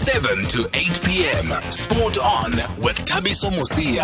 7 0.00 0.46
to 0.46 0.66
8 0.72 1.00
p.m. 1.04 1.70
Sport 1.70 2.16
on 2.16 2.52
with 2.80 2.96
Thabiso 3.04 3.50
Mosia. 3.50 4.00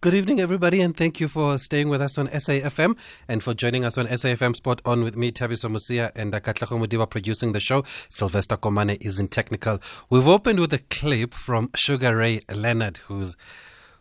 Good 0.00 0.14
evening, 0.14 0.40
everybody, 0.40 0.80
and 0.80 0.96
thank 0.96 1.20
you 1.20 1.28
for 1.28 1.58
staying 1.58 1.90
with 1.90 2.02
us 2.02 2.18
on 2.18 2.26
SAFM 2.26 2.98
and 3.28 3.40
for 3.40 3.54
joining 3.54 3.84
us 3.84 3.96
on 3.96 4.08
SAFM 4.08 4.56
Sport 4.56 4.82
On 4.84 5.04
with 5.04 5.16
me, 5.16 5.30
Thabiso 5.30 5.70
Mosia, 5.70 6.10
and 6.16 6.32
Katlego 6.32 6.84
Mudiba 6.84 7.08
producing 7.08 7.52
the 7.52 7.60
show. 7.60 7.84
Sylvester 8.08 8.56
Komane 8.56 9.00
is 9.00 9.20
in 9.20 9.28
technical. 9.28 9.80
We've 10.10 10.26
opened 10.26 10.58
with 10.58 10.72
a 10.72 10.78
clip 10.90 11.32
from 11.32 11.70
Sugar 11.76 12.16
Ray 12.16 12.40
Leonard, 12.52 12.96
who's 13.06 13.36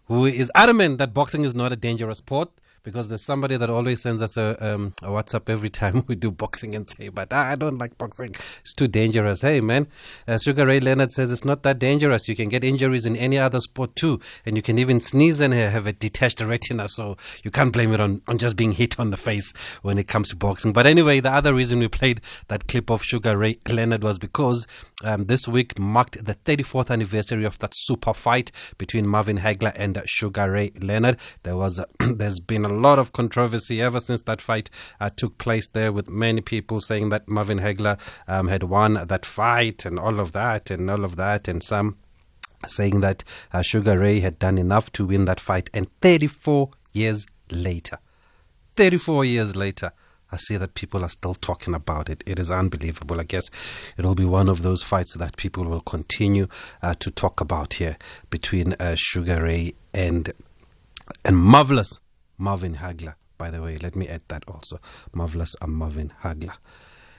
who 0.06 0.26
is 0.26 0.52
adamant 0.56 0.98
that 0.98 1.14
boxing 1.14 1.46
is 1.46 1.54
not 1.54 1.72
a 1.72 1.76
dangerous 1.76 2.18
sport 2.18 2.50
because 2.84 3.08
there's 3.08 3.24
somebody 3.24 3.56
that 3.58 3.70
always 3.70 4.02
sends 4.02 4.22
us 4.22 4.36
a, 4.36 4.58
um, 4.66 4.94
a 5.02 5.08
WhatsApp 5.08 5.50
every 5.50 5.70
time 5.70 6.04
we 6.08 6.16
do 6.16 6.32
boxing 6.32 6.76
and 6.76 6.90
say, 6.90 7.10
but 7.10 7.32
I 7.32 7.56
don't 7.56 7.78
like 7.78 7.98
boxing. 7.98 8.36
It's 8.62 8.74
too 8.74 8.88
dangerous. 8.88 9.42
Hey, 9.42 9.62
man. 9.62 9.88
Uh, 10.28 10.38
Sugar 10.38 10.66
Ray 10.66 10.80
Leonard 10.80 11.14
says 11.14 11.32
it's 11.32 11.46
not 11.46 11.64
that 11.64 11.80
dangerous. 11.80 12.28
You 12.28 12.36
can 12.36 12.50
get 12.50 12.64
injuries 12.64 13.06
in 13.06 13.16
any 13.16 13.38
other 13.38 13.62
sport 13.62 13.96
too. 13.96 14.20
And 14.46 14.58
you 14.58 14.62
can 14.62 14.78
even 14.78 15.00
sneeze 15.00 15.40
and 15.40 15.54
have 15.54 15.88
a 15.88 15.94
detached 15.94 16.42
retina. 16.42 16.90
So 16.90 17.18
you 17.44 17.52
can't 17.52 17.72
blame 17.72 17.94
it 17.94 18.02
on, 18.02 18.22
on 18.28 18.38
just 18.38 18.58
being 18.58 18.74
hit 18.74 19.00
on 19.00 19.12
the 19.12 19.18
face 19.18 19.54
when 19.82 19.98
it 19.98 20.08
comes 20.08 20.30
to 20.30 20.36
boxing. 20.36 20.74
But 20.74 20.86
anyway, 20.86 21.22
the 21.22 21.32
other 21.32 21.54
reason 21.54 21.80
we 21.80 21.88
played 21.88 22.22
that 22.50 22.68
clip 22.68 22.90
of 22.90 23.04
Sugar 23.04 23.38
Ray 23.38 23.60
Leonard 23.68 24.04
was 24.04 24.20
because 24.20 24.68
um, 25.04 25.26
this 25.26 25.48
week 25.48 25.80
marked 25.80 26.24
the 26.26 26.36
34th 26.36 26.90
anniversary 26.90 27.46
of 27.46 27.60
that 27.60 27.74
super 27.74 28.14
fight 28.14 28.52
between 28.78 29.08
Marvin 29.08 29.38
Hagler 29.38 29.74
and 29.76 30.02
Sugar 30.06 30.52
Ray 30.52 30.72
Leonard. 30.82 31.18
There 31.44 31.56
was, 31.56 31.84
there's 32.00 32.40
been 32.40 32.66
a 32.66 32.73
lot 32.74 33.00
of 33.00 33.14
controversy 33.14 33.82
ever 33.82 34.00
since 34.00 34.22
that 34.24 34.42
fight 34.42 34.70
uh, 35.00 35.10
took 35.16 35.38
place 35.38 35.68
there, 35.70 35.92
with 35.92 36.10
many 36.10 36.42
people 36.42 36.82
saying 36.82 37.10
that 37.10 37.28
Marvin 37.28 37.60
Hagler 37.60 38.00
um, 38.28 38.48
had 38.48 38.64
won 38.64 39.06
that 39.08 39.26
fight 39.26 39.86
and 39.86 40.00
all 40.00 40.20
of 40.20 40.32
that 40.34 40.70
and 40.70 40.90
all 40.90 41.06
of 41.06 41.16
that, 41.16 41.48
and 41.48 41.64
some 41.64 41.98
saying 42.68 43.02
that 43.02 43.24
uh, 43.52 43.62
Sugar 43.62 44.00
Ray 44.00 44.20
had 44.20 44.40
done 44.40 44.58
enough 44.58 44.92
to 44.94 45.06
win 45.06 45.26
that 45.26 45.40
fight. 45.40 45.70
And 45.74 45.88
34 46.02 46.70
years 46.94 47.26
later, 47.52 47.98
34 48.76 49.26
years 49.26 49.56
later, 49.56 49.92
I 50.32 50.38
see 50.38 50.58
that 50.58 50.74
people 50.74 51.04
are 51.04 51.10
still 51.10 51.36
talking 51.36 51.76
about 51.76 52.10
it. 52.10 52.24
It 52.26 52.40
is 52.40 52.50
unbelievable. 52.50 53.20
I 53.20 53.24
guess 53.24 53.52
it'll 53.98 54.16
be 54.16 54.26
one 54.26 54.50
of 54.50 54.64
those 54.64 54.82
fights 54.82 55.16
that 55.18 55.38
people 55.38 55.64
will 55.64 55.82
continue 55.82 56.48
uh, 56.82 56.96
to 57.02 57.12
talk 57.12 57.40
about 57.40 57.76
here 57.76 57.98
between 58.32 58.74
uh, 58.74 58.96
Sugar 58.98 59.44
Ray 59.44 59.76
and 59.94 60.34
and 61.24 61.38
marvelous 61.38 62.00
Marvin 62.38 62.76
Hagler. 62.76 63.16
By 63.38 63.50
the 63.50 63.62
way, 63.62 63.78
let 63.78 63.96
me 63.96 64.08
add 64.08 64.22
that 64.28 64.44
also. 64.48 64.80
Marvelous 65.14 65.56
Marvin 65.66 66.14
Hagler. 66.24 66.58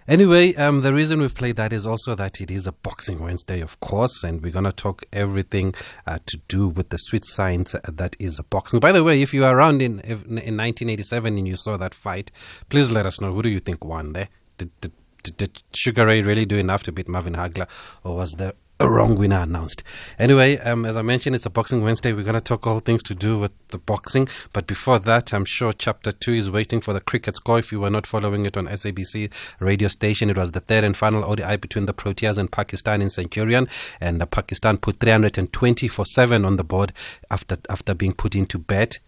Anyway, 0.06 0.54
um, 0.56 0.82
the 0.82 0.92
reason 0.92 1.18
we've 1.18 1.34
played 1.34 1.56
that 1.56 1.72
is 1.72 1.86
also 1.86 2.14
that 2.14 2.38
it 2.38 2.50
is 2.50 2.66
a 2.66 2.72
Boxing 2.72 3.20
Wednesday, 3.20 3.60
of 3.60 3.80
course, 3.80 4.22
and 4.22 4.42
we're 4.42 4.52
going 4.52 4.66
to 4.66 4.72
talk 4.72 5.02
everything 5.14 5.74
uh, 6.06 6.18
to 6.26 6.38
do 6.46 6.68
with 6.68 6.90
the 6.90 6.98
sweet 6.98 7.24
science 7.24 7.74
that 7.88 8.14
is 8.18 8.38
boxing. 8.50 8.80
By 8.80 8.92
the 8.92 9.02
way, 9.02 9.22
if 9.22 9.32
you 9.32 9.46
are 9.46 9.56
around 9.56 9.80
in, 9.80 10.00
in 10.00 10.18
1987 10.18 11.38
and 11.38 11.48
you 11.48 11.56
saw 11.56 11.78
that 11.78 11.94
fight, 11.94 12.30
please 12.68 12.90
let 12.90 13.06
us 13.06 13.18
know. 13.18 13.32
Who 13.32 13.42
do 13.42 13.48
you 13.48 13.60
think 13.60 13.82
won 13.82 14.12
there? 14.12 14.28
Did, 14.58 14.70
did, 14.82 14.92
did 15.38 15.62
Sugar 15.74 16.04
Ray 16.04 16.20
really 16.20 16.44
do 16.44 16.58
enough 16.58 16.82
to 16.82 16.92
beat 16.92 17.08
Marvin 17.08 17.34
Hagler, 17.34 17.66
or 18.04 18.16
was 18.16 18.32
the 18.32 18.54
a 18.80 18.88
wrong 18.88 19.14
winner 19.14 19.38
announced. 19.38 19.82
Anyway, 20.18 20.58
um, 20.58 20.84
as 20.84 20.96
I 20.96 21.02
mentioned, 21.02 21.36
it's 21.36 21.46
a 21.46 21.50
Boxing 21.50 21.82
Wednesday. 21.82 22.12
We're 22.12 22.24
going 22.24 22.34
to 22.34 22.40
talk 22.40 22.66
all 22.66 22.80
things 22.80 23.02
to 23.04 23.14
do 23.14 23.38
with 23.38 23.52
the 23.68 23.78
boxing. 23.78 24.28
But 24.52 24.66
before 24.66 24.98
that, 24.98 25.32
I'm 25.32 25.44
sure 25.44 25.72
Chapter 25.72 26.10
2 26.10 26.32
is 26.32 26.50
waiting 26.50 26.80
for 26.80 26.92
the 26.92 27.00
cricket 27.00 27.36
score. 27.36 27.60
If 27.60 27.70
you 27.70 27.80
were 27.80 27.90
not 27.90 28.06
following 28.06 28.46
it 28.46 28.56
on 28.56 28.66
SABC 28.66 29.30
radio 29.60 29.88
station, 29.88 30.28
it 30.28 30.36
was 30.36 30.52
the 30.52 30.60
third 30.60 30.82
and 30.82 30.96
final 30.96 31.24
ODI 31.24 31.56
between 31.56 31.86
the 31.86 31.94
Proteas 31.94 32.36
and 32.36 32.50
Pakistan 32.50 33.00
in 33.00 33.10
Centurion. 33.10 33.68
And 34.00 34.20
uh, 34.20 34.26
Pakistan 34.26 34.78
put 34.78 34.98
320 34.98 35.86
for 35.88 36.04
7 36.04 36.44
on 36.44 36.56
the 36.56 36.64
board 36.64 36.92
after, 37.30 37.58
after 37.70 37.94
being 37.94 38.12
put 38.12 38.34
into 38.34 38.58
bed 38.58 38.98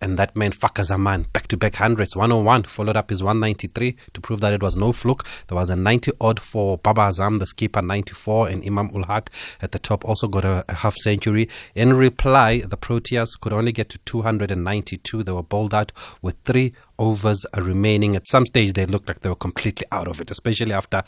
and 0.00 0.18
that 0.18 0.36
man 0.36 0.52
Fakhar 0.52 0.84
Zaman 0.84 1.26
back 1.32 1.48
to 1.48 1.56
back 1.56 1.76
hundreds 1.76 2.16
101 2.16 2.64
followed 2.64 2.96
up 2.96 3.10
his 3.10 3.22
193 3.22 3.96
to 4.12 4.20
prove 4.20 4.40
that 4.40 4.52
it 4.52 4.62
was 4.62 4.76
no 4.76 4.92
fluke. 4.92 5.26
There 5.48 5.56
was 5.56 5.70
a 5.70 5.76
90 5.76 6.12
odd 6.20 6.40
for 6.40 6.78
Babar 6.78 7.10
Azam 7.10 7.38
the 7.38 7.46
skipper 7.46 7.82
94 7.82 8.48
and 8.48 8.66
Imam 8.66 8.90
Ul 8.94 9.04
Haq 9.04 9.30
at 9.60 9.72
the 9.72 9.78
top 9.78 10.04
also 10.04 10.28
got 10.28 10.44
a, 10.44 10.64
a, 10.68 10.74
half 10.74 10.96
century. 10.96 11.48
In 11.74 11.94
reply 11.94 12.60
the 12.60 12.76
Proteas 12.76 13.38
could 13.40 13.52
only 13.52 13.72
get 13.72 13.88
to 13.90 13.98
292 13.98 15.22
they 15.22 15.32
were 15.32 15.42
bowled 15.42 15.74
out 15.74 15.92
with 16.22 16.36
three 16.44 16.72
overs 17.00 17.44
remaining. 17.56 18.14
At 18.14 18.28
some 18.28 18.46
stage, 18.46 18.74
they 18.74 18.86
looked 18.86 19.08
like 19.08 19.20
they 19.20 19.28
were 19.28 19.34
completely 19.34 19.86
out 19.90 20.06
of 20.06 20.20
it, 20.20 20.30
especially 20.30 20.72
after 20.72 21.02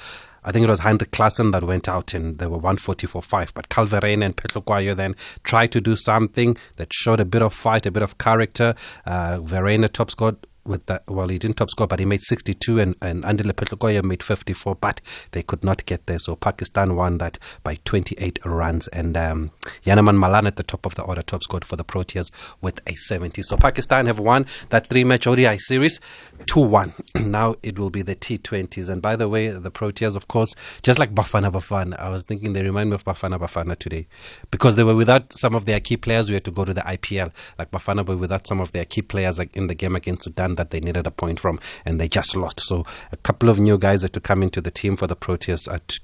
I 0.44 0.53
think 0.53 0.64
it 0.64 0.70
was 0.70 0.80
Heinrich 0.80 1.10
Klaasen 1.10 1.53
that 1.53 1.64
went 1.64 1.88
out 1.88 2.14
and 2.14 2.38
they 2.38 2.47
were 2.47 2.58
140 2.58 3.06
for 3.06 3.22
5. 3.22 3.54
But 3.54 3.69
Kyle 3.69 3.86
Verreynne 3.86 4.25
and 4.25 4.36
Phehlukwayo 4.36 4.97
then 4.97 5.14
tried 5.44 5.72
to 5.72 5.80
do 5.80 5.97
something 5.97 6.56
that 6.76 6.92
showed 6.92 7.20
a 7.20 7.25
bit 7.25 7.42
of 7.42 7.54
fight, 7.54 7.86
a 7.86 7.91
bit 7.91 8.03
of 8.03 8.19
character. 8.19 8.75
Uh, 9.06 9.38
Verreynne 9.38 9.91
top 9.92 10.10
scored 10.10 10.36
with 10.64 10.86
that. 10.86 11.03
Well, 11.08 11.28
he 11.28 11.38
didn't 11.38 11.56
top 11.56 11.70
score, 11.70 11.86
but 11.86 11.98
he 11.98 12.04
made 12.04 12.22
62, 12.22 12.78
and, 12.78 12.97
and 13.00 13.25
Andile 13.25 13.53
Phehlukwayo 13.53 14.04
made 14.04 14.22
54, 14.22 14.76
but 14.76 15.00
they 15.32 15.42
could 15.42 15.64
not 15.64 15.84
get 15.86 16.06
there. 16.06 16.19
So 16.19 16.36
Pakistan 16.36 16.97
won 16.97 17.19
that 17.19 17.38
by 17.62 17.76
28 17.84 18.38
runs, 18.44 18.88
and 18.88 19.16
um, 19.16 19.50
Janneman 19.84 20.19
Malan 20.19 20.47
at 20.47 20.56
the 20.56 20.62
top 20.62 20.86
of 20.86 20.94
the 20.94 21.03
order 21.03 21.22
top 21.22 21.42
scored 21.42 21.64
for 21.64 21.76
the 21.76 21.84
Proteas 21.84 22.30
with 22.60 22.80
a 22.86 22.94
70. 22.94 23.42
So 23.42 23.56
Pakistan 23.56 24.06
have 24.06 24.19
won 24.19 24.47
that 24.70 24.86
three 24.86 25.04
match 25.04 25.26
ODI 25.26 25.59
series 25.59 26.00
2 26.47 26.60
1. 26.60 26.92
now 27.26 27.54
it 27.62 27.78
will 27.78 27.91
be 27.91 28.03
the 28.03 28.16
T20s. 28.16 28.88
And 28.88 29.03
by 29.03 29.16
the 29.16 29.28
way, 29.28 29.48
the 29.48 29.70
Proteas, 29.70 30.16
of 30.16 30.28
course, 30.28 30.54
just 30.82 30.98
like 30.98 31.14
Bafana 31.14 31.50
Bafana, 31.50 31.98
I 31.98 32.10
was 32.10 32.22
thinking 32.25 32.53
they 32.53 32.62
remind 32.62 32.91
me 32.91 32.94
of 32.94 33.04
Bafana 33.04 33.38
Bafana 33.38 33.78
today 33.78 34.06
because 34.50 34.76
they 34.76 34.84
were 34.84 34.94
without 34.94 35.32
some 35.32 35.54
of 35.54 35.64
their 35.64 35.80
key 35.80 35.97
players. 35.97 36.28
We 36.28 36.34
had 36.34 36.44
to 36.44 36.50
go 36.50 36.64
to 36.64 36.75
the 36.75 36.82
IPL. 36.82 37.32
Like 37.58 37.70
Bafana 37.70 38.06
were 38.06 38.16
without 38.16 38.47
some 38.47 38.60
of 38.60 38.72
their 38.72 38.84
key 38.84 39.03
players 39.03 39.38
in 39.38 39.66
the 39.66 39.75
game 39.75 39.97
against 39.97 40.25
Sudan 40.25 40.56
that 40.56 40.70
they 40.70 40.80
needed 40.80 41.06
a 41.06 41.10
point 41.10 41.41
from, 41.41 41.58
and 41.84 42.00
they 42.00 42.08
just 42.08 42.36
lost. 42.36 42.60
So 42.60 42.84
a 43.10 43.16
couple 43.16 43.48
of 43.48 43.59
new 43.59 43.78
guys 43.78 44.03
had 44.03 44.12
to 44.14 44.20
come 44.20 44.42
into 44.42 44.60
the 44.60 44.70
team 44.70 44.97
for 44.97 45.06
the 45.06 45.16
Proteas 45.16 45.72
uh, 45.72 45.78
t- 45.86 46.00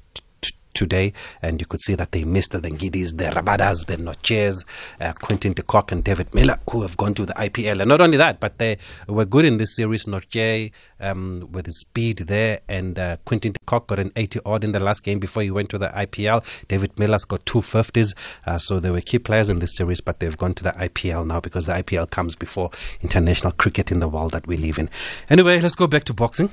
today, 0.79 1.13
and 1.43 1.61
you 1.61 1.67
could 1.67 1.81
see 1.81 1.97
that 1.97 2.13
they 2.13 2.25
missed 2.25 2.53
the 2.53 2.61
Ngidis, 2.61 3.17
the 3.17 3.25
Rabadas, 3.25 3.87
the 3.87 3.97
Nortjes, 3.97 4.65
uh, 5.01 5.13
Quinton 5.21 5.53
de 5.53 5.63
Kock, 5.63 5.91
and 5.91 6.05
David 6.05 6.33
Miller, 6.33 6.59
who 6.71 6.83
have 6.83 6.97
gone 6.97 7.15
to 7.15 7.27
the 7.27 7.35
IPL. 7.35 7.81
And 7.81 7.89
not 7.89 8.01
only 8.01 8.17
that, 8.17 8.39
but 8.39 8.59
they 8.59 8.79
were 9.09 9.25
good 9.25 9.45
in 9.45 9.59
this 9.59 9.75
series. 9.75 10.05
Nortje, 10.05 10.71
um, 11.01 11.49
with 11.51 11.67
his 11.67 11.81
speed 11.81 12.19
there, 12.19 12.61
and 12.69 12.97
uh, 12.97 13.17
Quinton 13.25 13.53
de 13.53 13.59
Kock 13.67 13.89
got 13.89 13.99
an 13.99 14.13
80 14.15 14.41
odd 14.47 14.63
in 14.63 14.71
the 14.71 14.81
last 14.81 15.03
game 15.03 15.19
before 15.19 15.43
he 15.43 15.51
went 15.51 15.69
to 15.71 15.79
the 15.79 15.89
IPL. 15.89 16.45
David 16.69 16.97
Miller's 16.97 17.25
got 17.25 17.45
two 17.45 17.59
50s. 17.59 18.15
Uh, 18.47 18.59
so 18.59 18.79
they 18.79 18.91
were 18.91 19.01
key 19.01 19.19
players 19.19 19.51
in 19.51 19.59
this 19.59 19.75
series, 19.77 20.01
but 20.01 20.21
they've 20.21 20.37
gone 20.37 20.55
to 20.55 20.63
the 20.63 20.73
IPL 20.73 21.27
now 21.27 21.41
because 21.41 21.67
the 21.67 21.73
IPL 21.73 22.09
comes 22.09 22.37
before 22.37 22.71
international 23.03 23.53
cricket 23.53 23.91
in 23.91 23.99
the 23.99 24.09
world 24.09 24.31
that 24.33 24.47
we 24.47 24.57
live 24.57 24.79
in. 24.79 24.89
Anyway, 25.29 25.61
let's 25.61 25.75
go 25.75 25.89
back 25.89 26.05
to 26.05 26.15
boxing 26.15 26.51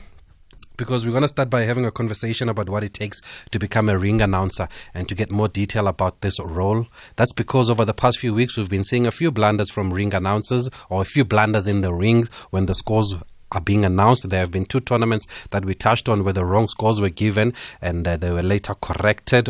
because 0.77 1.05
we're 1.05 1.11
going 1.11 1.21
to 1.21 1.27
start 1.27 1.49
by 1.49 1.61
having 1.61 1.85
a 1.85 1.91
conversation 1.91 2.49
about 2.49 2.69
what 2.69 2.83
it 2.83 2.93
takes 2.93 3.21
to 3.51 3.59
become 3.59 3.89
a 3.89 3.97
ring 3.97 4.21
announcer 4.21 4.67
and 4.93 5.07
to 5.09 5.15
get 5.15 5.31
more 5.31 5.47
detail 5.47 5.87
about 5.87 6.21
this 6.21 6.39
role. 6.39 6.87
That's 7.15 7.33
because 7.33 7.69
over 7.69 7.85
the 7.85 7.93
past 7.93 8.19
few 8.19 8.33
weeks, 8.33 8.57
we've 8.57 8.69
been 8.69 8.83
seeing 8.83 9.07
a 9.07 9.11
few 9.11 9.31
blunders 9.31 9.71
from 9.71 9.93
ring 9.93 10.13
announcers 10.13 10.69
or 10.89 11.01
a 11.01 11.05
few 11.05 11.25
blunders 11.25 11.67
in 11.67 11.81
the 11.81 11.93
ring 11.93 12.27
when 12.49 12.65
the 12.65 12.75
scores 12.75 13.15
are 13.55 13.61
being 13.61 13.85
announced. 13.85 14.29
There 14.29 14.39
have 14.39 14.51
been 14.51 14.65
two 14.65 14.81
tournaments 14.81 15.25
that 15.49 15.65
we 15.65 15.73
touched 15.73 16.09
on 16.09 16.23
where 16.23 16.33
the 16.33 16.45
wrong 16.45 16.67
scores 16.67 17.01
were 17.01 17.09
given 17.09 17.53
and 17.81 18.07
uh, 18.07 18.17
they 18.17 18.29
were 18.29 18.43
later 18.43 18.75
corrected. 18.75 19.49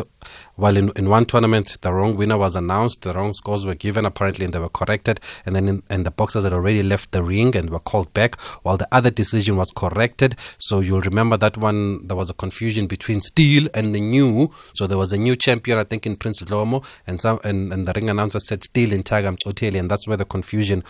While 0.54 0.76
in, 0.76 0.90
in 0.96 1.10
one 1.10 1.26
tournament, 1.26 1.76
the 1.82 1.92
wrong 1.92 2.16
winner 2.16 2.38
was 2.38 2.56
announced, 2.56 3.02
the 3.02 3.12
wrong 3.12 3.34
scores 3.34 3.66
were 3.66 3.74
given 3.74 4.06
apparently 4.06 4.44
and 4.44 4.54
they 4.54 4.58
were 4.58 4.68
corrected. 4.68 5.20
And 5.44 5.54
then 5.54 5.68
in, 5.68 5.82
and 5.90 6.06
the 6.06 6.10
boxers 6.10 6.44
had 6.44 6.52
already 6.52 6.82
left 6.82 7.12
the 7.12 7.22
ring 7.22 7.56
and 7.56 7.68
were 7.68 7.80
called 7.80 8.14
back 8.14 8.40
while 8.62 8.76
the 8.76 8.88
other 8.92 9.10
decision 9.10 9.56
was 9.56 9.72
corrected. 9.72 10.36
So 10.58 10.80
you'll 10.80 11.00
remember 11.00 11.36
that 11.36 11.56
one, 11.56 12.06
there 12.06 12.16
was 12.16 12.30
a 12.30 12.34
confusion 12.34 12.86
between 12.86 13.20
Steel 13.20 13.68
and 13.74 13.94
the 13.94 14.00
new. 14.00 14.50
So 14.74 14.86
there 14.86 14.98
was 14.98 15.12
a 15.12 15.18
new 15.18 15.34
champion, 15.36 15.78
I 15.78 15.84
think, 15.84 16.06
in 16.06 16.16
Prince 16.16 16.42
Dlomo 16.42 16.84
and, 17.06 17.20
some, 17.20 17.40
and, 17.44 17.72
and 17.72 17.86
the 17.86 17.92
ring 17.94 18.08
announcer 18.08 18.38
said 18.38 18.62
Steel 18.62 18.92
in 18.92 19.02
Tagam 19.02 19.36
Choteli. 19.36 19.78
And 19.78 19.90
that's 19.90 20.06
where 20.06 20.16
the 20.16 20.24
confusion 20.24 20.84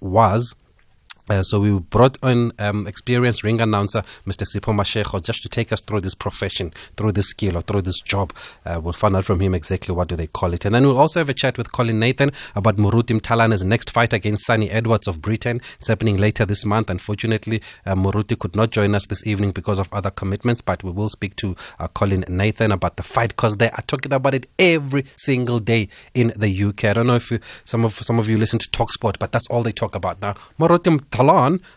was. 0.00 0.54
Uh, 1.28 1.42
so 1.42 1.60
we 1.60 1.78
brought 1.78 2.16
on 2.22 2.52
um, 2.58 2.86
experienced 2.86 3.42
ring 3.42 3.60
announcer 3.60 4.02
Mr. 4.26 4.46
Sipho 4.46 4.74
Mashego 4.74 5.22
just 5.24 5.42
to 5.42 5.48
take 5.48 5.72
us 5.72 5.80
through 5.80 6.00
this 6.00 6.14
profession, 6.14 6.72
through 6.96 7.12
this 7.12 7.28
skill 7.28 7.56
or 7.56 7.60
through 7.60 7.82
this 7.82 8.00
job. 8.00 8.32
Uh, 8.64 8.80
we'll 8.82 8.92
find 8.92 9.14
out 9.16 9.24
from 9.24 9.40
him 9.40 9.54
exactly 9.54 9.94
what 9.94 10.08
do 10.08 10.16
they 10.16 10.26
call 10.26 10.54
it. 10.54 10.64
And 10.64 10.74
then 10.74 10.84
we'll 10.84 10.98
also 10.98 11.20
have 11.20 11.28
a 11.28 11.34
chat 11.34 11.58
with 11.58 11.72
Colin 11.72 11.98
Nathan 11.98 12.30
about 12.54 12.76
Moruti 12.76 13.18
Mthalane's 13.18 13.64
next 13.64 13.90
fight 13.90 14.12
against 14.12 14.46
Sunny 14.46 14.70
Edwards 14.70 15.06
of 15.06 15.20
Britain. 15.20 15.60
It's 15.78 15.88
happening 15.88 16.16
later 16.16 16.46
this 16.46 16.64
month. 16.64 16.90
Unfortunately, 16.90 17.62
uh, 17.84 17.94
Moruti 17.94 18.38
could 18.38 18.56
not 18.56 18.70
join 18.70 18.94
us 18.94 19.06
this 19.06 19.26
evening 19.26 19.50
because 19.50 19.78
of 19.78 19.92
other 19.92 20.10
commitments, 20.10 20.60
but 20.60 20.82
we 20.82 20.90
will 20.90 21.08
speak 21.08 21.36
to 21.36 21.56
uh, 21.78 21.88
Colin 21.88 22.24
Nathan 22.28 22.72
about 22.72 22.96
the 22.96 23.02
fight 23.02 23.30
because 23.30 23.56
they 23.58 23.70
are 23.70 23.82
talking 23.86 24.12
about 24.12 24.34
it 24.34 24.46
every 24.58 25.04
single 25.16 25.58
day 25.58 25.88
in 26.14 26.32
the 26.36 26.64
UK. 26.64 26.84
I 26.84 26.92
don't 26.94 27.06
know 27.06 27.16
if 27.16 27.30
you, 27.30 27.40
some 27.64 27.84
of 27.84 27.94
some 27.94 28.18
of 28.18 28.28
you 28.28 28.38
listen 28.38 28.58
to 28.58 28.68
Talksport, 28.70 29.18
but 29.18 29.32
that's 29.32 29.46
all 29.48 29.62
they 29.62 29.72
talk 29.72 29.94
about 29.94 30.20
now. 30.22 30.34
Moruti 30.58 30.98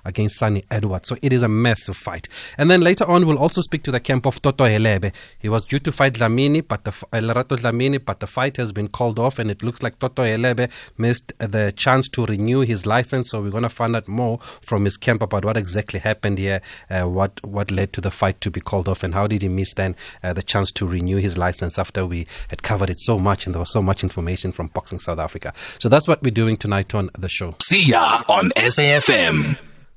Against 0.05 0.37
Sunny 0.37 0.63
Edwards. 0.69 1.07
So 1.07 1.17
it 1.21 1.33
is 1.33 1.43
a 1.43 1.47
massive 1.47 1.97
fight. 1.97 2.27
And 2.57 2.69
then 2.69 2.81
later 2.81 3.05
on, 3.09 3.25
we'll 3.25 3.39
also 3.39 3.61
speak 3.61 3.83
to 3.83 3.91
the 3.91 3.99
camp 3.99 4.25
of 4.25 4.41
Toto 4.41 4.65
Helebe. 4.65 5.13
He 5.39 5.49
was 5.49 5.65
due 5.65 5.79
to 5.79 5.91
fight 5.91 6.13
Lamini, 6.15 6.67
but 6.67 6.83
the 6.83 6.91
Dlamini, 6.91 8.03
but 8.03 8.19
the 8.19 8.27
fight 8.27 8.57
has 8.57 8.71
been 8.71 8.87
called 8.87 9.19
off, 9.19 9.39
and 9.39 9.49
it 9.49 9.63
looks 9.63 9.83
like 9.83 9.99
Toto 9.99 10.23
Helebe 10.23 10.69
missed 10.97 11.33
the 11.39 11.73
chance 11.75 12.09
to 12.09 12.25
renew 12.25 12.61
his 12.61 12.85
license. 12.85 13.29
So 13.29 13.41
we're 13.41 13.51
going 13.51 13.63
to 13.63 13.69
find 13.69 13.95
out 13.95 14.07
more 14.07 14.39
from 14.61 14.85
his 14.85 14.97
camp 14.97 15.21
about 15.21 15.45
what 15.45 15.57
exactly 15.57 15.99
happened 15.99 16.37
here, 16.37 16.61
uh, 16.89 17.03
what 17.03 17.43
what 17.45 17.71
led 17.71 17.93
to 17.93 18.01
the 18.01 18.11
fight 18.11 18.41
to 18.41 18.51
be 18.51 18.61
called 18.61 18.87
off, 18.87 19.03
and 19.03 19.13
how 19.13 19.27
did 19.27 19.41
he 19.41 19.49
miss 19.49 19.73
then 19.73 19.95
uh, 20.23 20.33
the 20.33 20.43
chance 20.43 20.71
to 20.71 20.87
renew 20.87 21.17
his 21.17 21.37
license 21.37 21.77
after 21.79 22.05
we 22.05 22.27
had 22.49 22.63
covered 22.63 22.89
it 22.89 22.99
so 22.99 23.17
much 23.19 23.45
and 23.45 23.55
there 23.55 23.59
was 23.59 23.71
so 23.71 23.81
much 23.81 24.03
information 24.03 24.51
from 24.51 24.67
Boxing 24.67 24.99
South 24.99 25.19
Africa. 25.19 25.53
So 25.79 25.89
that's 25.89 26.07
what 26.07 26.21
we're 26.21 26.31
doing 26.31 26.57
tonight 26.57 26.93
on 26.93 27.09
the 27.17 27.29
show. 27.29 27.55
See 27.61 27.83
ya 27.83 28.23
on 28.27 28.51
SAFM. 28.55 29.30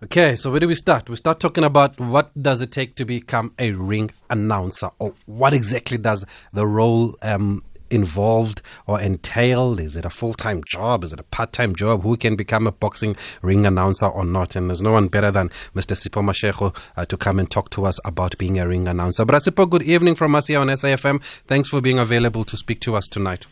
Okay, 0.05 0.37
so 0.37 0.51
where 0.51 0.61
do 0.61 0.69
we 0.69 0.75
start? 0.75 1.09
We 1.09 1.17
start 1.17 1.41
talking 1.41 1.65
about 1.65 1.99
what 1.99 2.31
does 2.41 2.61
it 2.61 2.71
take 2.71 2.95
to 2.97 3.07
become 3.07 3.55
a 3.59 3.73
ring 3.73 4.11
announcer, 4.29 4.91
or 4.99 5.15
what 5.25 5.55
exactly 5.55 5.97
does 5.97 6.27
the 6.53 6.67
role 6.67 7.17
um, 7.23 7.63
involved 7.91 8.61
or 8.87 9.01
entailed? 9.01 9.81
Is 9.81 9.97
it 9.97 10.05
a 10.05 10.11
full 10.11 10.35
time 10.35 10.63
job? 10.65 11.05
Is 11.05 11.13
it 11.15 11.21
a 11.21 11.25
part 11.25 11.55
time 11.55 11.75
job? 11.75 12.03
Who 12.03 12.17
can 12.19 12.37
become 12.37 12.67
a 12.67 12.73
boxing 12.73 13.17
ring 13.41 13.65
announcer 13.65 14.07
or 14.07 14.25
not? 14.25 14.57
And 14.57 14.69
there's 14.69 14.83
no 14.83 14.93
one 14.93 15.09
better 15.09 15.31
than 15.31 15.49
Mr. 15.75 15.97
Sipho 15.97 16.23
Mashego 16.23 16.77
uh, 16.97 17.07
to 17.07 17.17
come 17.17 17.39
and 17.39 17.51
talk 17.51 17.71
to 17.71 17.87
us 17.87 17.99
about 18.05 18.37
being 18.37 18.59
a 18.59 18.69
ring 18.69 18.87
announcer. 18.87 19.25
But 19.25 19.43
Sipho, 19.43 19.69
good 19.71 19.83
evening 19.83 20.17
from 20.17 20.35
us 20.35 20.49
here 20.49 20.59
on 20.59 20.67
SAFM. 20.67 21.23
Thanks 21.47 21.71
for 21.71 21.81
being 21.81 21.99
available 21.99 22.45
to 22.45 22.57
speak 22.57 22.81
to 22.81 22.95
us 22.95 23.09
tonight. 23.09 23.47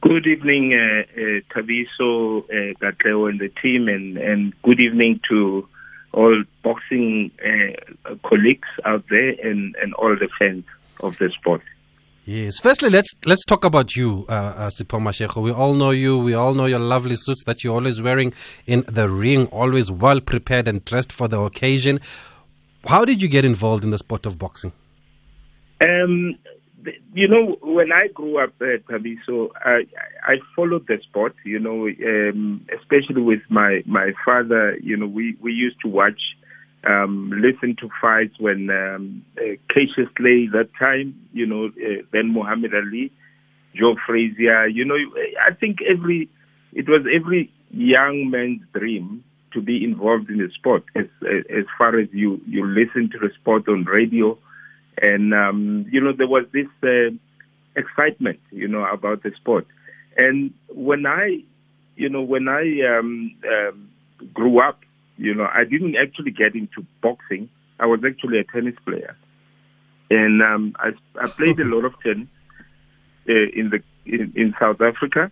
Good 0.00 0.26
evening, 0.26 0.74
uh, 0.74 1.02
uh, 1.20 1.40
Thabiso, 1.52 2.44
uh, 2.44 2.74
Gatleo, 2.80 3.28
and 3.28 3.40
the 3.40 3.48
team, 3.60 3.88
and, 3.88 4.16
and 4.16 4.54
good 4.62 4.80
evening 4.80 5.20
to 5.28 5.68
all 6.12 6.44
boxing 6.62 7.30
uh, 7.44 8.14
colleagues 8.24 8.68
out 8.84 9.04
there 9.10 9.30
and, 9.42 9.74
and 9.82 9.94
all 9.94 10.16
the 10.16 10.28
fans 10.38 10.64
of 11.00 11.18
the 11.18 11.30
sport. 11.30 11.62
Yes. 12.24 12.60
Firstly, 12.60 12.90
let's 12.90 13.10
let's 13.24 13.44
talk 13.46 13.64
about 13.64 13.96
you, 13.96 14.26
uh, 14.28 14.68
uh. 14.70 15.40
We 15.40 15.50
all 15.50 15.72
know 15.72 15.90
you. 15.90 16.18
We 16.18 16.34
all 16.34 16.52
know 16.52 16.66
your 16.66 16.78
lovely 16.78 17.16
suits 17.16 17.42
that 17.44 17.64
you're 17.64 17.74
always 17.74 18.02
wearing 18.02 18.34
in 18.66 18.84
the 18.86 19.08
ring, 19.08 19.46
always 19.46 19.90
well 19.90 20.20
prepared 20.20 20.68
and 20.68 20.84
dressed 20.84 21.10
for 21.10 21.26
the 21.26 21.40
occasion. 21.40 22.00
How 22.86 23.04
did 23.04 23.22
you 23.22 23.28
get 23.28 23.44
involved 23.44 23.82
in 23.82 23.90
the 23.90 23.98
sport 23.98 24.26
of 24.26 24.38
boxing? 24.38 24.72
Um, 25.80 26.36
you 27.12 27.28
know, 27.28 27.56
when 27.62 27.92
I 27.92 28.08
grew 28.08 28.42
up, 28.42 28.52
uh, 28.60 28.78
Thabiso, 28.90 29.48
I 29.64 29.82
I 30.24 30.36
followed 30.54 30.86
the 30.86 30.98
sport. 31.02 31.34
You 31.44 31.58
know, 31.58 31.86
um, 31.86 32.66
especially 32.78 33.22
with 33.22 33.40
my 33.48 33.82
my 33.86 34.12
father. 34.24 34.76
You 34.82 34.96
know, 34.96 35.06
we 35.06 35.36
we 35.40 35.52
used 35.52 35.80
to 35.82 35.88
watch, 35.88 36.20
um, 36.84 37.32
listen 37.34 37.76
to 37.80 37.88
fights 38.00 38.34
when 38.38 38.70
um, 38.70 39.24
uh, 39.38 39.56
Cassius 39.68 40.08
Clay 40.16 40.48
that 40.52 40.70
time. 40.78 41.14
You 41.32 41.46
know, 41.46 41.66
uh, 41.66 42.02
then 42.12 42.32
Muhammad 42.32 42.72
Ali, 42.74 43.12
Joe 43.74 43.96
Frazier. 44.06 44.66
You 44.68 44.84
know, 44.84 44.96
I 45.44 45.54
think 45.54 45.78
every 45.82 46.28
it 46.72 46.88
was 46.88 47.06
every 47.14 47.52
young 47.70 48.30
man's 48.30 48.62
dream 48.72 49.24
to 49.52 49.60
be 49.60 49.82
involved 49.82 50.28
in 50.28 50.38
the 50.38 50.48
sport. 50.54 50.84
As 50.94 51.06
as 51.22 51.64
far 51.76 51.98
as 51.98 52.08
you 52.12 52.40
you 52.46 52.66
listen 52.66 53.10
to 53.12 53.18
the 53.18 53.30
sport 53.40 53.68
on 53.68 53.84
radio 53.84 54.38
and, 55.02 55.34
um, 55.34 55.86
you 55.90 56.00
know, 56.00 56.12
there 56.12 56.26
was 56.26 56.44
this 56.52 56.66
uh, 56.82 57.14
excitement, 57.76 58.40
you 58.50 58.68
know, 58.68 58.84
about 58.84 59.22
the 59.22 59.32
sport. 59.36 59.66
And 60.16 60.52
when 60.68 61.06
I, 61.06 61.42
you 61.96 62.08
know, 62.08 62.22
when 62.22 62.48
I 62.48 62.62
um, 62.98 63.34
um, 63.48 63.90
grew 64.32 64.60
up, 64.60 64.80
you 65.16 65.34
know, 65.34 65.48
I 65.52 65.64
didn't 65.64 65.96
actually 65.96 66.30
get 66.30 66.54
into 66.54 66.84
boxing. 67.02 67.48
I 67.80 67.86
was 67.86 68.00
actually 68.06 68.38
a 68.38 68.44
tennis 68.44 68.74
player. 68.84 69.16
And 70.10 70.42
um, 70.42 70.76
I, 70.78 70.90
I 71.20 71.26
played 71.28 71.60
a 71.60 71.64
lot 71.64 71.84
of 71.84 71.92
tennis 72.00 72.28
uh, 73.28 73.32
in 73.32 73.70
the 73.70 73.82
in, 74.06 74.32
in 74.34 74.54
South 74.58 74.80
Africa, 74.80 75.30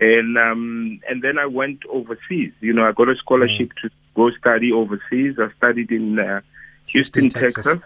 and 0.00 0.36
um, 0.36 1.00
and 1.08 1.22
then 1.22 1.38
I 1.38 1.46
went 1.46 1.86
overseas. 1.88 2.52
You 2.60 2.72
know, 2.72 2.84
I 2.84 2.92
got 2.92 3.08
a 3.08 3.14
scholarship 3.16 3.68
mm. 3.68 3.82
to 3.82 3.90
go 4.16 4.30
study 4.32 4.72
overseas. 4.72 5.36
I 5.38 5.48
studied 5.56 5.92
in 5.92 6.18
uh, 6.18 6.40
Houston, 6.86 7.30
Texas. 7.30 7.64
Texas. 7.64 7.82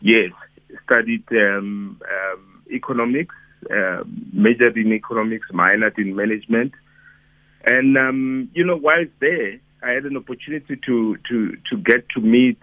Yes, 0.00 0.32
studied 0.84 1.24
um, 1.32 2.00
um, 2.02 2.62
economics, 2.72 3.34
uh, 3.70 4.04
majored 4.32 4.76
in 4.76 4.92
economics, 4.92 5.46
minored 5.52 5.98
in 5.98 6.14
management, 6.14 6.72
and 7.64 7.96
um, 7.98 8.50
you 8.54 8.64
know, 8.64 8.76
while 8.76 9.04
there, 9.20 9.58
I 9.82 9.90
had 9.90 10.04
an 10.04 10.16
opportunity 10.16 10.76
to 10.86 11.16
to 11.28 11.56
to 11.70 11.76
get 11.76 12.08
to 12.10 12.20
meet 12.20 12.58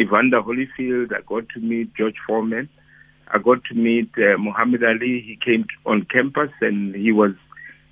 Evander 0.00 0.42
Holyfield. 0.42 1.12
I 1.12 1.20
got 1.26 1.48
to 1.50 1.60
meet 1.60 1.94
George 1.94 2.16
Foreman. 2.26 2.68
I 3.28 3.38
got 3.38 3.64
to 3.64 3.74
meet 3.74 4.10
uh, 4.16 4.38
Muhammad 4.38 4.84
Ali. 4.84 5.20
He 5.26 5.38
came 5.42 5.66
on 5.86 6.04
campus 6.04 6.50
and 6.60 6.94
he 6.94 7.10
was 7.10 7.32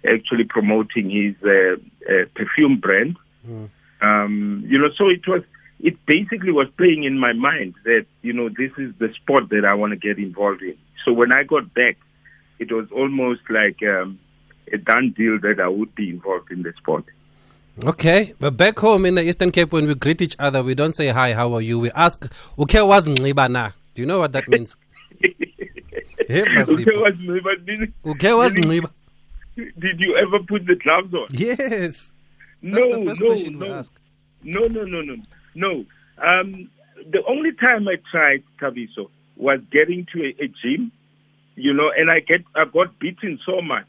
actually 0.08 0.44
promoting 0.44 1.10
his 1.10 1.34
uh, 1.44 1.76
uh, 2.12 2.24
perfume 2.34 2.78
brand. 2.80 3.16
Mm. 3.46 3.70
Um, 4.00 4.64
you 4.66 4.78
know, 4.78 4.88
so 4.96 5.08
it 5.08 5.26
was 5.26 5.42
it 5.82 6.06
basically 6.06 6.52
was 6.52 6.68
playing 6.76 7.02
in 7.02 7.18
my 7.18 7.32
mind 7.32 7.74
that, 7.84 8.06
you 8.22 8.32
know, 8.32 8.48
this 8.48 8.70
is 8.78 8.94
the 8.98 9.12
sport 9.14 9.48
that 9.50 9.64
I 9.64 9.74
want 9.74 9.90
to 9.90 9.96
get 9.96 10.16
involved 10.16 10.62
in. 10.62 10.78
So 11.04 11.12
when 11.12 11.32
I 11.32 11.42
got 11.42 11.74
back, 11.74 11.98
it 12.60 12.70
was 12.70 12.86
almost 12.92 13.40
like 13.50 13.82
um, 13.82 14.20
a 14.72 14.78
done 14.78 15.12
deal 15.16 15.40
that 15.40 15.58
I 15.60 15.66
would 15.66 15.92
be 15.96 16.08
involved 16.08 16.52
in 16.52 16.62
the 16.62 16.72
sport. 16.78 17.04
Okay, 17.84 18.32
but 18.38 18.56
back 18.56 18.78
home 18.78 19.06
in 19.06 19.16
the 19.16 19.24
Eastern 19.24 19.50
Cape, 19.50 19.72
when 19.72 19.88
we 19.88 19.94
greet 19.96 20.22
each 20.22 20.36
other, 20.38 20.62
we 20.62 20.76
don't 20.76 20.94
say 20.94 21.08
hi, 21.08 21.32
how 21.32 21.52
are 21.54 21.62
you? 21.62 21.80
We 21.80 21.90
ask, 21.92 22.22
"Uke 22.58 22.74
was 22.74 23.08
na?" 23.08 23.70
Do 23.94 24.02
you 24.02 24.06
know 24.06 24.18
what 24.18 24.34
that 24.34 24.46
means? 24.46 24.76
Uke 28.04 28.24
was 28.34 28.52
Did 29.56 30.00
you 30.00 30.16
ever 30.16 30.38
put 30.46 30.66
the 30.66 30.74
gloves 30.76 31.14
on? 31.14 31.28
Yes. 31.30 32.12
That's 32.62 32.86
no, 32.86 33.02
no, 33.02 33.34
no. 33.34 33.84
No, 34.44 34.60
no, 34.68 34.84
no, 34.84 35.00
no. 35.00 35.16
No. 35.54 35.84
Um, 36.18 36.70
the 37.10 37.22
only 37.28 37.52
time 37.52 37.88
I 37.88 37.96
tried 38.10 38.44
Thabiso 38.60 39.10
was 39.36 39.60
getting 39.70 40.06
to 40.12 40.22
a, 40.22 40.44
a, 40.44 40.48
gym, 40.48 40.92
you 41.56 41.72
know, 41.72 41.90
and 41.96 42.10
I 42.10 42.20
get 42.20 42.44
I 42.54 42.64
got 42.64 42.98
beaten 42.98 43.38
so 43.44 43.60
much. 43.60 43.88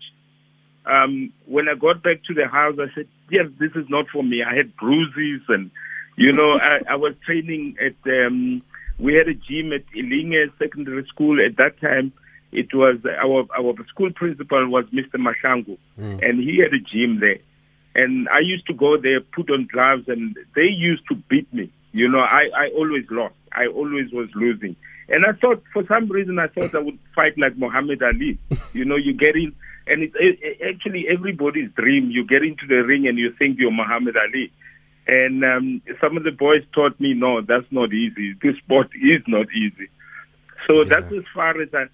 Um, 0.85 1.31
when 1.45 1.69
I 1.69 1.75
got 1.75 2.03
back 2.03 2.23
to 2.27 2.33
the 2.33 2.47
house, 2.47 2.75
I 2.79 2.93
said, 2.93 3.07
"Yes, 3.29 3.45
this 3.59 3.71
is 3.75 3.85
not 3.89 4.05
for 4.11 4.23
me." 4.23 4.43
I 4.43 4.55
had 4.55 4.75
bruises, 4.75 5.41
and 5.47 5.71
you 6.17 6.31
know, 6.33 6.53
I, 6.61 6.79
I 6.89 6.95
was 6.95 7.13
training 7.25 7.77
at. 7.79 7.95
Um, 8.11 8.61
we 8.99 9.15
had 9.15 9.27
a 9.27 9.33
gym 9.33 9.73
at 9.73 9.83
Ilinge 9.95 10.51
Secondary 10.59 11.05
School 11.07 11.43
at 11.43 11.57
that 11.57 11.79
time. 11.81 12.13
It 12.51 12.73
was 12.73 12.97
our 13.05 13.47
our 13.57 13.73
school 13.87 14.11
principal 14.11 14.67
was 14.67 14.85
Mr. 14.93 15.15
Mashangu, 15.15 15.77
mm. 15.99 16.27
and 16.27 16.39
he 16.39 16.59
had 16.59 16.73
a 16.73 16.79
gym 16.79 17.19
there. 17.19 17.39
And 17.95 18.27
I 18.29 18.39
used 18.39 18.65
to 18.67 18.73
go 18.73 18.97
there, 18.97 19.21
put 19.21 19.49
on 19.51 19.67
gloves, 19.71 20.07
and 20.07 20.35
they 20.55 20.67
used 20.67 21.03
to 21.09 21.15
beat 21.15 21.51
me. 21.53 21.71
You 21.91 22.09
know, 22.09 22.19
I, 22.19 22.49
I 22.57 22.69
always 22.75 23.05
lost. 23.11 23.35
I 23.51 23.67
always 23.67 24.11
was 24.11 24.29
losing. 24.33 24.75
And 25.09 25.25
I 25.25 25.33
thought, 25.33 25.61
for 25.73 25.85
some 25.87 26.07
reason, 26.09 26.39
I 26.39 26.47
thought 26.47 26.73
I 26.73 26.79
would 26.79 26.97
fight 27.13 27.37
like 27.37 27.55
Muhammad 27.57 28.01
Ali. 28.01 28.39
you 28.73 28.85
know, 28.85 28.95
you 28.95 29.13
get 29.13 29.35
in, 29.35 29.53
and 29.85 30.03
it's 30.03 30.15
it, 30.17 30.61
actually 30.75 31.07
everybody's 31.07 31.69
dream. 31.71 32.09
You 32.09 32.25
get 32.25 32.43
into 32.43 32.65
the 32.67 32.83
ring 32.83 33.07
and 33.07 33.17
you 33.17 33.31
think 33.37 33.59
you're 33.59 33.71
Muhammad 33.71 34.15
Ali. 34.17 34.51
And 35.05 35.43
um, 35.43 35.81
some 35.99 36.17
of 36.17 36.23
the 36.23 36.31
boys 36.31 36.63
taught 36.73 36.99
me, 36.99 37.13
no, 37.13 37.41
that's 37.41 37.69
not 37.71 37.93
easy. 37.93 38.33
This 38.41 38.55
sport 38.57 38.89
is 38.95 39.21
not 39.27 39.47
easy. 39.51 39.89
So 40.65 40.83
yeah. 40.83 40.89
that's 40.89 41.11
as 41.11 41.23
far 41.33 41.61
as 41.61 41.69
I, 41.73 41.87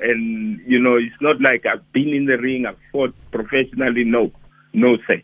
and, 0.00 0.60
you 0.66 0.80
know, 0.80 0.96
it's 0.96 1.20
not 1.20 1.40
like 1.40 1.66
I've 1.66 1.92
been 1.92 2.08
in 2.08 2.26
the 2.26 2.36
ring, 2.36 2.66
I've 2.66 2.78
fought 2.92 3.14
professionally. 3.30 4.04
No, 4.04 4.32
no, 4.72 4.96
sir. 5.06 5.22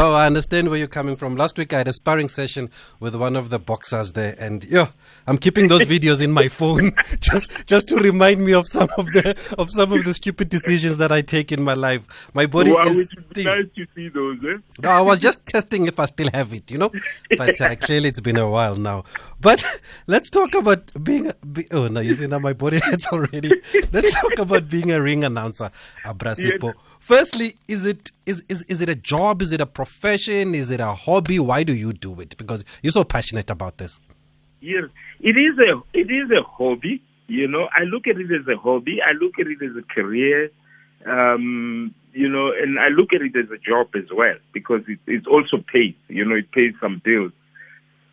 Oh, 0.00 0.14
I 0.14 0.26
understand 0.26 0.68
where 0.68 0.78
you're 0.78 0.86
coming 0.86 1.16
from. 1.16 1.34
Last 1.34 1.58
week 1.58 1.72
I 1.72 1.78
had 1.78 1.88
a 1.88 1.92
sparring 1.92 2.28
session 2.28 2.70
with 3.00 3.16
one 3.16 3.34
of 3.34 3.50
the 3.50 3.58
boxers 3.58 4.12
there, 4.12 4.36
and 4.38 4.64
yeah, 4.66 4.92
I'm 5.26 5.38
keeping 5.38 5.66
those 5.66 5.82
videos 5.96 6.22
in 6.22 6.30
my 6.30 6.46
phone 6.46 6.92
just 7.20 7.66
just 7.66 7.88
to 7.88 7.96
remind 7.96 8.44
me 8.44 8.54
of 8.54 8.68
some 8.68 8.88
of 8.96 9.06
the 9.06 9.54
of 9.58 9.72
some 9.72 9.92
of 9.92 10.04
the 10.04 10.14
stupid 10.14 10.50
decisions 10.50 10.98
that 10.98 11.10
I 11.10 11.20
take 11.22 11.50
in 11.50 11.64
my 11.64 11.74
life. 11.74 12.30
My 12.32 12.46
body 12.46 12.70
wow, 12.70 12.84
is. 12.84 13.08
It 13.34 13.44
nice 13.44 13.64
to 13.74 13.86
see 13.96 14.08
those. 14.08 14.38
Eh? 14.44 14.58
No, 14.84 14.90
I 14.90 15.00
was 15.00 15.18
just 15.18 15.44
testing 15.46 15.88
if 15.88 15.98
I 15.98 16.06
still 16.06 16.30
have 16.32 16.52
it, 16.52 16.70
you 16.70 16.78
know. 16.78 16.92
But 17.36 17.60
uh, 17.60 17.74
clearly 17.74 18.10
it's 18.10 18.20
been 18.20 18.36
a 18.36 18.48
while 18.48 18.76
now. 18.76 19.02
But 19.40 19.64
let's 20.06 20.30
talk 20.30 20.54
about 20.54 20.92
being. 21.02 21.32
Be, 21.52 21.66
oh 21.72 21.88
no, 21.88 21.98
you 21.98 22.14
see 22.14 22.28
now 22.28 22.38
my 22.38 22.52
body 22.52 22.78
hurts 22.78 23.08
already. 23.08 23.50
Let's 23.92 24.14
talk 24.14 24.38
about 24.38 24.68
being 24.68 24.92
a 24.92 25.02
ring 25.02 25.24
announcer, 25.24 25.72
Abrasipo. 26.04 26.66
Yes. 26.66 26.74
Firstly, 27.00 27.56
is 27.66 27.84
it 27.84 28.12
is, 28.28 28.44
is 28.48 28.62
is 28.64 28.82
it 28.82 28.90
a 28.90 28.94
job? 28.94 29.40
Is 29.40 29.52
it 29.52 29.60
a 29.60 29.66
profession? 29.66 30.54
Is 30.54 30.70
it 30.70 30.80
a 30.80 30.94
hobby? 30.94 31.38
Why 31.38 31.64
do 31.64 31.74
you 31.74 31.92
do 31.94 32.20
it? 32.20 32.36
Because 32.36 32.62
you're 32.82 32.92
so 32.92 33.02
passionate 33.02 33.50
about 33.50 33.78
this. 33.78 33.98
Yes, 34.60 34.84
it 35.20 35.36
is 35.36 35.58
a 35.58 35.80
it 35.94 36.10
is 36.10 36.30
a 36.30 36.42
hobby. 36.42 37.02
You 37.26 37.48
know, 37.48 37.68
I 37.74 37.84
look 37.84 38.06
at 38.06 38.18
it 38.18 38.30
as 38.30 38.46
a 38.46 38.56
hobby. 38.56 38.98
I 39.02 39.12
look 39.12 39.38
at 39.40 39.46
it 39.46 39.62
as 39.62 39.76
a 39.76 39.94
career. 39.94 40.50
Um, 41.06 41.94
you 42.12 42.28
know, 42.28 42.52
and 42.52 42.78
I 42.78 42.88
look 42.88 43.14
at 43.14 43.22
it 43.22 43.34
as 43.36 43.50
a 43.50 43.58
job 43.58 43.88
as 43.94 44.10
well 44.14 44.36
because 44.52 44.82
it, 44.88 44.98
it 45.06 45.26
also 45.26 45.64
pays. 45.72 45.94
You 46.08 46.24
know, 46.26 46.36
it 46.36 46.52
pays 46.52 46.74
some 46.80 47.00
bills. 47.02 47.32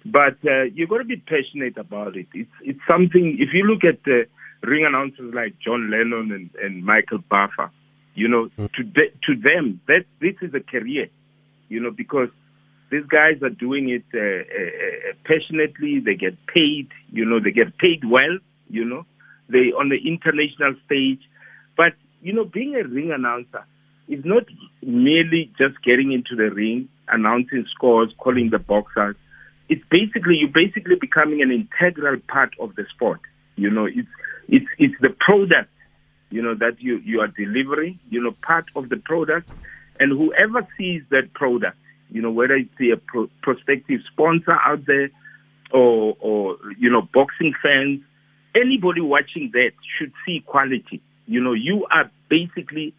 But 0.06 0.38
uh, 0.46 0.64
you've 0.74 0.90
got 0.90 1.00
to 1.00 1.04
be 1.04 1.18
passionate 1.18 1.78
about 1.78 2.16
it. 2.16 2.28
It's 2.34 2.56
it's 2.62 2.80
something. 2.90 3.38
If 3.40 3.50
you 3.54 3.64
look 3.64 3.84
at 3.84 4.04
the 4.06 4.28
ring 4.62 4.86
announcers 4.86 5.34
like 5.34 5.56
John 5.60 5.92
Lennon 5.92 6.32
and, 6.32 6.50
and 6.64 6.86
Michael 6.86 7.20
Buffer, 7.30 7.72
you 8.16 8.28
know, 8.28 8.50
mm. 8.58 8.72
to 8.74 8.84
de- 8.84 9.14
to 9.28 9.36
them 9.36 9.80
that 9.88 10.06
this 10.20 10.36
is 10.42 10.54
a 10.54 10.60
career. 10.60 11.08
You 11.68 11.80
know, 11.80 11.92
because 11.92 12.30
these 12.92 13.06
guys 13.06 13.42
are 13.42 13.50
doing 13.50 13.90
it 13.90 14.06
uh, 14.14 14.20
uh, 14.20 15.10
uh, 15.10 15.14
passionately. 15.26 16.00
They 16.00 16.16
get 16.16 16.38
paid. 16.48 16.90
You 17.12 17.26
know, 17.26 17.40
they 17.40 17.52
get 17.52 17.78
paid 17.78 18.04
well. 18.06 18.38
You 18.70 18.86
know, 18.86 19.06
they 19.50 19.72
on 19.78 19.90
the 19.90 19.98
international 19.98 20.76
stage. 20.86 21.22
But 21.76 21.94
you 22.22 22.34
know, 22.34 22.46
being 22.46 22.76
a 22.76 22.88
ring 22.88 23.12
announcer 23.12 23.66
is 24.08 24.24
not 24.24 24.44
merely 24.82 25.52
just 25.58 25.82
getting 25.84 26.12
into 26.12 26.36
the 26.36 26.54
ring, 26.54 26.90
announcing 27.08 27.66
scores, 27.74 28.14
calling 28.18 28.50
the 28.52 28.60
boxers. 28.60 29.16
It's 29.68 29.84
basically 29.90 30.36
you're 30.36 30.50
basically 30.54 30.96
becoming 30.96 31.42
an 31.42 31.52
integral 31.52 32.18
part 32.28 32.54
of 32.60 32.76
the 32.76 32.86
sport. 32.94 33.20
You 33.56 33.72
know, 33.72 33.86
it's 33.86 34.08
it's 34.48 34.68
it's 34.78 34.96
the 35.02 35.10
product, 35.10 35.70
you 36.36 36.42
know, 36.42 36.56
that 36.56 36.76
you 36.80 36.94
you 37.04 37.22
are 37.22 37.28
delivering. 37.28 38.00
You 38.10 38.22
know, 38.24 38.34
part 38.52 38.66
of 38.76 38.90
the 38.90 38.98
product, 38.98 39.48
and 40.00 40.12
whoever 40.12 40.68
sees 40.78 41.02
that 41.10 41.34
product 41.34 41.78
you 42.10 42.22
know, 42.22 42.32
whether 42.32 42.56
it's 42.56 42.70
a 42.80 42.98
pro- 42.98 43.30
prospective 43.42 44.02
sponsor 44.12 44.54
out 44.66 44.86
there 44.86 45.10
or, 45.72 46.16
or, 46.20 46.58
you 46.78 46.90
know, 46.90 47.02
boxing 47.02 47.54
fans, 47.62 48.02
anybody 48.56 49.02
watching 49.02 49.50
that 49.54 49.72
should 49.98 50.14
see 50.26 50.44
quality. 50.46 51.02
You 51.28 51.42
know, 51.42 51.54
you 51.54 51.86
are 51.92 52.10
basically 52.30 52.94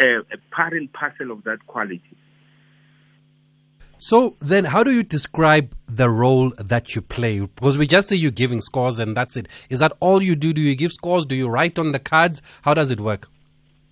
a, 0.00 0.18
a 0.18 0.38
part 0.50 0.72
and 0.72 0.92
parcel 0.92 1.30
of 1.30 1.44
that 1.44 1.66
quality. 1.66 2.02
So 4.02 4.38
then, 4.40 4.64
how 4.64 4.82
do 4.82 4.90
you 4.90 5.02
describe 5.02 5.76
the 5.86 6.08
role 6.08 6.54
that 6.56 6.94
you 6.94 7.02
play? 7.02 7.40
Because 7.40 7.76
we 7.76 7.86
just 7.86 8.08
say 8.08 8.16
you're 8.16 8.30
giving 8.30 8.62
scores 8.62 8.98
and 8.98 9.14
that's 9.14 9.36
it. 9.36 9.46
Is 9.68 9.80
that 9.80 9.92
all 10.00 10.22
you 10.22 10.34
do? 10.34 10.54
Do 10.54 10.62
you 10.62 10.74
give 10.74 10.90
scores? 10.90 11.26
Do 11.26 11.34
you 11.34 11.50
write 11.50 11.78
on 11.78 11.92
the 11.92 11.98
cards? 11.98 12.40
How 12.62 12.72
does 12.72 12.90
it 12.90 12.98
work? 12.98 13.28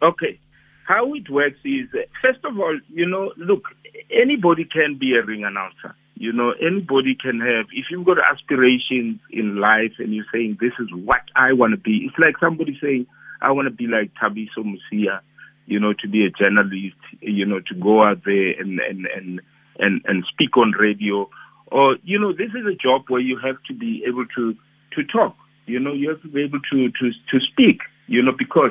Okay. 0.01 0.41
How 0.87 1.13
it 1.13 1.29
works 1.29 1.59
is, 1.63 1.91
uh, 1.93 1.99
first 2.23 2.43
of 2.47 2.59
all, 2.59 2.81
you 2.89 3.07
know, 3.07 3.35
look, 3.37 3.65
anybody 4.11 4.65
can 4.65 4.97
be 4.99 5.15
a 5.15 5.23
ring 5.23 5.45
announcer. 5.45 5.95
You 6.15 6.33
know, 6.33 6.53
anybody 6.53 7.15
can 7.15 7.39
have, 7.41 7.67
if 7.75 7.91
you've 7.91 8.07
got 8.07 8.17
aspirations 8.19 9.21
in 9.31 9.61
life 9.61 9.93
and 9.99 10.15
you're 10.15 10.25
saying, 10.33 10.57
this 10.59 10.73
is 10.81 10.89
what 10.91 11.21
I 11.37 11.53
want 11.53 11.73
to 11.73 11.77
be, 11.77 12.09
it's 12.09 12.19
like 12.19 12.37
somebody 12.41 12.79
saying, 12.81 13.07
I 13.43 13.53
want 13.53 13.67
to 13.69 13.75
be 13.75 13.87
like 13.87 14.13
Thabiso 14.15 14.65
Mosia, 14.65 15.21
you 15.67 15.79
know, 15.79 15.93
to 16.01 16.09
be 16.09 16.25
a 16.25 16.31
journalist, 16.31 16.97
you 17.21 17.45
know, 17.45 17.61
to 17.61 17.75
go 17.75 18.03
out 18.03 18.25
there 18.25 18.59
and, 18.59 18.81
and, 18.81 19.07
and, 19.15 19.41
and, 19.79 20.03
and 20.07 20.25
speak 20.33 20.57
on 20.57 20.73
radio. 20.73 21.29
Or, 21.71 21.97
you 22.03 22.19
know, 22.19 22.33
this 22.33 22.51
is 22.51 22.67
a 22.67 22.75
job 22.75 23.03
where 23.09 23.21
you 23.21 23.39
have 23.39 23.57
to 23.69 23.75
be 23.75 24.05
able 24.07 24.27
to, 24.37 24.55
to 24.95 25.05
talk. 25.05 25.37
You 25.67 25.79
know, 25.79 25.93
you 25.93 26.09
have 26.11 26.23
to 26.23 26.29
be 26.29 26.43
able 26.43 26.61
to, 26.73 26.89
to, 26.89 27.11
to 27.11 27.41
speak, 27.53 27.81
you 28.07 28.23
know, 28.23 28.33
because 28.37 28.71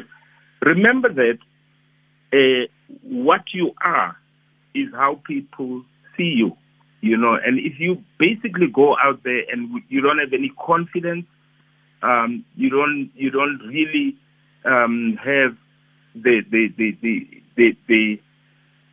remember 0.61 1.13
that 1.13 1.37
uh, 2.33 2.67
what 3.03 3.41
you 3.53 3.71
are 3.83 4.17
is 4.73 4.87
how 4.93 5.21
people 5.25 5.83
see 6.15 6.33
you, 6.35 6.57
you 7.01 7.17
know. 7.17 7.35
And 7.35 7.59
if 7.59 7.79
you 7.79 8.03
basically 8.17 8.67
go 8.67 8.95
out 8.97 9.23
there 9.23 9.43
and 9.51 9.81
you 9.89 10.01
don't 10.01 10.19
have 10.19 10.33
any 10.33 10.51
confidence, 10.65 11.25
um, 12.01 12.45
you 12.55 12.69
don't 12.69 13.09
you 13.15 13.31
don't 13.31 13.59
really 13.67 14.15
um, 14.65 15.17
have 15.23 15.55
the 16.15 16.41
the 16.49 16.67
the 16.77 16.97
the, 17.01 17.27
the, 17.55 17.77
the 17.87 18.19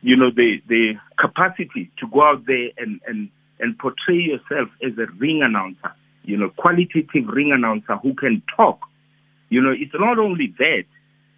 you 0.05 0.15
know 0.15 0.29
the 0.29 0.61
the 0.67 0.93
capacity 1.19 1.91
to 1.97 2.07
go 2.07 2.21
out 2.21 2.45
there 2.45 2.69
and 2.77 3.01
and 3.07 3.27
and 3.59 3.77
portray 3.79 4.17
yourself 4.17 4.69
as 4.85 4.91
a 4.99 5.11
ring 5.17 5.41
announcer, 5.43 5.95
you 6.23 6.37
know, 6.37 6.49
qualitative 6.49 7.27
ring 7.27 7.51
announcer 7.51 7.95
who 8.03 8.13
can 8.13 8.43
talk. 8.55 8.81
You 9.49 9.61
know, 9.61 9.71
it's 9.71 9.95
not 9.95 10.19
only 10.19 10.53
that 10.59 10.83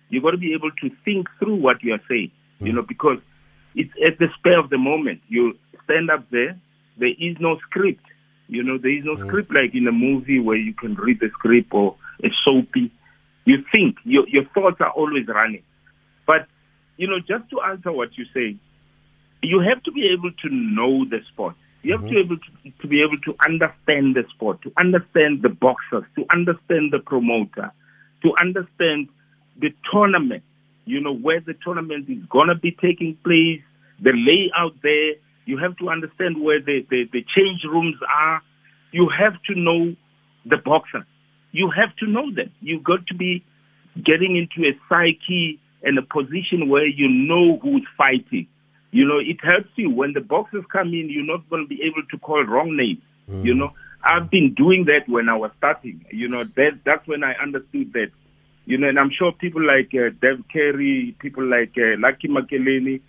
you've 0.09 0.24
got 0.24 0.31
to 0.31 0.38
be 0.38 0.53
able 0.53 0.71
to 0.81 0.89
think 1.05 1.27
through 1.39 1.55
what 1.55 1.81
you 1.81 1.93
are 1.93 2.01
saying, 2.09 2.31
mm. 2.59 2.67
you 2.67 2.74
know, 2.74 2.81
because 2.81 3.19
it's 3.74 3.93
at 4.05 4.19
the 4.19 4.27
spur 4.38 4.59
of 4.59 4.69
the 4.69 4.77
moment. 4.77 5.21
You 5.29 5.57
stand 5.86 6.12
up 6.12 6.29
there, 6.29 6.59
there 6.97 7.15
is 7.17 7.38
no 7.39 7.57
script. 7.69 8.03
You 8.50 8.63
know, 8.63 8.77
there 8.77 8.91
is 8.91 9.05
no 9.05 9.15
mm. 9.15 9.27
script 9.27 9.50
like 9.53 9.75
in 9.75 9.88
a 9.88 9.93
movie 9.93 10.41
where 10.41 10.57
you 10.57 10.74
can 10.74 10.95
read 10.95 11.21
the 11.21 11.29
script 11.39 11.69
or 11.71 11.95
a 12.21 12.27
soapy. 12.45 12.91
You 13.45 13.63
think, 13.71 13.95
your, 14.03 14.27
your 14.27 14.43
thoughts 14.53 14.81
are 14.81 14.91
always 14.91 15.25
running. 15.25 15.63
You 16.98 17.08
know, 17.08 17.20
just 17.20 17.50
to 17.51 17.62
answer 17.62 17.92
what 17.92 18.18
you 18.18 18.25
say, 18.34 18.58
you 19.42 19.60
have 19.62 19.84
to 19.84 19.92
be 19.92 20.10
able 20.12 20.32
to 20.32 20.50
know 20.50 21.06
the 21.06 21.20
sport. 21.32 21.56
You 21.84 21.94
have 21.94 22.01
mm-hmm. 22.01 22.08
to 22.10 22.13
be 22.13 22.20
able 22.20 22.38
to, 22.38 22.82
to 22.82 22.88
be 22.88 23.01
able 23.01 23.18
to 23.20 23.36
understand 23.46 24.16
the 24.16 24.24
sport, 24.34 24.62
to 24.63 24.72
understand 24.77 25.44
the 25.44 25.50
boxers, 25.50 26.04
to 26.16 26.25
understand 26.32 26.92
the 26.92 27.00
promoter, 27.00 27.72
to 28.24 28.34
understand 28.42 29.10
the 29.60 29.70
tournament, 29.92 30.44
you 30.86 31.00
know, 31.00 31.13
where 31.13 31.39
the 31.39 31.54
tournament 31.63 32.10
is 32.10 32.24
going 32.30 32.48
to 32.48 32.56
be 32.56 32.72
taking 32.72 33.18
place, 33.24 33.62
the 34.01 34.12
layout 34.13 34.75
there. 34.82 35.13
You 35.46 35.58
have 35.60 35.77
to 35.77 35.89
understand 35.89 36.42
where 36.42 36.60
the, 36.60 36.86
the, 36.89 37.06
the 37.13 37.24
change 37.36 37.63
rooms 37.63 37.96
are. 38.13 38.42
You 38.92 39.10
have 39.10 39.34
to 39.44 39.56
know 39.56 39.96
the 40.46 40.58
boxers. 40.58 41.06
You 41.51 41.72
have 41.72 41.96
to 41.98 42.08
know 42.08 42.34
them. 42.34 42.51
You've 42.62 42.84
got 42.84 43.06
to 43.08 43.16
be 43.16 43.44
getting 44.04 44.36
into 44.36 44.68
a 44.68 44.74
psyche 44.89 45.60
and 45.84 45.98
a 45.98 46.01
position 46.01 46.69
where 46.69 46.88
you 46.88 47.07
know 47.07 47.60
who's 47.62 47.86
fighting. 47.98 48.48
You 48.91 49.05
know, 49.05 49.19
it 49.19 49.38
helps 49.43 49.69
you 49.75 49.89
when 49.89 50.13
the 50.13 50.22
boxes 50.22 50.63
come 50.72 50.88
in. 50.89 51.10
You're 51.10 51.25
not 51.25 51.50
going 51.50 51.63
to 51.63 51.67
be 51.67 51.81
able 51.84 52.03
to 52.10 52.17
call 52.17 52.43
wrong 52.43 52.75
names. 52.75 53.03
Mm. 53.29 53.46
You 53.46 53.53
know, 53.53 53.74
I've 54.03 54.31
been 54.31 54.53
doing 54.55 54.86
that 54.86 55.12
when 55.12 55.29
I 55.29 55.36
was 55.36 55.51
starting. 55.57 56.05
You 56.12 56.29
know, 56.29 56.43
that 56.43 56.79
that's 56.86 57.07
when 57.07 57.24
I 57.24 57.34
understood 57.34 57.93
that 57.93 58.12
you 58.67 58.77
know, 58.77 58.89
and 58.89 59.00
I'm 59.00 59.12
sure 59.17 59.31
people 59.31 59.65
like 59.65 59.91
uh, 59.93 60.10
Dev 60.22 60.43
Carey, 60.51 61.15
people 61.19 61.46
like 61.50 61.72
uh, 61.77 61.96
Lucky 61.98 62.27
Makeleni, 62.27 63.00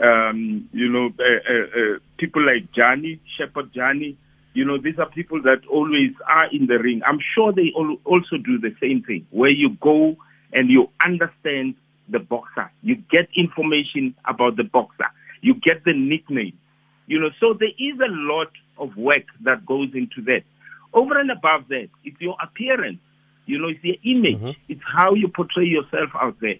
um, 0.00 0.68
you 0.70 0.88
know, 0.88 1.06
uh, 1.18 1.50
uh, 1.50 1.94
uh, 1.94 1.98
people 2.18 2.44
like 2.44 2.70
Johnny, 2.72 3.18
Shepherd 3.38 3.72
Johnny, 3.74 4.18
you 4.52 4.66
know, 4.66 4.76
these 4.76 4.98
are 4.98 5.08
people 5.08 5.40
that 5.42 5.60
always 5.70 6.12
are 6.26 6.52
in 6.52 6.66
the 6.66 6.78
ring. 6.78 7.00
I'm 7.06 7.20
sure 7.34 7.52
they 7.52 7.72
also 8.04 8.36
do 8.36 8.58
the 8.58 8.74
same 8.80 9.02
thing, 9.02 9.26
where 9.30 9.50
you 9.50 9.70
go 9.80 10.16
and 10.52 10.68
you 10.68 10.90
understand 11.02 11.74
the 12.08 12.18
boxer. 12.18 12.70
You 12.82 12.96
get 12.96 13.28
information 13.36 14.14
about 14.28 14.56
the 14.56 14.64
boxer. 14.64 15.06
You 15.40 15.54
get 15.54 15.84
the 15.84 15.92
nickname. 15.92 16.58
You 17.06 17.20
know, 17.20 17.30
so 17.40 17.54
there 17.58 17.68
is 17.68 17.98
a 18.00 18.10
lot 18.10 18.52
of 18.78 18.96
work 18.96 19.24
that 19.42 19.64
goes 19.64 19.88
into 19.94 20.22
that. 20.26 20.42
Over 20.92 21.18
and 21.18 21.30
above 21.30 21.68
that, 21.68 21.88
it's 22.04 22.20
your 22.20 22.36
appearance. 22.42 22.98
You 23.46 23.58
know, 23.58 23.68
it's 23.68 23.82
the 23.82 23.98
image. 24.04 24.36
Mm-hmm. 24.36 24.60
It's 24.68 24.82
how 24.84 25.14
you 25.14 25.28
portray 25.28 25.64
yourself 25.64 26.10
out 26.14 26.36
there. 26.40 26.56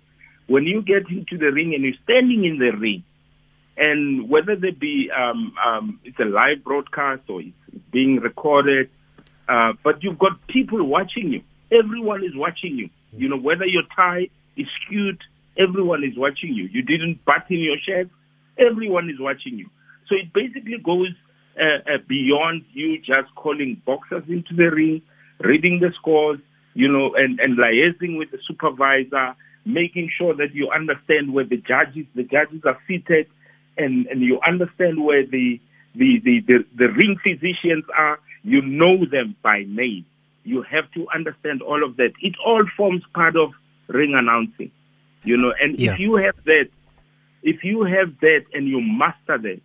When 0.47 0.65
you 0.65 0.81
get 0.81 1.11
into 1.11 1.37
the 1.37 1.53
ring 1.53 1.75
and 1.75 1.85
you're 1.85 2.01
standing 2.05 2.45
in 2.45 2.59
the 2.59 2.77
ring, 2.77 3.05
and 3.77 4.29
whether 4.29 4.57
there 4.57 4.73
be 4.73 5.11
um, 5.17 5.55
um, 5.65 6.01
it's 6.05 6.19
a 6.19 6.25
live 6.25 6.65
broadcast 6.65 7.23
or 7.29 7.41
it's, 7.41 7.53
being 7.93 8.17
recorded, 8.17 8.91
uh, 9.49 9.73
but 9.85 10.03
you've 10.03 10.19
got 10.19 10.47
people 10.49 10.83
watching 10.85 11.33
you. 11.33 11.43
Everyone 11.71 12.25
is 12.25 12.33
watching 12.35 12.77
you. 12.77 12.91
You 13.13 13.29
know, 13.29 13.39
whether 13.39 13.65
your 13.65 13.85
tie 13.95 14.29
is 14.57 14.67
skewed, 14.83 15.23
everyone 15.59 16.05
is 16.05 16.17
watching 16.17 16.55
you. 16.55 16.65
You 16.73 16.83
didn't 16.83 17.25
button 17.25 17.59
your 17.59 17.77
shirt, 17.85 18.09
everyone 18.59 19.11
is 19.11 19.17
watching 19.19 19.59
you. 19.59 19.69
So 20.09 20.15
it 20.15 20.33
basically 20.33 20.79
goes 20.83 21.09
uh, 21.61 21.95
uh, 21.95 21.99
beyond 22.09 22.65
you 22.73 22.99
just 22.99 23.35
calling 23.35 23.81
boxers 23.85 24.25
into 24.29 24.55
the 24.55 24.71
ring, 24.71 25.03
reading 25.41 25.81
the 25.81 25.93
scores, 25.99 26.39
you 26.75 26.89
know, 26.91 27.15
and, 27.15 27.41
and 27.41 27.59
liaising 27.59 28.17
with 28.17 28.31
the 28.31 28.39
supervisor, 28.47 29.35
making 29.65 30.11
sure 30.17 30.35
that 30.37 30.55
you 30.55 30.71
understand 30.71 31.33
where 31.35 31.45
the 31.45 31.57
judges, 31.57 32.07
the 32.15 32.23
judges 32.23 32.63
are 32.65 32.79
seated, 32.87 33.27
and, 33.77 34.07
and 34.07 34.23
you 34.23 34.41
understand 34.47 35.05
where 35.05 35.27
the, 35.27 35.61
the, 35.95 36.21
the, 36.25 36.41
the, 36.47 36.65
the 36.77 36.89
ring 36.93 37.17
physicians 37.23 37.85
are. 37.97 38.19
You 38.45 38.63
know 38.63 39.05
them 39.05 39.35
by 39.43 39.65
name. 39.67 40.07
You 40.45 40.63
have 40.63 40.91
to 40.93 41.07
understand 41.15 41.61
all 41.61 41.85
of 41.85 41.97
that. 41.97 42.13
It 42.23 42.35
all 42.47 42.65
forms 42.77 43.03
part 43.13 43.37
of 43.37 43.51
ring 43.89 44.15
announcing, 44.15 44.71
you 45.25 45.37
know, 45.37 45.53
and 45.61 45.79
yeah. 45.79 45.93
if 45.93 46.01
you 46.01 46.17
have 46.17 46.37
that, 46.45 46.69
if 47.43 47.65
you 47.65 47.83
have 47.85 48.19
that 48.21 48.45
and 48.53 48.69
you 48.69 48.81
master 48.81 49.39
that, 49.39 49.61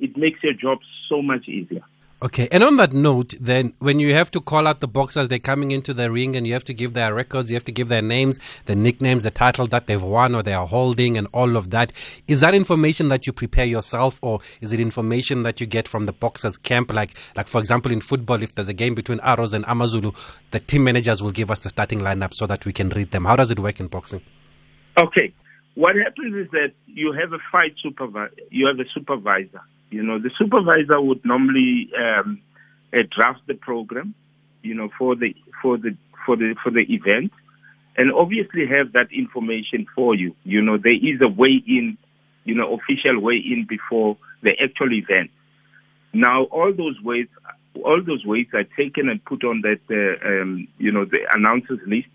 it 0.00 0.16
makes 0.16 0.42
your 0.42 0.54
job 0.54 0.78
so 1.08 1.22
much 1.22 1.48
easier. 1.48 1.84
Okay, 2.22 2.48
and 2.50 2.64
on 2.64 2.76
that 2.76 2.94
note, 2.94 3.34
then 3.38 3.74
when 3.80 4.00
you 4.00 4.14
have 4.14 4.30
to 4.30 4.40
call 4.40 4.66
out 4.66 4.80
the 4.80 4.88
boxers, 4.88 5.28
they're 5.28 5.38
coming 5.38 5.72
into 5.72 5.92
the 5.92 6.10
ring, 6.10 6.36
and 6.36 6.46
you 6.46 6.54
have 6.54 6.64
to 6.64 6.72
give 6.72 6.94
their 6.94 7.12
records, 7.12 7.50
you 7.50 7.54
have 7.54 7.66
to 7.66 7.72
give 7.72 7.88
their 7.88 8.00
names, 8.00 8.38
the 8.64 8.74
nicknames, 8.74 9.24
the 9.24 9.30
title 9.30 9.66
that 9.66 9.86
they've 9.86 10.02
won 10.02 10.34
or 10.34 10.42
they 10.42 10.54
are 10.54 10.66
holding, 10.66 11.18
and 11.18 11.26
all 11.34 11.56
of 11.56 11.68
that. 11.70 11.92
Is 12.26 12.40
that 12.40 12.54
information 12.54 13.10
that 13.10 13.26
you 13.26 13.34
prepare 13.34 13.66
yourself, 13.66 14.18
or 14.22 14.40
is 14.62 14.72
it 14.72 14.80
information 14.80 15.42
that 15.42 15.60
you 15.60 15.66
get 15.66 15.86
from 15.86 16.06
the 16.06 16.14
boxers' 16.14 16.56
camp? 16.56 16.94
Like, 16.94 17.14
like 17.36 17.46
for 17.46 17.58
example, 17.58 17.92
in 17.92 18.00
football, 18.00 18.42
if 18.42 18.54
there's 18.54 18.70
a 18.70 18.74
game 18.74 18.94
between 18.94 19.20
Arrows 19.20 19.52
and 19.52 19.64
Amazulu, 19.68 20.12
the 20.50 20.60
team 20.60 20.84
managers 20.84 21.22
will 21.22 21.32
give 21.32 21.50
us 21.50 21.58
the 21.58 21.68
starting 21.68 22.00
lineup 22.00 22.32
so 22.32 22.46
that 22.46 22.64
we 22.64 22.72
can 22.72 22.88
read 22.88 23.10
them. 23.10 23.26
How 23.26 23.36
does 23.36 23.50
it 23.50 23.58
work 23.58 23.80
in 23.80 23.88
boxing? 23.88 24.22
Okay, 24.96 25.32
what 25.74 25.96
happens 25.96 26.34
is 26.36 26.50
that 26.52 26.72
you 26.86 27.12
have 27.12 27.32
a 27.32 27.42
fight 27.50 27.74
supervisor. 27.82 28.34
You 28.50 28.66
have 28.66 28.78
a 28.78 28.88
supervisor. 28.94 29.60
You 29.90 30.02
know, 30.02 30.18
the 30.18 30.30
supervisor 30.38 31.00
would 31.00 31.24
normally 31.24 31.90
um, 31.98 32.40
uh, 32.92 32.98
draft 33.10 33.40
the 33.46 33.54
program. 33.54 34.14
You 34.62 34.74
know, 34.74 34.88
for 34.96 35.16
the 35.16 35.34
for 35.60 35.76
the 35.76 35.96
for 36.24 36.36
the 36.36 36.54
for 36.62 36.70
the 36.70 36.86
event, 36.88 37.32
and 37.96 38.12
obviously 38.12 38.66
have 38.66 38.92
that 38.92 39.12
information 39.12 39.86
for 39.94 40.14
you. 40.14 40.34
You 40.44 40.62
know, 40.62 40.78
there 40.78 40.92
is 40.94 41.20
a 41.20 41.28
way 41.28 41.62
in, 41.66 41.98
you 42.44 42.54
know, 42.54 42.74
official 42.74 43.20
way 43.20 43.36
in 43.36 43.66
before 43.68 44.16
the 44.42 44.50
actual 44.62 44.92
event. 44.92 45.30
Now, 46.12 46.44
all 46.44 46.72
those 46.72 47.00
ways, 47.02 47.26
all 47.84 48.00
those 48.04 48.24
weights 48.24 48.52
are 48.54 48.64
taken 48.76 49.08
and 49.08 49.24
put 49.24 49.44
on 49.44 49.62
that, 49.62 49.80
uh, 49.90 50.26
um, 50.26 50.68
you 50.78 50.92
know, 50.92 51.04
the 51.04 51.18
announcers 51.34 51.80
list, 51.86 52.08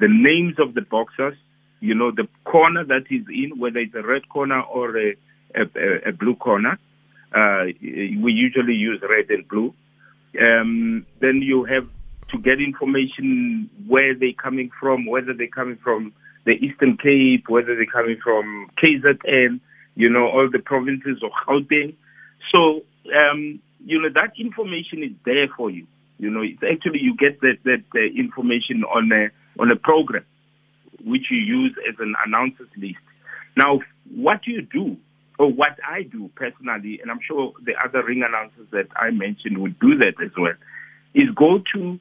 the 0.00 0.08
names 0.08 0.56
of 0.58 0.74
the 0.74 0.82
boxers, 0.82 1.36
you 1.82 1.94
know, 1.94 2.12
the 2.12 2.28
corner 2.44 2.84
that 2.84 3.04
is 3.10 3.26
in, 3.28 3.58
whether 3.58 3.80
it's 3.80 3.94
a 3.94 4.06
red 4.06 4.28
corner 4.28 4.60
or 4.62 4.96
a, 4.96 5.16
a, 5.56 6.08
a 6.08 6.12
blue 6.12 6.36
corner. 6.36 6.78
Uh, 7.34 7.64
we 7.82 8.32
usually 8.32 8.74
use 8.74 9.02
red 9.02 9.28
and 9.30 9.46
blue. 9.48 9.74
Um, 10.40 11.04
then 11.20 11.42
you 11.42 11.64
have 11.64 11.88
to 12.30 12.38
get 12.38 12.60
information 12.60 13.68
where 13.88 14.14
they're 14.14 14.32
coming 14.32 14.70
from, 14.78 15.06
whether 15.06 15.34
they're 15.34 15.48
coming 15.48 15.78
from 15.82 16.12
the 16.46 16.52
Eastern 16.52 16.96
Cape, 16.96 17.48
whether 17.48 17.74
they're 17.74 17.86
coming 17.86 18.16
from 18.22 18.70
KZN, 18.82 19.60
you 19.96 20.08
know, 20.08 20.28
all 20.28 20.48
the 20.50 20.60
provinces 20.60 21.22
of 21.22 21.32
Gauteng. 21.46 21.94
So, 22.52 22.82
um, 23.12 23.60
you 23.84 24.00
know, 24.00 24.08
that 24.14 24.32
information 24.38 25.02
is 25.02 25.12
there 25.24 25.48
for 25.56 25.68
you. 25.68 25.86
You 26.18 26.30
know, 26.30 26.42
it's 26.42 26.62
actually 26.62 27.00
you 27.00 27.16
get 27.16 27.40
that 27.40 27.58
that 27.64 27.82
uh, 27.94 28.00
information 28.16 28.84
on 28.84 29.10
a 29.10 29.30
on 29.60 29.72
a 29.72 29.76
program, 29.76 30.24
which 31.04 31.26
you 31.30 31.38
use 31.38 31.74
as 31.88 31.94
an 31.98 32.14
announcers 32.26 32.68
list. 32.76 32.98
Now, 33.56 33.80
what 34.14 34.46
you 34.46 34.62
do, 34.62 34.96
or 35.38 35.52
what 35.52 35.78
I 35.86 36.02
do 36.02 36.30
personally, 36.34 37.00
and 37.00 37.10
I'm 37.10 37.20
sure 37.26 37.52
the 37.64 37.72
other 37.82 38.04
ring 38.04 38.22
announcers 38.26 38.66
that 38.70 38.88
I 38.96 39.10
mentioned 39.10 39.58
would 39.58 39.78
do 39.78 39.96
that 39.98 40.14
as 40.22 40.30
well, 40.36 40.54
is 41.14 41.28
go 41.34 41.58
to 41.74 41.98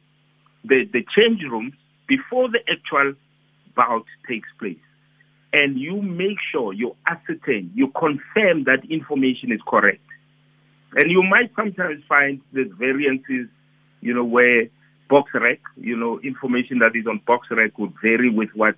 the, 0.63 0.86
the 0.91 1.05
change 1.15 1.41
rooms 1.50 1.74
before 2.08 2.50
the 2.50 2.60
actual 2.70 3.13
bout 3.75 4.05
takes 4.27 4.50
place. 4.60 4.77
And 5.53 5.77
you 5.77 6.01
make 6.01 6.38
sure 6.51 6.72
you 6.72 6.96
ascertain, 7.08 7.72
you 7.75 7.88
confirm 7.88 8.63
that 8.65 8.84
information 8.89 9.51
is 9.51 9.60
correct. 9.67 10.01
And 10.96 11.10
you 11.10 11.24
might 11.24 11.51
sometimes 11.55 12.03
find 12.08 12.41
that 12.53 12.72
variances, 12.77 13.48
you 14.01 14.13
know, 14.13 14.24
where 14.24 14.67
BoxRec, 15.10 15.60
you 15.75 15.98
know, 15.98 16.20
information 16.22 16.79
that 16.79 16.96
is 16.96 17.05
on 17.05 17.22
BoxRec 17.27 17.72
would 17.77 17.93
vary 18.01 18.29
with 18.29 18.50
what 18.55 18.75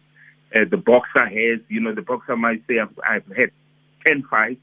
uh, 0.54 0.60
the 0.70 0.78
boxer 0.78 1.26
has. 1.26 1.60
You 1.70 1.82
know, 1.82 1.94
the 1.94 2.02
boxer 2.02 2.36
might 2.36 2.64
say, 2.68 2.80
I've, 2.80 2.98
I've 3.08 3.38
had 3.38 3.52
10 4.08 4.24
fights, 4.30 4.60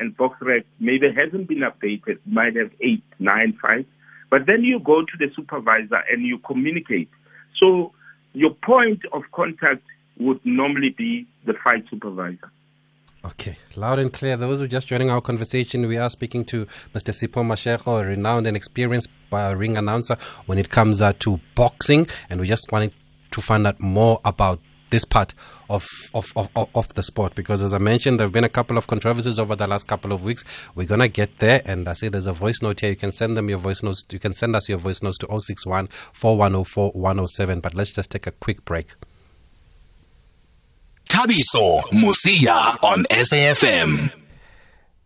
and 0.00 0.16
BoxRec 0.16 0.64
maybe 0.80 1.06
hasn't 1.14 1.48
been 1.48 1.60
updated, 1.60 2.18
might 2.26 2.56
have 2.56 2.70
8, 2.80 3.02
9 3.18 3.58
fights. 3.60 3.88
But 4.30 4.46
then 4.46 4.62
you 4.64 4.80
go 4.80 5.02
to 5.02 5.12
the 5.18 5.30
supervisor 5.36 6.02
and 6.10 6.22
you 6.22 6.38
communicate. 6.38 7.10
So 7.60 7.92
your 8.32 8.54
point 8.64 9.02
of 9.12 9.22
contact 9.32 9.82
would 10.18 10.40
normally 10.44 10.94
be 10.96 11.26
the 11.44 11.54
fight 11.64 11.84
supervisor. 11.90 12.50
Okay, 13.24 13.56
loud 13.76 14.00
and 14.00 14.12
clear. 14.12 14.36
Those 14.36 14.58
who 14.58 14.64
are 14.64 14.68
just 14.68 14.88
joining 14.88 15.10
our 15.10 15.20
conversation, 15.20 15.86
we 15.86 15.96
are 15.96 16.10
speaking 16.10 16.44
to 16.46 16.66
Mr. 16.92 17.12
Sipho 17.12 17.44
Mashego, 17.44 18.00
a 18.00 18.04
renowned 18.04 18.48
and 18.48 18.56
experienced 18.56 19.08
ring 19.30 19.76
announcer 19.76 20.16
when 20.46 20.58
it 20.58 20.70
comes 20.70 21.00
uh, 21.00 21.12
to 21.20 21.38
boxing, 21.54 22.08
and 22.28 22.40
we 22.40 22.48
just 22.48 22.72
wanted 22.72 22.92
to 23.30 23.40
find 23.40 23.66
out 23.66 23.80
more 23.80 24.20
about 24.24 24.60
this 24.92 25.04
part 25.04 25.34
of, 25.68 25.88
of, 26.14 26.32
of, 26.36 26.68
of 26.74 26.94
the 26.94 27.02
sport. 27.02 27.34
Because 27.34 27.62
as 27.62 27.74
I 27.74 27.78
mentioned 27.78 28.20
there 28.20 28.26
have 28.26 28.32
been 28.32 28.44
a 28.44 28.48
couple 28.48 28.78
of 28.78 28.86
controversies 28.86 29.40
over 29.40 29.56
the 29.56 29.66
last 29.66 29.88
couple 29.88 30.12
of 30.12 30.22
weeks. 30.22 30.44
We're 30.76 30.86
gonna 30.86 31.08
get 31.08 31.38
there 31.38 31.62
and 31.64 31.88
I 31.88 31.94
say 31.94 32.08
there's 32.08 32.26
a 32.26 32.32
voice 32.32 32.62
note 32.62 32.80
here. 32.80 32.90
You 32.90 32.96
can 32.96 33.10
send 33.10 33.36
them 33.36 33.48
your 33.48 33.58
voice 33.58 33.82
notes 33.82 34.04
you 34.10 34.20
can 34.20 34.34
send 34.34 34.54
us 34.54 34.68
your 34.68 34.78
voice 34.78 35.02
notes 35.02 35.18
to 35.18 35.26
061 35.26 35.88
4104 35.88 36.92
107 36.92 37.60
but 37.60 37.74
let's 37.74 37.94
just 37.94 38.12
take 38.12 38.28
a 38.28 38.32
quick 38.32 38.64
break. 38.64 38.94
Thabiso 41.08 41.82
Mosia 41.90 42.78
on 42.82 43.04
SAFM 43.10 44.21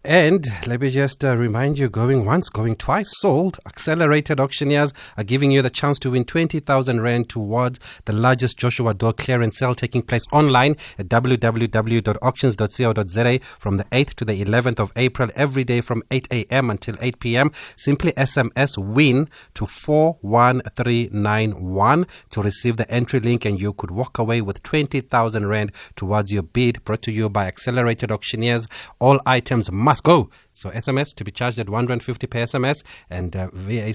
and 0.06 0.46
let 0.68 0.80
me 0.80 0.90
just 0.90 1.24
uh, 1.24 1.36
remind 1.36 1.78
you 1.78 1.88
going 1.88 2.24
once, 2.24 2.48
going 2.48 2.76
twice 2.76 3.10
sold. 3.18 3.58
Accelerated 3.66 4.38
auctioneers 4.38 4.92
are 5.16 5.24
giving 5.24 5.50
you 5.50 5.62
the 5.62 5.70
chance 5.70 5.98
to 5.98 6.12
win 6.12 6.24
20,000 6.24 7.00
Rand 7.00 7.28
towards 7.28 7.80
the 8.04 8.12
largest 8.12 8.56
Joshua 8.56 8.94
Doore 8.94 9.12
clearance 9.12 9.58
sale 9.58 9.74
taking 9.74 10.02
place 10.02 10.22
online 10.32 10.76
at 10.96 11.08
www.auctions.co.za 11.08 13.38
from 13.58 13.78
the 13.78 13.84
8th 13.84 14.14
to 14.14 14.24
the 14.24 14.44
11th 14.44 14.78
of 14.78 14.92
April, 14.94 15.28
every 15.34 15.64
day 15.64 15.80
from 15.80 16.04
8 16.12 16.28
a.m. 16.30 16.70
until 16.70 16.94
8 17.00 17.18
p.m. 17.18 17.50
Simply 17.74 18.12
SMS 18.12 18.78
WIN 18.78 19.28
to 19.54 19.66
41391 19.66 22.06
to 22.30 22.42
receive 22.42 22.76
the 22.76 22.88
entry 22.88 23.18
link, 23.18 23.44
and 23.44 23.60
you 23.60 23.72
could 23.72 23.90
walk 23.90 24.18
away 24.18 24.40
with 24.40 24.62
20,000 24.62 25.48
Rand 25.48 25.72
towards 25.96 26.30
your 26.30 26.44
bid. 26.44 26.84
Brought 26.84 27.02
to 27.02 27.10
you 27.10 27.28
by 27.28 27.46
Accelerated 27.46 28.12
Auctioneers. 28.12 28.68
All 29.00 29.18
items 29.26 29.72
must 29.72 29.95
must 29.96 30.02
go. 30.02 30.30
So 30.54 30.70
SMS 30.70 31.14
to 31.16 31.24
be 31.24 31.30
charged 31.30 31.58
at 31.58 31.68
150 31.68 32.26
per 32.26 32.40
SMS 32.40 32.84
and 33.10 33.34
uh, 33.34 33.48
VA 33.52 33.94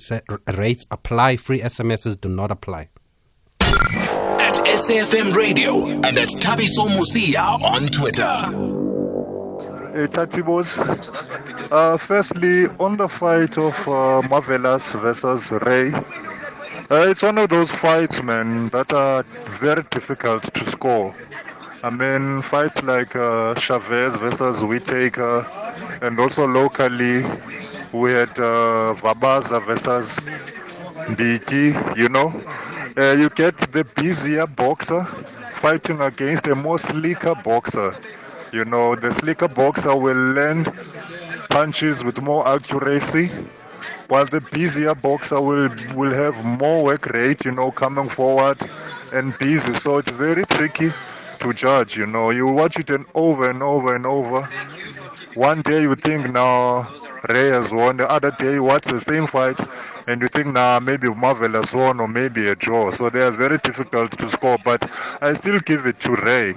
rates 0.57 0.85
apply. 0.89 1.37
Free 1.37 1.61
SMSs 1.61 2.19
do 2.19 2.29
not 2.29 2.51
apply. 2.51 2.89
At 3.61 4.55
SAFM 4.55 5.35
Radio 5.35 5.87
and 5.87 6.17
at 6.17 6.29
Thabiso 6.29 6.87
Mosia 6.87 7.61
on 7.61 7.87
Twitter. 7.87 8.33
Hey, 9.93 10.07
Tatibos. 10.07 10.79
Uh, 11.71 11.97
firstly, 11.97 12.67
on 12.79 12.97
the 12.97 13.09
fight 13.09 13.57
of 13.57 13.75
uh, 13.87 14.21
Marvelous 14.29 14.93
versus 14.93 15.51
Ray, 15.51 15.91
uh, 15.91 17.07
it's 17.09 17.21
one 17.21 17.37
of 17.37 17.49
those 17.49 17.71
fights, 17.71 18.23
man, 18.23 18.69
that 18.69 18.93
are 18.93 19.23
very 19.61 19.83
difficult 19.91 20.43
to 20.53 20.65
score. 20.65 21.13
I 21.83 21.89
mean, 21.89 22.41
fights 22.41 22.83
like 22.83 23.15
uh, 23.15 23.55
Chavez 23.55 24.15
versus 24.17 24.63
Whitaker, 24.63 25.45
and 26.01 26.19
also 26.19 26.45
locally, 26.47 27.23
we 27.91 28.11
had 28.11 28.29
uh, 28.37 28.93
Vabaza 29.01 29.63
versus 29.65 30.19
Mbiti, 31.09 31.97
you 31.97 32.09
know. 32.09 32.29
Uh, 32.97 33.13
you 33.13 33.29
get 33.29 33.57
the 33.71 33.83
busier 33.95 34.45
boxer 34.47 35.03
fighting 35.05 36.01
against 36.01 36.47
a 36.47 36.55
more 36.55 36.77
slicker 36.79 37.35
boxer. 37.35 37.95
You 38.51 38.65
know, 38.65 38.95
the 38.95 39.11
slicker 39.11 39.47
boxer 39.47 39.95
will 39.95 40.15
land 40.15 40.67
punches 41.49 42.03
with 42.03 42.21
more 42.21 42.47
accuracy, 42.47 43.27
while 44.07 44.25
the 44.25 44.41
busier 44.51 44.95
boxer 44.95 45.39
will 45.41 45.69
will 45.95 46.13
have 46.13 46.43
more 46.45 46.83
work 46.83 47.07
rate, 47.07 47.45
you 47.45 47.51
know, 47.51 47.71
coming 47.71 48.09
forward 48.09 48.57
and 49.13 49.37
busy. 49.39 49.73
So 49.73 49.97
it's 49.97 50.11
very 50.11 50.45
tricky 50.45 50.91
to 51.41 51.53
judge, 51.53 51.97
you 51.97 52.05
know. 52.07 52.29
You 52.29 52.47
watch 52.47 52.79
it 52.79 52.89
and 52.89 53.05
over 53.13 53.49
and 53.49 53.61
over 53.61 53.95
and 53.95 54.05
over. 54.05 54.43
One 55.35 55.61
day 55.61 55.81
you 55.83 55.95
think 55.95 56.31
now 56.31 56.87
Ray 57.29 57.49
has 57.49 57.71
won, 57.71 57.97
the 57.97 58.09
other 58.09 58.31
day 58.31 58.53
you 58.53 58.63
watch 58.63 58.85
the 58.85 58.99
same 58.99 59.27
fight 59.27 59.59
and 60.07 60.21
you 60.21 60.27
think 60.27 60.47
now 60.47 60.73
nah, 60.73 60.79
maybe 60.79 61.07
Marvel 61.09 61.51
has 61.51 61.73
won 61.73 61.99
or 61.99 62.07
maybe 62.07 62.47
a 62.47 62.55
draw. 62.55 62.91
So 62.91 63.09
they 63.09 63.21
are 63.21 63.31
very 63.31 63.57
difficult 63.59 64.11
to 64.17 64.29
score, 64.29 64.57
but 64.63 64.89
I 65.21 65.33
still 65.33 65.59
give 65.59 65.85
it 65.85 65.99
to 66.01 66.15
Ray. 66.15 66.53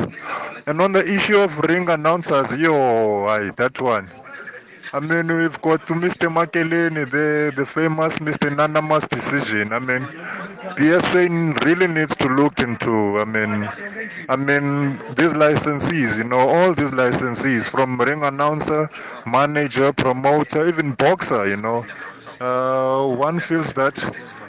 And 0.66 0.80
on 0.80 0.92
the 0.92 1.06
issue 1.06 1.38
of 1.38 1.58
ring 1.60 1.88
announcers, 1.90 2.56
yo, 2.56 3.26
I, 3.26 3.50
that 3.56 3.80
one. 3.80 4.08
I 4.92 5.00
mean, 5.00 5.26
we've 5.26 5.60
got 5.60 5.86
to 5.88 5.94
Mr. 5.94 6.32
Makeleni, 6.32 7.10
the, 7.10 7.52
the 7.54 7.66
famous 7.66 8.18
Mr. 8.18 8.52
Anonymous 8.52 9.06
decision. 9.08 9.72
I 9.72 9.78
mean, 9.80 10.06
BSA 10.76 11.52
really 11.64 11.86
needs 11.86 12.16
to 12.16 12.28
look 12.28 12.60
into, 12.60 13.18
I 13.20 13.24
mean, 13.24 13.68
I 14.28 14.36
mean, 14.36 14.98
these 15.14 15.32
licensees, 15.44 16.16
you 16.18 16.24
know, 16.24 16.40
all 16.40 16.74
these 16.74 16.90
licensees, 16.90 17.64
from 17.64 17.98
ring 18.00 18.22
announcer, 18.24 18.88
manager, 19.26 19.92
promoter, 19.92 20.66
even 20.68 20.92
boxer, 20.92 21.46
you 21.46 21.56
know, 21.56 21.84
uh, 22.40 23.06
one 23.14 23.38
feels 23.40 23.72
that 23.74 23.96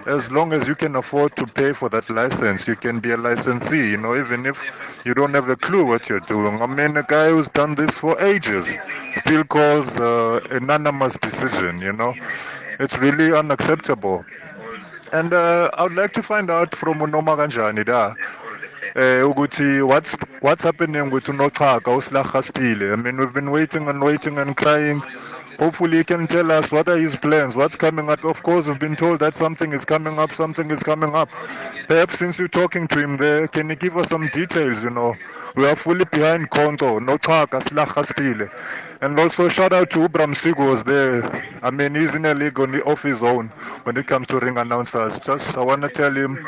as 0.07 0.31
long 0.31 0.53
as 0.53 0.67
you 0.67 0.75
can 0.75 0.95
afford 0.95 1.35
to 1.35 1.45
pay 1.45 1.73
for 1.73 1.89
that 1.89 2.09
license, 2.09 2.67
you 2.67 2.75
can 2.75 2.99
be 2.99 3.11
a 3.11 3.17
licensee, 3.17 3.91
you 3.91 3.97
know, 3.97 4.15
even 4.15 4.45
if 4.45 5.01
you 5.05 5.13
don't 5.13 5.33
have 5.33 5.49
a 5.49 5.55
clue 5.55 5.85
what 5.85 6.09
you're 6.09 6.19
doing. 6.21 6.61
I 6.61 6.67
mean, 6.67 6.97
a 6.97 7.03
guy 7.03 7.29
who's 7.29 7.49
done 7.49 7.75
this 7.75 7.97
for 7.97 8.19
ages 8.21 8.77
still 9.15 9.43
calls 9.43 9.95
uh, 9.97 10.39
anonymous 10.51 11.17
decision, 11.17 11.79
you 11.79 11.93
know. 11.93 12.13
It's 12.79 12.97
really 12.99 13.33
unacceptable. 13.33 14.25
And 15.15 15.33
uh, 15.33 15.69
I 15.75 15.83
would 15.83 15.95
like 15.95 16.11
to 16.13 16.21
find 16.21 16.51
out 16.51 16.75
from 16.75 16.95
Unoma 16.99 17.37
Kanjani 17.39 17.85
da. 17.85 18.13
Uh, 18.95 19.85
what's 19.87 20.15
what's 20.41 20.61
happening 20.61 21.09
with 21.09 21.23
Unochaka, 21.25 21.91
Uslacha 21.99 22.43
Spile? 22.43 22.91
I 22.91 22.95
mean, 22.97 23.15
we've 23.17 23.33
been 23.33 23.49
waiting 23.49 23.87
and 23.87 24.01
waiting 24.01 24.37
and 24.39 24.57
crying 24.57 25.01
Hopefully, 25.59 25.99
he 25.99 26.03
can 26.03 26.27
tell 26.27 26.51
us 26.51 26.71
what 26.71 26.89
are 26.89 26.97
his 26.97 27.15
plans, 27.15 27.55
what's 27.55 27.77
coming 27.77 28.09
up. 28.09 28.25
Of 28.25 28.43
course, 28.43 28.67
we've 28.67 28.79
been 28.79 28.95
told 28.95 29.19
that 29.21 29.37
something 29.37 29.71
is 29.71 29.85
coming 29.85 30.19
up, 30.19 30.33
something 30.33 30.69
is 30.69 30.83
coming 30.83 31.15
up. 31.15 31.29
Perhaps 31.87 32.19
since 32.19 32.37
you're 32.37 32.49
talking 32.49 32.87
to 32.89 32.99
him 32.99 33.15
there, 33.15 33.47
can 33.47 33.69
you 33.69 33.75
give 33.75 33.95
us 33.95 34.09
some 34.09 34.27
details, 34.33 34.83
you 34.83 34.89
know? 34.89 35.15
We 35.55 35.65
are 35.65 35.77
fully 35.77 36.03
behind 36.05 36.49
Konto, 36.49 37.01
no 37.01 37.17
Chaka, 37.17 37.59
Slachastile. 37.59 38.49
And 39.05 39.19
also 39.19 39.49
shout 39.49 39.71
out 39.71 39.91
to 39.91 39.99
Ubram 39.99 40.33
Sigos 40.33 40.83
there. 40.83 41.21
I 41.61 41.69
mean, 41.69 41.93
he's 41.93 42.15
in 42.15 42.25
a 42.25 42.33
league 42.33 42.59
on 42.59 42.71
the 42.71 42.81
off 42.85 43.03
his 43.03 43.21
own 43.21 43.49
when 43.83 43.95
it 43.97 44.07
comes 44.07 44.25
to 44.27 44.39
ring 44.39 44.57
announcers. 44.57 45.19
Just 45.19 45.55
I 45.55 45.61
want 45.61 45.83
to 45.83 45.89
tell 45.89 46.11
him 46.11 46.43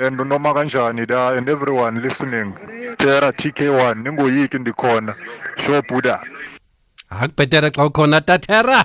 and 0.00 0.16
Noma 0.16 0.54
Ganjani 0.54 1.06
there 1.06 1.36
and 1.36 1.46
everyone 1.50 2.00
listening. 2.00 2.54
Terra 2.96 3.30
TK1, 3.30 4.02
ningoyiki 4.04 4.58
ndikhona. 4.58 5.14
Sure 5.58 5.82
Buddha. 5.82 6.18
akubhetele 7.10 7.70
xa 7.70 7.84
ukhona 7.86 8.20
tatera 8.20 8.84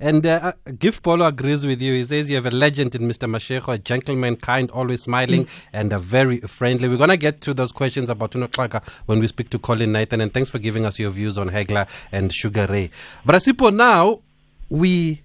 and 0.00 0.24
uh, 0.24 0.54
Gift 0.78 1.02
Polo 1.02 1.26
agrees 1.26 1.66
with 1.66 1.82
you. 1.82 1.92
He 1.92 2.04
says 2.04 2.30
you 2.30 2.36
have 2.36 2.46
a 2.46 2.50
legend 2.50 2.94
in 2.94 3.02
Mr. 3.02 3.28
Mashego, 3.28 3.74
a 3.74 3.78
gentleman, 3.78 4.36
kind, 4.36 4.70
always 4.70 5.02
smiling, 5.02 5.46
and 5.74 5.92
a 5.92 5.98
very 5.98 6.38
friendly. 6.40 6.88
We're 6.88 6.96
going 6.96 7.10
to 7.10 7.18
get 7.18 7.42
to 7.42 7.52
those 7.52 7.70
questions 7.70 8.08
about 8.08 8.30
Unoklaka 8.32 8.82
when 9.04 9.20
we 9.20 9.28
speak 9.28 9.50
to 9.50 9.58
Colin 9.58 9.92
Nathan. 9.92 10.22
And 10.22 10.32
thanks 10.32 10.48
for 10.48 10.58
giving 10.58 10.86
us 10.86 10.98
your 10.98 11.10
views 11.10 11.36
on 11.36 11.50
Hagler 11.50 11.86
and 12.10 12.32
Sugar 12.32 12.66
Ray. 12.66 12.90
But 13.26 13.36
Asipo, 13.36 13.74
now 13.74 14.22
we 14.70 15.22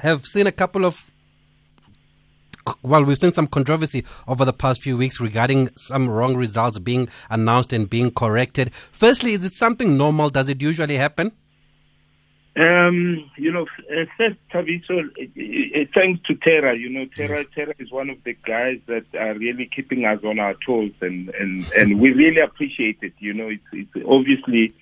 have 0.00 0.26
seen 0.26 0.48
a 0.48 0.52
couple 0.52 0.84
of 0.84 1.08
well, 2.82 3.02
we've 3.02 3.16
seen 3.16 3.32
some 3.32 3.46
controversy 3.46 4.04
over 4.26 4.44
the 4.44 4.52
past 4.52 4.82
few 4.82 4.96
weeks 4.96 5.20
regarding 5.20 5.70
some 5.76 6.08
wrong 6.08 6.36
results 6.36 6.78
being 6.78 7.08
announced 7.30 7.72
and 7.72 7.88
being 7.88 8.10
corrected. 8.10 8.74
Firstly, 8.74 9.32
is 9.32 9.44
it 9.44 9.54
something 9.54 9.96
normal? 9.96 10.28
Does 10.28 10.50
it 10.50 10.60
usually 10.60 10.96
happen? 10.96 11.32
Um, 12.58 13.30
you 13.36 13.52
know, 13.52 13.66
uh, 13.90 14.04
first, 14.16 14.36
Thabiso, 14.52 14.98
uh, 14.98 15.02
uh, 15.02 15.84
thanks 15.94 16.20
to 16.26 16.34
Terra. 16.34 16.76
You 16.76 16.88
know, 16.88 17.06
Terra, 17.06 17.44
Terra 17.44 17.74
is 17.78 17.92
one 17.92 18.10
of 18.10 18.22
the 18.24 18.34
guys 18.34 18.80
that 18.86 19.04
are 19.14 19.34
really 19.34 19.70
keeping 19.74 20.04
us 20.04 20.18
on 20.24 20.40
our 20.40 20.54
toes, 20.66 20.92
and 21.00 21.28
and 21.30 21.70
and 21.72 22.00
we 22.00 22.12
really 22.12 22.40
appreciate 22.40 22.98
it. 23.02 23.12
You 23.18 23.34
know, 23.34 23.48
it's 23.48 23.66
it's 23.72 24.06
obviously. 24.06 24.74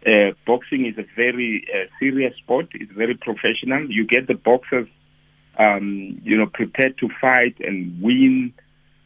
Uh, 0.00 0.32
boxing 0.46 0.86
is 0.86 0.96
a 0.96 1.04
very 1.14 1.62
uh, 1.74 1.84
serious 1.98 2.34
sport. 2.38 2.68
It's 2.72 2.90
very 2.90 3.14
professional. 3.14 3.84
You 3.90 4.06
get 4.06 4.28
the 4.28 4.34
boxers 4.34 4.88
um, 5.60 6.20
you 6.22 6.36
know, 6.36 6.46
prepared 6.46 6.98
to 6.98 7.08
fight 7.20 7.56
and 7.60 8.00
win. 8.00 8.52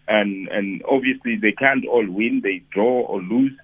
And, 0.06 0.48
and 0.48 0.82
obviously 0.88 1.36
they 1.36 1.52
can't 1.52 1.86
all 1.86 2.08
win, 2.08 2.40
they 2.42 2.62
draw 2.70 3.02
or 3.02 3.20
lose. 3.20 3.56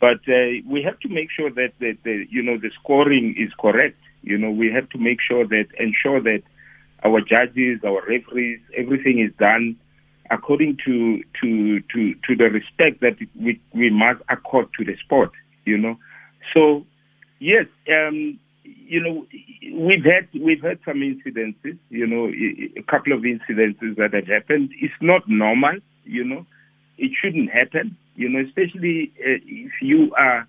But 0.00 0.20
uh, 0.28 0.62
we 0.66 0.82
have 0.84 0.98
to 1.00 1.08
make 1.08 1.28
sure 1.30 1.50
that, 1.50 1.72
that 1.80 1.98
the, 2.04 2.26
you 2.30 2.42
know, 2.42 2.58
the 2.58 2.70
scoring 2.80 3.34
is 3.36 3.52
correct. 3.60 3.98
You 4.22 4.38
know, 4.38 4.50
we 4.50 4.70
have 4.72 4.88
to 4.90 4.98
make 4.98 5.18
sure 5.20 5.46
that, 5.46 5.66
ensure 5.78 6.20
that 6.20 6.42
our 7.04 7.20
judges, 7.20 7.80
our 7.84 8.02
referees, 8.06 8.60
everything 8.76 9.20
is 9.20 9.32
done 9.38 9.76
according 10.30 10.78
to, 10.84 11.22
to, 11.40 11.80
to, 11.80 12.14
to 12.26 12.36
the 12.36 12.50
respect 12.50 13.00
that 13.00 13.16
we, 13.34 13.60
we 13.72 13.90
must 13.90 14.20
accord 14.28 14.68
to 14.78 14.84
the 14.84 14.96
sport, 15.04 15.32
you 15.64 15.78
know. 15.78 15.96
So, 16.54 16.84
yes, 17.38 17.66
um, 17.90 18.38
you 18.88 19.00
know, 19.00 19.26
we've 19.74 20.04
had 20.04 20.28
we've 20.40 20.62
had 20.62 20.78
some 20.84 21.00
incidences. 21.00 21.78
You 21.90 22.06
know, 22.06 22.28
a 22.28 22.82
couple 22.82 23.12
of 23.12 23.20
incidences 23.20 23.96
that 23.96 24.14
have 24.14 24.26
happened. 24.26 24.70
It's 24.80 24.94
not 25.00 25.28
normal. 25.28 25.78
You 26.04 26.24
know, 26.24 26.46
it 26.96 27.12
shouldn't 27.20 27.50
happen. 27.50 27.96
You 28.18 28.28
know, 28.28 28.40
especially 28.40 29.12
uh, 29.20 29.38
if 29.46 29.72
you 29.80 30.12
are, 30.16 30.46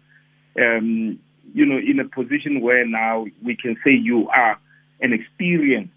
um, 0.60 1.19
you 1.53 1.65
know, 1.65 1.77
in 1.77 1.99
a 1.99 2.08
position 2.08 2.62
where 2.62 2.86
now 2.86 3.27
we 3.43 3.55
can 3.55 3.77
say 3.84 3.91
you 3.91 4.27
are 4.29 4.60
an 5.01 5.13
experienced 5.13 5.93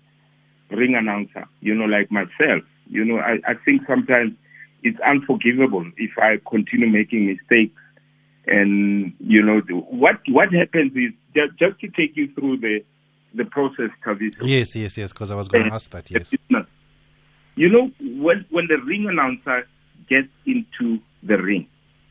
ring 0.71 0.95
announcer. 0.95 1.49
You 1.61 1.75
know, 1.75 1.87
like 1.87 2.13
myself. 2.13 2.63
You 2.89 3.05
know, 3.05 3.19
I, 3.19 3.39
I 3.49 3.55
think 3.65 3.83
sometimes 3.89 4.35
it's 4.83 4.99
unforgivable 5.01 5.91
if 5.97 6.11
I 6.19 6.39
continue 6.47 6.89
making 6.89 7.27
mistakes 7.27 7.79
and 8.47 9.13
you 9.21 9.43
know 9.43 9.61
what 9.91 10.17
what 10.29 10.53
happens 10.53 10.93
is 10.97 11.13
just, 11.35 11.59
just 11.59 11.81
to 11.81 11.89
take 11.89 12.17
you 12.17 12.33
through 12.35 12.59
the 12.59 12.85
the 13.35 13.45
process, 13.45 13.91
Kaviso. 14.05 14.37
Yes, 14.43 14.77
yes, 14.77 14.99
yes. 14.99 15.13
Because 15.13 15.31
I 15.31 15.37
was 15.37 15.49
going 15.49 15.65
to 15.65 15.75
ask 15.75 15.91
that. 15.93 16.11
Yes. 16.11 16.35
You 17.55 17.69
know 17.69 17.91
when 18.01 18.45
when 18.51 18.67
the 18.67 18.79
ring 18.85 19.07
announcer 19.09 19.67
gets 20.09 20.29
into 20.45 21.01
the 21.23 21.37
ring, 21.39 21.67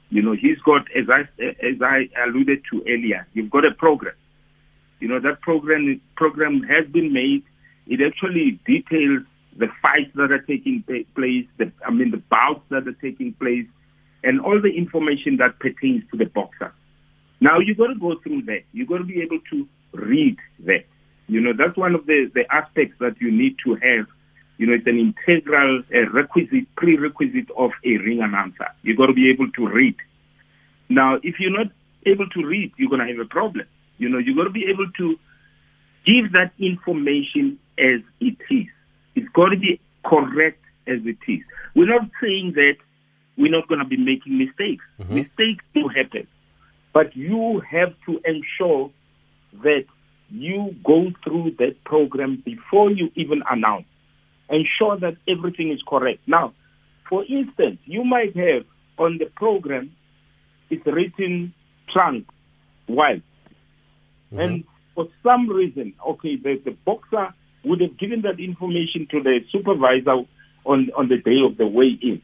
you 0.10 0.22
know 0.22 0.34
he's 0.34 0.60
got 0.60 0.82
as 0.96 1.06
I 1.10 1.22
as 1.40 1.82
I 1.82 2.10
alluded 2.26 2.62
to 2.72 2.84
earlier, 2.88 3.28
you've 3.34 3.52
got 3.52 3.66
a 3.66 3.72
program. 3.72 4.16
You 5.00 5.08
know 5.08 5.20
that 5.20 5.42
program 5.42 6.02
program 6.16 6.64
has 6.64 6.88
been 6.92 7.14
made. 7.14 7.44
It 7.88 8.00
actually 8.06 8.60
details 8.66 9.24
the 9.58 9.68
fights 9.82 10.12
that 10.16 10.32
are 10.32 10.42
taking 10.42 10.84
place. 11.16 11.46
The 11.58 11.72
I 11.86 11.92
mean 11.92 12.12
the 12.12 12.18
bouts 12.30 12.64
that 12.70 12.88
are 12.88 13.00
taking 13.02 13.34
place 13.34 13.66
and 14.24 14.40
all 14.42 14.62
the 14.62 14.70
information 14.70 15.38
that 15.38 15.60
pertains 15.60 16.04
to 16.12 16.18
the 16.18 16.26
boxer. 16.26 16.74
Now 17.40 17.60
you've 17.60 17.78
got 17.78 17.88
to 17.88 17.96
go 17.96 18.16
through 18.22 18.44
that. 18.44 18.62
You've 18.72 18.90
got 18.90 19.00
to 19.00 19.04
be 19.04 19.22
able 19.22 19.40
to 19.50 19.68
read 19.94 20.38
that. 20.66 20.86
You 21.28 21.42
know 21.42 21.54
that's 21.58 21.78
one 21.78 21.96
of 21.96 22.06
the 22.06 22.30
the 22.34 22.44
aspects 22.54 22.98
that 23.00 23.20
you 23.20 23.32
need 23.32 23.56
to 23.66 23.76
have. 23.76 24.08
You 24.62 24.68
know 24.68 24.74
it's 24.74 24.86
an 24.86 25.00
integral 25.00 25.82
uh, 25.92 26.12
requisite 26.12 26.68
prerequisite 26.76 27.50
of 27.58 27.72
a 27.84 27.98
ring 27.98 28.22
announcer. 28.22 28.68
You've 28.84 28.96
got 28.96 29.08
to 29.08 29.14
be 29.14 29.32
able 29.32 29.50
to 29.54 29.68
read. 29.68 29.96
Now 30.88 31.16
if 31.24 31.40
you're 31.40 31.58
not 31.58 31.72
able 32.06 32.30
to 32.30 32.46
read, 32.46 32.72
you're 32.78 32.88
going 32.88 33.02
to 33.02 33.12
have 33.12 33.20
a 33.20 33.28
problem. 33.28 33.66
You 33.98 34.08
know 34.08 34.20
you've 34.20 34.38
got 34.38 34.44
to 34.44 34.52
be 34.52 34.68
able 34.70 34.86
to 35.00 35.18
give 36.06 36.34
that 36.34 36.52
information 36.60 37.58
as 37.80 38.02
it 38.20 38.38
is. 38.52 38.68
It's 39.16 39.30
got 39.30 39.50
to 39.50 39.58
be 39.58 39.82
correct 40.06 40.62
as 40.86 41.00
it 41.06 41.18
is. 41.28 41.42
We're 41.74 41.90
not 41.90 42.08
saying 42.22 42.54
that 42.54 42.76
we're 43.40 43.50
not 43.50 43.68
going 43.68 43.80
to 43.80 43.88
be 43.88 43.98
making 43.98 44.38
mistakes. 44.38 44.86
Mm-hmm. 45.00 45.16
Mistakes 45.16 45.66
do 45.74 45.88
happen. 45.88 46.28
But 46.94 47.16
you 47.16 47.64
have 47.68 47.96
to 48.06 48.22
ensure 48.26 48.92
that 49.64 49.86
you 50.30 50.76
go 50.84 51.12
through 51.24 51.56
that 51.58 51.84
program 51.84 52.44
before 52.46 52.92
you 52.92 53.12
even 53.16 53.42
announce. 53.50 53.86
Ensure 54.52 55.00
that 55.00 55.16
everything 55.28 55.72
is 55.72 55.82
correct. 55.88 56.20
Now, 56.28 56.54
for 57.10 57.24
instance, 57.24 57.80
you 57.86 58.04
might 58.04 58.36
have 58.36 58.66
on 58.98 59.18
the 59.18 59.26
program, 59.36 59.96
it's 60.70 60.86
written 60.86 61.54
trunk, 61.92 62.28
white. 62.88 63.24
Mm-hmm. 64.32 64.40
And 64.40 64.64
for 64.94 65.08
some 65.24 65.50
reason, 65.50 65.94
okay, 66.08 66.36
the, 66.36 66.62
the 66.64 66.72
boxer 66.86 67.34
would 67.64 67.82
have 67.82 67.98
given 67.98 68.22
that 68.24 68.40
information 68.40 69.08
to 69.12 69.22
the 69.24 69.40
supervisor 69.52 70.26
on, 70.66 70.90
on 70.98 71.08
the 71.08 71.18
day 71.18 71.38
of 71.46 71.58
the 71.58 71.68
weigh-in. 71.68 72.22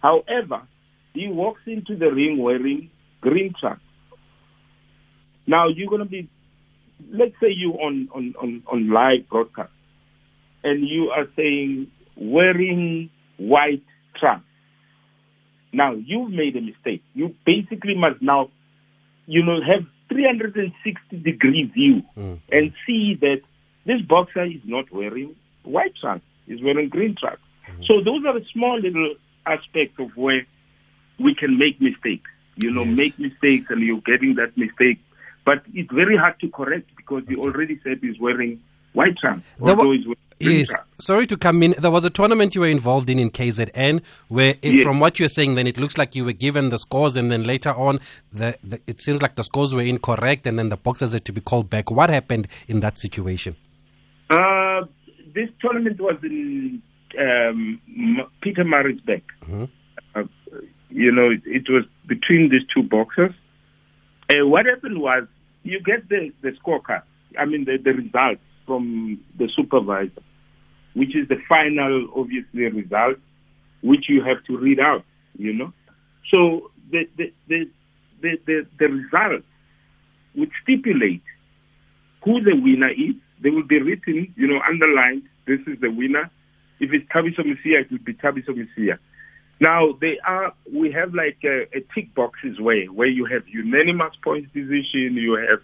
However, 0.00 0.62
he 1.14 1.28
walks 1.28 1.62
into 1.66 1.96
the 1.96 2.10
ring 2.10 2.38
wearing 2.38 2.90
green 3.20 3.54
trunks. 3.58 3.82
Now 5.46 5.68
you're 5.68 5.88
going 5.88 6.02
to 6.02 6.08
be, 6.08 6.28
let's 7.10 7.34
say 7.40 7.48
you 7.50 7.72
on, 7.72 8.08
on, 8.14 8.34
on, 8.40 8.62
on 8.70 8.90
live 8.90 9.28
broadcast, 9.28 9.70
and 10.64 10.86
you 10.86 11.10
are 11.10 11.26
saying 11.36 11.90
wearing 12.16 13.10
white 13.36 13.82
trunks. 14.18 14.44
Now 15.72 15.92
you've 15.94 16.30
made 16.30 16.56
a 16.56 16.60
mistake. 16.60 17.02
You 17.14 17.34
basically 17.44 17.94
must 17.94 18.20
now, 18.20 18.50
you 19.26 19.42
know, 19.42 19.60
have 19.62 19.86
360 20.08 21.16
degree 21.18 21.70
view 21.72 22.02
mm. 22.16 22.38
and 22.50 22.72
see 22.86 23.16
that 23.20 23.40
this 23.86 24.00
boxer 24.02 24.44
is 24.44 24.60
not 24.64 24.92
wearing 24.92 25.34
white 25.64 25.94
trunks. 26.00 26.24
He's 26.46 26.62
wearing 26.62 26.88
green 26.88 27.16
trunks. 27.18 27.40
Mm. 27.70 27.86
So 27.86 27.94
those 28.04 28.24
are 28.26 28.38
the 28.38 28.44
small 28.52 28.78
little 28.78 29.14
aspects 29.46 29.98
of 29.98 30.10
where 30.16 30.46
we 31.18 31.34
can 31.34 31.58
make 31.58 31.80
mistakes. 31.80 32.30
You 32.56 32.70
know, 32.70 32.84
yes. 32.84 32.96
make 32.96 33.18
mistakes 33.18 33.66
and 33.70 33.80
you're 33.80 34.02
getting 34.02 34.34
that 34.34 34.56
mistake. 34.56 34.98
But 35.44 35.62
it's 35.72 35.90
very 35.90 36.16
hard 36.16 36.38
to 36.40 36.48
correct 36.48 36.90
because 36.96 37.24
you 37.28 37.40
already 37.42 37.80
said 37.82 37.98
he's 38.02 38.20
wearing 38.20 38.62
white 38.92 39.16
trunks. 39.18 39.46
Yes, 40.38 40.70
sorry 40.98 41.26
to 41.28 41.36
come 41.36 41.62
in. 41.62 41.74
There 41.78 41.90
was 41.90 42.04
a 42.04 42.10
tournament 42.10 42.54
you 42.54 42.62
were 42.62 42.68
involved 42.68 43.08
in 43.08 43.18
in 43.18 43.30
KZN 43.30 44.02
where, 44.28 44.56
it, 44.62 44.74
yes. 44.74 44.82
from 44.84 44.98
what 44.98 45.20
you're 45.20 45.28
saying, 45.28 45.54
then 45.54 45.66
it 45.66 45.78
looks 45.78 45.96
like 45.96 46.16
you 46.16 46.24
were 46.24 46.32
given 46.32 46.70
the 46.70 46.78
scores, 46.78 47.16
and 47.16 47.30
then 47.30 47.44
later 47.44 47.70
on, 47.70 48.00
the, 48.32 48.56
the, 48.64 48.80
it 48.86 49.00
seems 49.00 49.22
like 49.22 49.36
the 49.36 49.44
scores 49.44 49.74
were 49.74 49.82
incorrect, 49.82 50.46
and 50.46 50.58
then 50.58 50.68
the 50.68 50.76
boxers 50.76 51.12
had 51.12 51.24
to 51.26 51.32
be 51.32 51.40
called 51.40 51.70
back. 51.70 51.90
What 51.90 52.10
happened 52.10 52.48
in 52.66 52.80
that 52.80 52.98
situation? 52.98 53.56
Uh, 54.30 54.82
this 55.34 55.48
tournament 55.60 56.00
was 56.00 56.16
in 56.22 56.82
um, 57.18 57.80
Pietermaritzburg. 58.42 59.22
Mm-hmm. 59.42 59.64
Uh, 60.14 60.22
you 60.90 61.12
know, 61.12 61.30
it, 61.30 61.42
it, 61.46 61.68
was 61.68 61.84
between 62.06 62.50
these 62.50 62.62
two 62.74 62.82
boxers. 62.82 63.32
Uh, 64.28 64.46
what 64.46 64.66
happened 64.66 65.00
was 65.00 65.24
you 65.62 65.80
get 65.80 66.08
the, 66.08 66.32
the 66.42 66.50
scorecard, 66.50 67.02
I 67.38 67.44
mean, 67.44 67.64
the, 67.64 67.78
the 67.78 67.92
results 67.92 68.40
from 68.66 69.20
the 69.38 69.48
supervisor, 69.56 70.22
which 70.94 71.16
is 71.16 71.28
the 71.28 71.36
final, 71.48 72.08
obviously, 72.16 72.64
result, 72.64 73.18
which 73.82 74.06
you 74.08 74.22
have 74.22 74.42
to 74.44 74.56
read 74.56 74.80
out, 74.80 75.04
you 75.36 75.52
know. 75.52 75.72
So 76.30 76.70
the, 76.90 77.08
the, 77.16 77.32
the, 77.48 77.70
the, 78.20 78.38
the, 78.46 78.66
the 78.78 78.86
results 78.86 79.46
would 80.36 80.50
stipulate 80.62 81.22
who 82.24 82.40
the 82.42 82.54
winner 82.54 82.90
is. 82.90 83.16
They 83.42 83.50
will 83.50 83.66
be 83.66 83.80
written, 83.80 84.32
you 84.36 84.46
know, 84.46 84.60
underlined. 84.68 85.22
This 85.46 85.60
is 85.66 85.80
the 85.80 85.90
winner. 85.90 86.30
If 86.78 86.90
it's 86.92 87.06
Thabiso 87.12 87.40
Mosia, 87.40 87.82
it 87.82 87.90
will 87.90 87.98
be 87.98 88.14
Thabiso 88.14 88.50
Mosia. 88.50 88.98
Now 89.60 89.92
they 90.00 90.18
are. 90.26 90.52
We 90.72 90.90
have 90.92 91.14
like 91.14 91.38
a, 91.44 91.62
a 91.76 91.80
tick 91.94 92.14
boxes 92.14 92.58
way 92.58 92.86
where 92.86 93.06
you 93.06 93.26
have 93.26 93.46
unanimous 93.46 94.14
points 94.22 94.50
decision, 94.52 95.14
you 95.14 95.34
have 95.34 95.60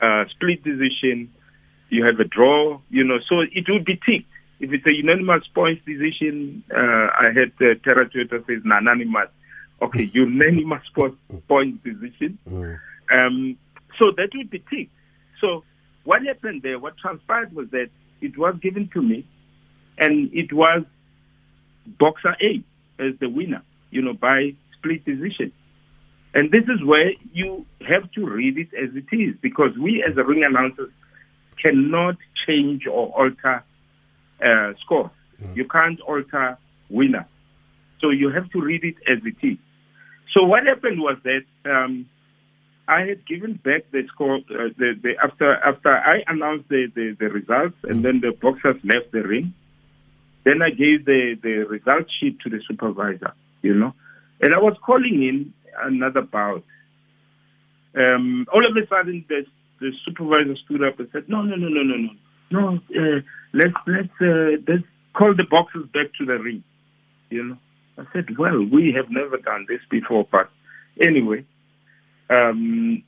uh, 0.00 0.28
split 0.30 0.62
decision, 0.64 1.32
you 1.88 2.04
have 2.04 2.20
a 2.20 2.24
draw. 2.24 2.80
You 2.90 3.04
know, 3.04 3.18
so 3.28 3.40
it 3.40 3.68
will 3.68 3.82
be 3.82 3.94
ticked. 3.94 4.30
If 4.58 4.72
it's 4.72 4.86
a 4.86 4.92
unanimous 4.92 5.46
points 5.54 5.84
decision, 5.84 6.64
uh, 6.74 6.78
I 6.78 7.26
had 7.34 7.52
uh, 7.60 7.74
Terra 7.84 8.08
Toyota 8.08 8.46
says 8.46 8.62
anonymous. 8.64 9.28
Okay, 9.82 10.04
unanimous 10.12 10.82
points 10.94 11.78
decision. 11.84 12.38
Mm. 12.48 12.78
Um, 13.12 13.58
so 13.98 14.12
that 14.16 14.30
would 14.34 14.50
be 14.50 14.58
ticked. 14.70 14.92
So 15.40 15.64
what 16.04 16.22
happened 16.22 16.62
there? 16.62 16.78
What 16.78 16.96
transpired 16.98 17.54
was 17.54 17.68
that 17.70 17.90
it 18.20 18.38
was 18.38 18.54
given 18.62 18.88
to 18.94 19.02
me, 19.02 19.26
and 19.98 20.30
it 20.32 20.52
was 20.52 20.84
Boxer 21.98 22.36
A 22.40 22.62
as 22.98 23.18
the 23.20 23.28
winner, 23.28 23.62
you 23.90 24.02
know, 24.02 24.14
by 24.14 24.54
split 24.78 25.04
decision. 25.04 25.52
And 26.34 26.50
this 26.50 26.64
is 26.64 26.84
where 26.84 27.12
you 27.32 27.66
have 27.88 28.10
to 28.12 28.26
read 28.26 28.58
it 28.58 28.68
as 28.74 28.94
it 28.94 29.14
is, 29.14 29.36
because 29.40 29.76
we 29.78 30.04
as 30.06 30.16
a 30.16 30.24
ring 30.24 30.44
announcers 30.44 30.90
cannot 31.62 32.16
change 32.46 32.86
or 32.86 33.08
alter 33.08 33.64
uh, 34.44 34.72
scores. 34.84 35.10
You 35.54 35.66
can't 35.68 36.00
alter 36.00 36.58
winner. 36.88 37.26
So 38.00 38.10
you 38.10 38.30
have 38.30 38.50
to 38.50 38.60
read 38.60 38.84
it 38.84 38.96
as 39.10 39.18
it 39.24 39.46
is. 39.46 39.58
So 40.34 40.44
what 40.44 40.66
happened 40.66 41.00
was 41.00 41.16
that 41.24 41.44
um, 41.70 42.06
I 42.88 43.00
had 43.00 43.26
given 43.26 43.54
back 43.54 43.90
the 43.90 44.02
score 44.12 44.36
uh, 44.36 44.68
the, 44.78 44.94
the, 45.02 45.14
after 45.22 45.54
after 45.56 45.96
I 45.96 46.22
announced 46.26 46.68
the, 46.68 46.86
the, 46.94 47.16
the 47.18 47.28
results 47.28 47.76
and 47.84 48.04
then 48.04 48.20
the 48.20 48.32
boxers 48.32 48.76
left 48.84 49.12
the 49.12 49.22
ring. 49.22 49.54
Then 50.44 50.62
I 50.62 50.70
gave 50.70 51.04
the, 51.04 51.36
the 51.42 51.64
result 51.68 52.06
sheet 52.20 52.38
to 52.40 52.50
the 52.50 52.60
supervisor, 52.68 53.32
you 53.62 53.74
know, 53.74 53.94
and 54.40 54.54
I 54.54 54.58
was 54.58 54.76
calling 54.84 55.22
in 55.22 55.52
another 55.82 56.22
bout. 56.22 56.62
Um, 57.96 58.46
all 58.52 58.64
of 58.64 58.76
a 58.76 58.86
sudden, 58.86 59.24
the, 59.28 59.44
the 59.80 59.92
supervisor 60.04 60.56
stood 60.64 60.82
up 60.82 60.98
and 60.98 61.08
said, 61.12 61.28
"No, 61.28 61.42
no, 61.42 61.56
no, 61.56 61.68
no, 61.68 61.82
no, 61.82 61.96
no, 61.96 62.10
no. 62.50 62.80
Uh, 62.94 63.20
let's 63.52 63.74
let's 63.86 64.08
uh, 64.20 64.56
let's 64.68 64.84
call 65.14 65.34
the 65.34 65.44
boxes 65.50 65.86
back 65.92 66.12
to 66.18 66.24
the 66.24 66.38
ring." 66.38 66.62
You 67.30 67.44
know, 67.44 67.58
I 67.98 68.04
said, 68.12 68.36
"Well, 68.38 68.64
we 68.64 68.92
have 68.96 69.10
never 69.10 69.36
done 69.38 69.66
this 69.68 69.80
before, 69.90 70.26
but 70.30 70.50
anyway." 71.00 71.44
Um, 72.28 73.02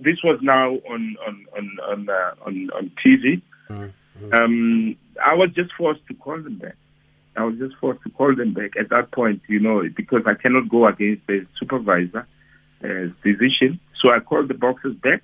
this 0.00 0.18
was 0.22 0.38
now 0.42 0.70
on 0.70 1.16
on 1.26 1.46
on 1.56 1.76
on 1.90 2.08
uh, 2.08 2.34
on, 2.46 2.70
on 2.74 2.92
TV. 3.04 3.42
Um, 4.32 4.96
I 5.24 5.34
was 5.34 5.50
just 5.54 5.70
forced 5.76 6.06
to 6.08 6.14
call 6.14 6.40
them 6.40 6.58
back. 6.58 6.76
I 7.36 7.44
was 7.44 7.56
just 7.58 7.76
forced 7.80 8.02
to 8.02 8.10
call 8.10 8.34
them 8.34 8.52
back 8.52 8.72
at 8.78 8.90
that 8.90 9.12
point, 9.12 9.42
you 9.48 9.60
know, 9.60 9.82
because 9.96 10.22
I 10.26 10.34
cannot 10.34 10.68
go 10.68 10.86
against 10.86 11.26
the 11.28 11.46
supervisor 11.58 12.26
uh, 12.82 13.12
decision. 13.22 13.78
So 14.02 14.10
I 14.10 14.18
called 14.20 14.48
the 14.48 14.54
boxers 14.54 14.96
back, 14.96 15.22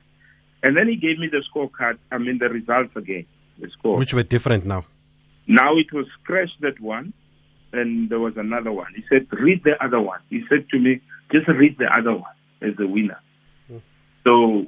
and 0.64 0.74
then 0.76 0.88
he 0.88 0.96
gave 0.96 1.18
me 1.18 1.28
the 1.28 1.44
scorecard. 1.48 1.98
I 2.10 2.18
mean, 2.18 2.38
the 2.38 2.48
results 2.48 2.96
again, 2.96 3.26
the 3.60 3.68
score. 3.78 3.98
Which 3.98 4.14
were 4.14 4.22
different 4.22 4.64
now. 4.64 4.86
Now 5.46 5.76
it 5.76 5.92
was 5.92 6.06
scratched 6.22 6.60
that 6.62 6.80
one, 6.80 7.12
and 7.72 8.08
there 8.08 8.18
was 8.18 8.32
another 8.38 8.72
one. 8.72 8.92
He 8.96 9.04
said, 9.10 9.26
read 9.30 9.62
the 9.62 9.72
other 9.84 10.00
one. 10.00 10.20
He 10.30 10.42
said 10.48 10.66
to 10.70 10.78
me, 10.78 11.02
just 11.30 11.46
read 11.48 11.76
the 11.78 11.86
other 11.94 12.14
one 12.14 12.34
as 12.62 12.74
the 12.78 12.86
winner. 12.88 13.20
So 14.24 14.66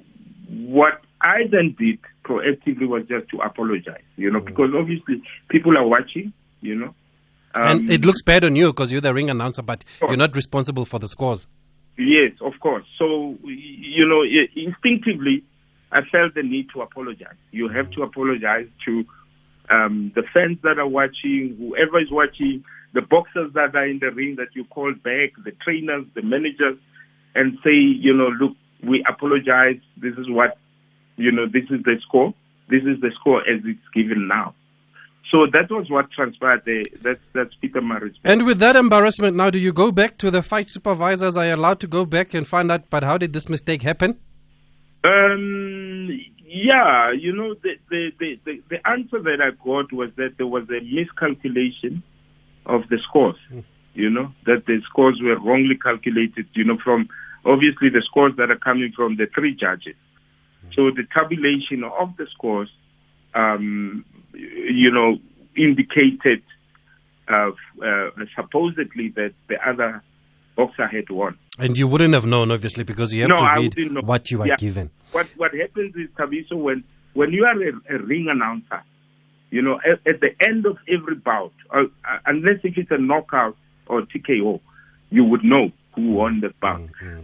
what 0.50 1.00
I 1.22 1.46
then 1.50 1.74
did 1.78 1.98
proactively 2.24 2.86
was 2.86 3.04
just 3.08 3.30
to 3.30 3.38
apologize, 3.38 4.04
you 4.16 4.30
know, 4.30 4.40
because 4.40 4.70
obviously 4.78 5.22
people 5.48 5.78
are 5.78 5.86
watching, 5.86 6.34
you 6.60 6.74
know. 6.74 6.94
Um, 7.54 7.78
and 7.78 7.90
it 7.90 8.04
looks 8.04 8.20
bad 8.20 8.44
on 8.44 8.54
you 8.54 8.66
because 8.66 8.92
you're 8.92 9.00
the 9.00 9.14
ring 9.14 9.30
announcer, 9.30 9.62
but 9.62 9.82
you're 10.02 10.18
not 10.18 10.36
responsible 10.36 10.84
for 10.84 10.98
the 10.98 11.08
scores. 11.08 11.46
Yes, 11.96 12.32
of 12.42 12.52
course. 12.60 12.84
So, 12.98 13.38
you 13.44 14.06
know, 14.06 14.22
instinctively, 14.54 15.42
I 15.92 16.00
felt 16.10 16.34
the 16.34 16.42
need 16.42 16.68
to 16.74 16.82
apologize. 16.82 17.36
You 17.52 17.68
have 17.68 17.90
to 17.92 18.02
apologize 18.02 18.66
to 18.86 19.04
um, 19.70 20.12
the 20.14 20.22
fans 20.34 20.58
that 20.62 20.78
are 20.78 20.88
watching, 20.88 21.56
whoever 21.58 22.00
is 22.00 22.10
watching, 22.10 22.64
the 22.92 23.02
boxers 23.02 23.52
that 23.54 23.74
are 23.74 23.86
in 23.86 23.98
the 24.00 24.10
ring 24.10 24.36
that 24.36 24.48
you 24.54 24.64
call 24.64 24.92
back, 24.92 25.32
the 25.44 25.52
trainers, 25.62 26.06
the 26.14 26.22
managers, 26.22 26.78
and 27.34 27.58
say, 27.62 27.74
you 27.74 28.14
know, 28.14 28.28
look, 28.28 28.56
we 28.82 29.04
apologize. 29.08 29.80
This 29.96 30.14
is 30.14 30.28
what, 30.28 30.58
you 31.16 31.30
know, 31.30 31.46
this 31.46 31.64
is 31.70 31.82
the 31.84 31.96
score. 32.06 32.34
This 32.68 32.82
is 32.82 33.00
the 33.00 33.10
score 33.20 33.40
as 33.40 33.60
it's 33.64 33.88
given 33.94 34.28
now. 34.28 34.54
So 35.30 35.46
that 35.52 35.70
was 35.70 35.90
what 35.90 36.10
transpired 36.12 36.62
there. 36.64 36.84
That's, 37.02 37.20
that's 37.32 37.54
Peter 37.60 37.80
Maris. 37.80 38.14
And 38.24 38.46
with 38.46 38.58
that 38.60 38.76
embarrassment, 38.76 39.36
now 39.36 39.50
do 39.50 39.58
you 39.58 39.72
go 39.72 39.90
back 39.90 40.18
to 40.18 40.30
the 40.30 40.40
fight 40.40 40.70
supervisors? 40.70 41.36
Are 41.36 41.46
you 41.46 41.54
allowed 41.54 41.80
to 41.80 41.88
go 41.88 42.04
back 42.04 42.32
and 42.32 42.46
find 42.46 42.70
out, 42.70 42.88
but 42.90 43.02
how 43.02 43.18
did 43.18 43.32
this 43.32 43.48
mistake 43.48 43.82
happen? 43.82 44.18
Um, 45.06 46.20
yeah, 46.44 47.12
you 47.12 47.32
know, 47.32 47.54
the, 47.54 47.74
the, 47.90 48.10
the, 48.18 48.40
the, 48.44 48.62
the 48.70 48.88
answer 48.88 49.20
that 49.22 49.40
I 49.40 49.50
got 49.64 49.92
was 49.92 50.10
that 50.16 50.34
there 50.36 50.46
was 50.46 50.64
a 50.70 50.80
miscalculation 50.80 52.02
of 52.64 52.88
the 52.88 52.98
scores, 53.08 53.36
you 53.94 54.10
know, 54.10 54.32
that 54.46 54.66
the 54.66 54.80
scores 54.88 55.20
were 55.22 55.38
wrongly 55.38 55.76
calculated, 55.76 56.46
you 56.54 56.64
know, 56.64 56.78
from 56.82 57.08
obviously 57.44 57.88
the 57.90 58.02
scores 58.04 58.32
that 58.36 58.50
are 58.50 58.58
coming 58.58 58.92
from 58.96 59.16
the 59.16 59.26
three 59.34 59.54
judges. 59.54 59.94
So 60.74 60.90
the 60.90 61.04
tabulation 61.14 61.84
of 61.84 62.16
the 62.16 62.26
scores, 62.32 62.70
um, 63.34 64.04
you 64.34 64.90
know, 64.90 65.18
indicated 65.56 66.42
uh, 67.28 67.50
uh, 67.84 68.10
supposedly 68.34 69.08
that 69.10 69.34
the 69.48 69.56
other 69.68 70.02
boxer 70.56 70.86
had 70.86 71.08
won. 71.10 71.36
And 71.58 71.78
you 71.78 71.86
wouldn't 71.86 72.14
have 72.14 72.26
known, 72.26 72.50
obviously, 72.50 72.84
because 72.84 73.12
you 73.12 73.22
have 73.22 73.30
No, 73.30 73.36
to 73.36 73.54
read 73.76 74.02
what 74.06 74.30
you 74.30 74.42
are 74.42 74.46
Yeah. 74.48 74.56
given. 74.56 74.90
What 75.12 75.26
what 75.36 75.54
happens 75.54 75.94
is 75.96 76.08
Thabiso 76.18 76.56
when 76.56 76.84
when 77.14 77.32
you 77.32 77.44
are 77.44 77.56
a, 77.62 77.72
a 77.94 77.98
ring 78.02 78.28
announcer, 78.28 78.82
you 79.50 79.62
know, 79.62 79.78
at, 79.90 80.06
at 80.06 80.20
the 80.20 80.34
end 80.46 80.66
of 80.66 80.76
every 80.88 81.14
bout, 81.14 81.52
uh, 81.74 81.84
uh, 82.04 82.18
unless 82.26 82.58
if 82.64 82.76
it's 82.76 82.90
a 82.90 82.98
knockout 82.98 83.56
or 83.86 84.02
TKO, 84.02 84.60
you 85.10 85.24
would 85.24 85.44
know 85.44 85.70
who 85.94 86.12
won 86.12 86.40
the 86.40 86.52
bout. 86.60 86.82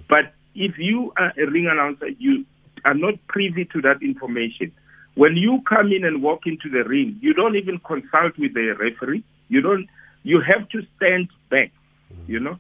But 0.09 0.33
if 0.55 0.79
you 0.79 1.13
are 1.19 1.33
a 1.37 1.47
ring 1.51 1.69
announcer, 1.71 2.09
you 2.09 2.45
are 2.85 2.95
not 2.95 3.15
privy 3.29 3.65
to 3.67 3.81
that 3.83 4.03
information. 4.03 4.73
When 5.15 5.37
you 5.37 5.61
come 5.69 5.93
in 5.93 6.05
and 6.05 6.23
walk 6.23 6.47
into 6.47 6.71
the 6.71 6.85
ring, 6.89 7.19
you 7.21 7.35
don't 7.35 7.57
even 7.57 7.79
consult 7.81 8.39
with 8.39 8.55
the 8.55 8.75
referee. 8.79 9.23
You 9.49 9.61
don't. 9.61 9.87
You 10.23 10.41
have 10.41 10.69
to 10.71 10.83
stand 10.97 11.29
back. 11.51 11.71
You 12.27 12.41
know, 12.41 12.59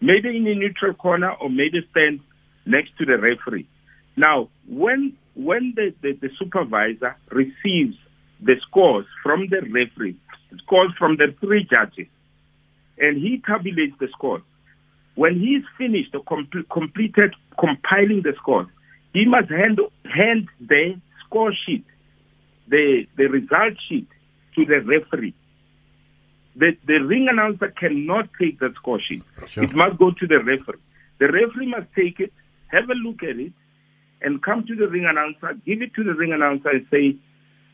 maybe 0.00 0.36
in 0.36 0.46
a 0.46 0.54
neutral 0.54 0.94
corner 0.94 1.32
or 1.32 1.48
maybe 1.48 1.86
stand 1.90 2.20
next 2.66 2.96
to 2.98 3.04
the 3.04 3.18
referee. 3.18 3.66
Now, 4.16 4.48
when 4.68 5.16
when 5.34 5.72
the, 5.76 5.94
the, 6.02 6.12
the 6.20 6.28
supervisor 6.38 7.16
receives 7.30 7.96
the 8.42 8.56
scores 8.66 9.06
from 9.22 9.48
the 9.48 9.60
referee, 9.62 10.16
scores 10.58 10.92
from 10.98 11.16
the 11.16 11.34
three 11.40 11.66
judges, 11.70 12.06
and 12.98 13.16
he 13.16 13.42
tabulates 13.46 13.98
the 13.98 14.08
scores, 14.12 14.42
when 15.14 15.38
he's 15.38 15.62
finished 15.78 16.14
or 16.14 16.22
com- 16.24 16.48
completed 16.70 17.34
compiling 17.58 18.22
the 18.22 18.32
scores, 18.36 18.66
he 19.12 19.24
must 19.26 19.50
hand 19.50 19.80
hand 20.04 20.48
the 20.60 21.00
score 21.26 21.52
sheet, 21.66 21.84
the 22.68 23.06
the 23.16 23.26
result 23.26 23.74
sheet, 23.88 24.08
to 24.54 24.64
the 24.64 24.80
referee. 24.80 25.34
The 26.56 26.76
the 26.86 26.98
ring 26.98 27.28
announcer 27.30 27.68
cannot 27.68 28.28
take 28.40 28.58
that 28.60 28.74
score 28.74 29.00
sheet. 29.00 29.22
Sure. 29.48 29.64
It 29.64 29.74
must 29.74 29.98
go 29.98 30.10
to 30.10 30.26
the 30.26 30.38
referee. 30.38 30.80
The 31.18 31.28
referee 31.28 31.66
must 31.66 31.86
take 31.94 32.18
it, 32.20 32.32
have 32.68 32.88
a 32.90 32.94
look 32.94 33.22
at 33.22 33.38
it, 33.38 33.52
and 34.20 34.42
come 34.42 34.66
to 34.66 34.74
the 34.74 34.88
ring 34.88 35.06
announcer, 35.06 35.54
give 35.64 35.82
it 35.82 35.94
to 35.94 36.04
the 36.04 36.14
ring 36.14 36.32
announcer, 36.32 36.70
and 36.70 36.86
say, 36.90 37.16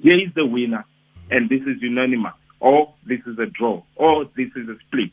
"Here 0.03 0.21
is 0.21 0.33
the 0.35 0.45
winner, 0.45 0.85
and 1.31 1.49
this 1.49 1.63
is 1.63 1.81
unanimous, 1.81 2.35
or 2.61 2.93
this 3.05 3.21
is 3.27 3.39
a 3.39 3.47
draw, 3.47 3.83
or 3.95 4.29
this 4.37 4.51
is 4.57 4.69
a 4.69 4.77
split." 4.87 5.13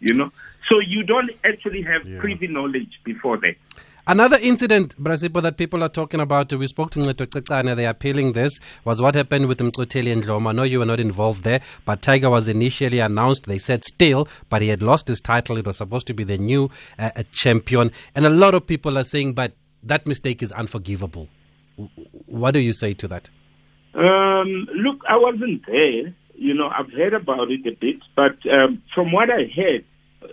You 0.00 0.14
know, 0.14 0.30
so 0.68 0.78
you 0.80 1.02
don't 1.02 1.30
actually 1.44 1.82
have 1.82 2.02
privy 2.20 2.46
knowledge 2.46 3.00
before 3.04 3.38
that. 3.38 3.56
Another 4.10 4.38
incident, 4.40 4.96
Brasipo, 4.96 5.42
that 5.42 5.58
people 5.58 5.84
are 5.84 5.90
talking 5.90 6.18
about, 6.18 6.50
we 6.54 6.66
spoke 6.66 6.90
to 6.92 6.98
Nceto 6.98 7.30
Cicane, 7.30 7.76
they're 7.76 7.90
appealing 7.90 8.32
this, 8.32 8.58
was 8.86 9.02
what 9.02 9.14
happened 9.14 9.48
with 9.48 9.58
Mkoteli 9.58 10.10
and 10.10 10.24
Dlomo. 10.24 10.48
I 10.48 10.52
know 10.52 10.62
you 10.62 10.78
were 10.78 10.86
not 10.86 10.98
involved 10.98 11.44
there, 11.44 11.60
but 11.84 12.00
Tiger 12.00 12.30
was 12.30 12.48
initially 12.48 13.00
announced, 13.00 13.44
they 13.44 13.58
said 13.58 13.84
still, 13.84 14.26
but 14.48 14.62
he 14.62 14.68
had 14.68 14.82
lost 14.82 15.08
his 15.08 15.20
title. 15.20 15.58
It 15.58 15.66
was 15.66 15.76
supposed 15.76 16.06
to 16.06 16.14
be 16.14 16.24
the 16.24 16.38
new 16.38 16.70
uh, 16.98 17.10
uh, 17.16 17.22
champion. 17.32 17.92
And 18.14 18.24
a 18.24 18.30
lot 18.30 18.54
of 18.54 18.66
people 18.66 18.96
are 18.96 19.04
saying, 19.04 19.34
but 19.34 19.52
that 19.82 20.06
mistake 20.06 20.42
is 20.42 20.52
unforgivable. 20.52 21.28
What 22.24 22.54
do 22.54 22.60
you 22.60 22.72
say 22.72 22.94
to 22.94 23.08
that? 23.08 23.28
Um, 23.92 24.68
look, 24.74 25.02
I 25.06 25.18
wasn't 25.18 25.66
there. 25.66 26.14
You 26.34 26.54
know, 26.54 26.70
I've 26.70 26.90
heard 26.92 27.12
about 27.12 27.50
it 27.50 27.66
a 27.66 27.76
bit, 27.78 27.96
but 28.16 28.38
um, 28.50 28.82
from 28.94 29.12
what 29.12 29.28
I 29.28 29.52
heard, 29.54 29.84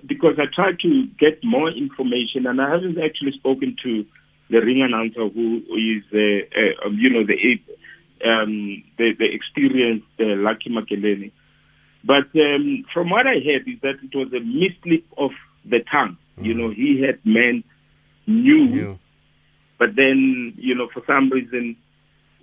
because 0.06 0.36
I 0.38 0.46
tried 0.54 0.80
to 0.82 1.08
get 1.20 1.44
more 1.44 1.70
information, 1.70 2.48
and 2.48 2.62
I 2.62 2.70
haven't 2.72 2.98
actually 2.98 3.34
spoken 3.34 3.76
to 3.84 4.06
the 4.50 4.60
ring 4.60 4.82
announcer 4.82 5.28
who 5.28 5.58
is, 5.76 6.04
uh, 6.14 6.60
uh, 6.60 6.88
um, 6.88 6.98
you 7.00 7.10
know, 7.10 7.26
the 7.26 7.36
um, 8.28 8.84
the, 8.98 9.12
the 9.18 9.26
experienced 9.26 10.08
uh, 10.20 10.36
Lucky 10.38 10.70
Makelele. 10.70 11.32
But 12.04 12.28
um, 12.36 12.86
from 12.94 13.10
what 13.10 13.28
I 13.28 13.40
heard 13.44 13.68
is 13.68 13.80
that 13.82 13.96
it 14.04 14.16
was 14.16 14.32
a 14.32 14.40
mislip 14.40 15.04
of 15.18 15.32
the 15.66 15.80
tongue. 15.92 16.18
Mm. 16.40 16.46
You 16.46 16.54
know, 16.54 16.70
he 16.70 17.02
had 17.02 17.20
meant 17.26 17.66
new, 18.28 19.00
but 19.78 19.96
then, 19.96 20.54
you 20.58 20.76
know, 20.76 20.88
for 20.94 21.04
some 21.06 21.30
reason 21.30 21.76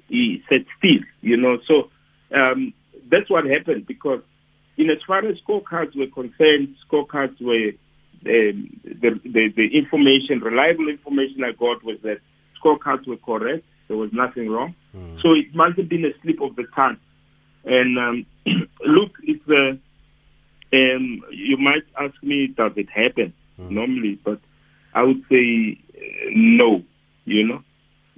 he 0.08 0.42
said 0.48 0.66
still, 0.78 1.02
you 1.20 1.36
know. 1.36 1.58
So 1.66 1.90
um, 2.36 2.74
that's 3.10 3.30
what 3.30 3.44
happened 3.46 3.86
because 3.86 4.20
in 4.76 4.90
as 4.90 4.98
far 5.06 5.18
as 5.18 5.36
scorecards 5.46 5.96
were 5.96 6.06
concerned, 6.06 6.74
scorecards 6.90 7.40
were 7.40 7.72
um, 8.24 8.80
the, 8.84 9.20
the, 9.24 9.48
the 9.56 9.68
information, 9.76 10.40
reliable 10.40 10.88
information 10.88 11.44
I 11.44 11.52
got 11.52 11.82
was 11.84 11.98
that 12.02 12.18
scorecards 12.62 13.06
were 13.06 13.16
correct. 13.16 13.64
There 13.88 13.96
was 13.96 14.10
nothing 14.12 14.48
wrong. 14.48 14.74
Mm. 14.96 15.20
So 15.20 15.32
it 15.32 15.54
must 15.54 15.76
have 15.78 15.88
been 15.88 16.04
a 16.04 16.12
slip 16.22 16.40
of 16.40 16.56
the 16.56 16.64
tongue. 16.74 16.98
And 17.64 17.98
um, 17.98 18.26
look, 18.86 19.10
it's 19.22 19.42
uh, 19.48 19.76
um, 20.74 21.22
you 21.30 21.58
might 21.58 21.84
ask 22.00 22.14
me, 22.22 22.46
does 22.56 22.72
it 22.76 22.88
happen 22.90 23.32
mm. 23.60 23.70
normally? 23.70 24.18
But 24.24 24.40
I 24.94 25.02
would 25.02 25.22
say 25.28 25.78
uh, 25.94 26.30
no. 26.34 26.82
You 27.24 27.46
know, 27.46 27.62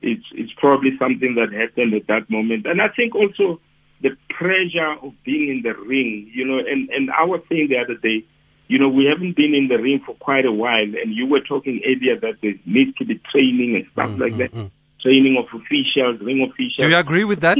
it's 0.01 0.25
it's 0.33 0.53
probably 0.59 0.91
something 0.99 1.35
that 1.35 1.53
happened 1.53 1.95
at 1.95 2.07
that 2.07 2.31
moment. 2.31 2.67
And 2.67 2.81
I 2.81 2.89
think 2.89 3.15
also 3.15 3.61
the 4.03 4.11
pressure 4.31 4.95
of 5.03 5.13
being 5.25 5.49
in 5.49 5.63
the 5.63 5.75
ring. 5.75 6.31
You 6.33 6.45
know, 6.45 6.59
and 6.59 6.89
and 6.91 7.11
I 7.11 7.25
was 7.25 7.41
saying 7.49 7.69
the 7.69 7.79
other 7.79 7.95
day 7.95 8.25
you 8.67 8.79
know, 8.79 8.89
we 8.89 9.05
haven't 9.05 9.37
been 9.37 9.55
in 9.55 9.69
the 9.69 9.77
ring 9.77 10.01
for 10.05 10.15
quite 10.15 10.47
a 10.47 10.53
while, 10.53 10.83
and 10.83 11.15
you 11.15 11.27
were 11.27 11.41
talking 11.41 11.81
earlier 11.85 12.19
that 12.21 12.41
there 12.41 12.55
needs 12.65 12.97
to 12.97 13.05
be 13.05 13.21
training 13.31 13.77
and 13.77 13.87
stuff 13.93 14.11
mm, 14.11 14.19
like 14.19 14.37
that. 14.39 14.53
Mm, 14.53 14.71
training 15.03 15.37
of 15.39 15.45
officials, 15.49 16.21
ring 16.23 16.43
officials. 16.43 16.77
Do 16.79 16.89
you 16.89 16.97
agree 16.97 17.25
with 17.25 17.41
that? 17.41 17.59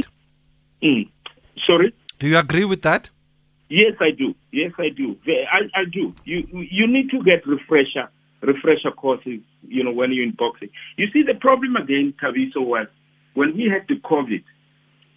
Mm. 0.81 1.09
Sorry? 1.65 1.93
Do 2.17 2.27
you 2.27 2.37
agree 2.37 2.65
with 2.65 2.81
that? 2.81 3.09
Yes, 3.69 3.93
I 3.99 4.11
do. 4.11 4.33
Yes, 4.51 4.71
I 4.79 4.89
do. 4.89 5.15
I, 5.27 5.81
I 5.81 5.85
do. 5.91 6.13
You 6.23 6.47
you 6.51 6.87
need 6.87 7.09
to 7.11 7.21
get 7.23 7.45
refresher 7.45 8.09
refresher 8.41 8.91
courses. 8.91 9.41
You 9.67 9.83
know, 9.83 9.91
when 9.91 10.11
you're 10.11 10.23
in 10.23 10.35
boxing. 10.37 10.69
You 10.97 11.07
see, 11.11 11.23
the 11.23 11.33
problem 11.33 11.75
again, 11.75 12.13
Thabiso, 12.21 12.65
was 12.65 12.87
when 13.33 13.55
we 13.55 13.71
had 13.71 13.87
the 13.87 13.99
COVID, 14.01 14.43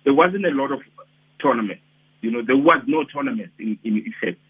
there 0.05 0.15
wasn't 0.15 0.47
a 0.47 0.51
lot 0.51 0.73
of 0.73 0.81
tournaments. 1.41 1.83
You 2.21 2.31
know, 2.31 2.43
there 2.45 2.57
was 2.57 2.83
no 2.87 3.05
tournament 3.05 3.53
in, 3.59 3.79
in 3.85 3.99
effect. 3.99 4.41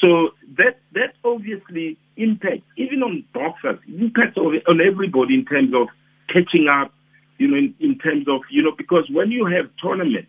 So 0.00 0.30
that 0.58 0.78
that 0.92 1.14
obviously 1.24 1.96
impacts 2.16 2.66
even 2.76 3.02
on 3.02 3.24
boxers, 3.32 3.78
impacts 3.88 4.36
on 4.36 4.80
everybody 4.80 5.34
in 5.34 5.44
terms 5.44 5.72
of 5.74 5.88
catching 6.28 6.68
up, 6.68 6.92
you 7.38 7.48
know, 7.48 7.56
in, 7.56 7.74
in 7.80 7.98
terms 7.98 8.26
of 8.28 8.42
you 8.50 8.62
know 8.62 8.72
because 8.76 9.08
when 9.10 9.30
you 9.30 9.46
have 9.46 9.70
tournaments, 9.82 10.28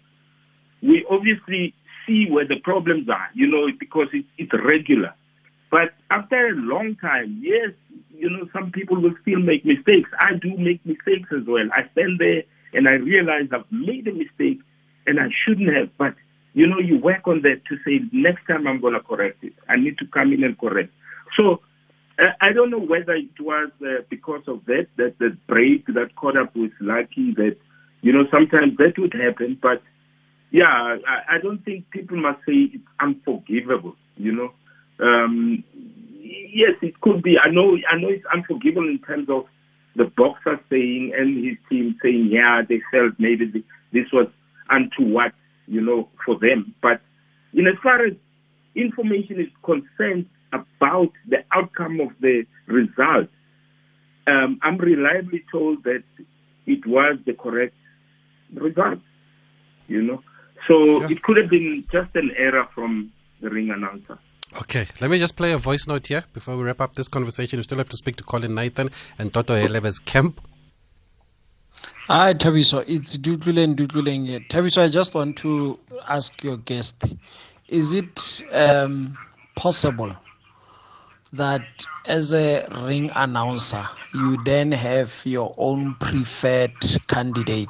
we 0.82 1.06
obviously 1.10 1.74
see 2.06 2.28
where 2.30 2.48
the 2.48 2.60
problems 2.64 3.10
are, 3.10 3.28
you 3.34 3.48
know, 3.48 3.68
because 3.78 4.08
it, 4.14 4.26
it's 4.38 4.54
regular. 4.54 5.14
But 5.70 5.94
after 6.10 6.48
a 6.48 6.56
long 6.56 6.96
time, 7.02 7.42
yes, 7.44 7.72
you 8.16 8.30
know, 8.30 8.48
some 8.54 8.72
people 8.72 9.02
will 9.02 9.16
still 9.22 9.40
make 9.40 9.66
mistakes. 9.66 10.10
I 10.20 10.36
do 10.42 10.56
make 10.58 10.86
mistakes 10.86 11.30
as 11.36 11.46
well. 11.46 11.68
I 11.76 11.90
stand 11.92 12.20
there 12.20 12.44
and 12.74 12.88
I 12.88 12.94
realize 12.94 13.50
I've 13.52 13.70
made 13.70 14.08
a 14.08 14.14
mistake 14.14 14.62
and 15.08 15.20
I 15.20 15.30
shouldn't 15.46 15.76
have. 15.76 15.90
But 15.98 16.14
you 16.54 16.66
know, 16.66 16.80
you 16.80 16.98
work 16.98 17.28
on 17.28 17.44
that 17.44 17.62
to 17.70 17.78
say, 17.86 18.04
next 18.12 18.46
time 18.48 18.68
I'm 18.68 18.82
going 18.82 18.96
to 18.96 19.00
correct 19.00 19.44
it. 19.44 19.54
I 19.70 19.76
need 19.76 19.98
to 20.00 20.08
come 20.08 20.34
in 20.34 20.44
and 20.44 20.58
correct. 20.58 20.92
So 21.38 21.62
uh, 22.18 22.32
I 22.42 22.52
don't 22.52 22.72
know 22.72 22.80
whether 22.80 23.14
it 23.14 23.40
was 23.40 23.70
uh, 23.82 24.02
because 24.10 24.42
of 24.48 24.66
that, 24.66 24.88
that 24.98 25.20
the 25.20 25.38
break 25.48 25.86
that 25.86 26.16
caught 26.16 26.36
up 26.36 26.56
with 26.56 26.72
Lucky, 26.80 27.34
that, 27.36 27.58
you 28.02 28.12
know, 28.12 28.24
sometimes 28.32 28.76
that 28.78 28.98
would 28.98 29.14
happen. 29.14 29.60
But 29.62 29.84
yeah, 30.50 30.66
I, 30.66 31.36
I 31.36 31.38
don't 31.44 31.64
think 31.64 31.92
people 31.92 32.18
must 32.18 32.40
say 32.40 32.74
it's 32.74 32.84
unforgivable, 33.00 33.96
you 34.16 34.32
know. 34.32 34.52
Um, 35.00 35.64
yes, 36.20 36.74
it 36.82 37.00
could 37.02 37.22
be. 37.22 37.38
I 37.38 37.52
know, 37.52 37.78
I 37.88 38.00
know 38.00 38.10
it's 38.10 38.26
unforgivable 38.34 38.90
in 38.90 39.00
terms 39.00 39.30
of 39.30 39.46
the 39.96 40.06
boxer 40.06 40.60
saying 40.72 41.14
and 41.16 41.46
his 41.46 41.58
team 41.70 42.00
saying, 42.02 42.30
yeah, 42.32 42.64
they 42.68 42.82
felt 42.92 43.14
maybe 43.20 43.64
this 43.94 44.06
was 44.12 44.28
untoward 44.70 45.34
you 45.68 45.82
know, 45.82 46.10
for 46.26 46.40
them. 46.40 46.74
But 46.82 47.02
in 47.54 47.68
as 47.68 47.76
far 47.84 48.06
as 48.06 48.14
information 48.76 49.40
is 49.40 49.50
concerned 49.64 50.28
about 50.54 51.12
the 51.28 51.44
outcome 51.52 52.00
of 52.00 52.10
the 52.22 52.46
result, 52.66 53.28
um, 54.26 54.60
I'm 54.64 54.78
reliably 54.78 55.44
told 55.52 55.84
that 55.84 56.04
it 56.66 56.86
was 56.86 57.20
the 57.26 57.34
correct 57.34 57.76
result. 58.54 59.00
You 59.88 60.02
know, 60.02 60.24
so 60.68 61.02
yeah. 61.02 61.12
it 61.12 61.24
could 61.24 61.38
have 61.38 61.50
been 61.50 61.86
just 61.92 62.14
an 62.16 62.32
error 62.36 62.68
from 62.74 63.12
the 63.42 63.50
ring 63.50 63.70
announcer. 63.70 64.20
Okay, 64.62 64.88
let 65.00 65.10
me 65.10 65.20
just 65.20 65.36
play 65.36 65.54
a 65.54 65.58
voice 65.58 65.88
note 65.88 66.08
here 66.08 66.24
before 66.34 66.58
we 66.58 66.64
wrap 66.64 66.82
up 66.82 66.94
this 66.96 67.08
conversation. 67.08 67.60
We 67.60 67.64
still 67.64 67.78
have 67.78 67.90
to 67.90 67.98
speak 67.98 68.16
to 68.18 68.24
Colin 68.24 68.56
Nathan 68.56 68.90
and 69.18 69.34
Toto 69.34 69.56
Helebe's 69.56 70.00
Kemp 70.00 70.42
Hi, 72.10 72.34
Thabiso. 72.34 72.86
It's 72.88 73.18
Dutluleng 73.18 73.76
Dutluleng 73.76 74.28
here. 74.28 74.40
Thabiso, 74.40 74.82
I 74.82 74.88
just 74.88 75.14
want 75.14 75.36
to 75.40 75.78
ask 76.08 76.42
your 76.42 76.56
guest 76.56 77.04
is 77.68 77.94
it 77.94 78.44
um, 78.54 79.18
possible 79.58 80.16
that 81.34 81.68
as 82.06 82.32
a 82.34 82.66
ring 82.86 83.12
announcer, 83.14 83.86
you 84.14 84.42
then 84.46 84.72
have 84.72 85.22
your 85.26 85.54
own 85.58 85.96
preferred 85.96 86.72
candidate? 87.10 87.68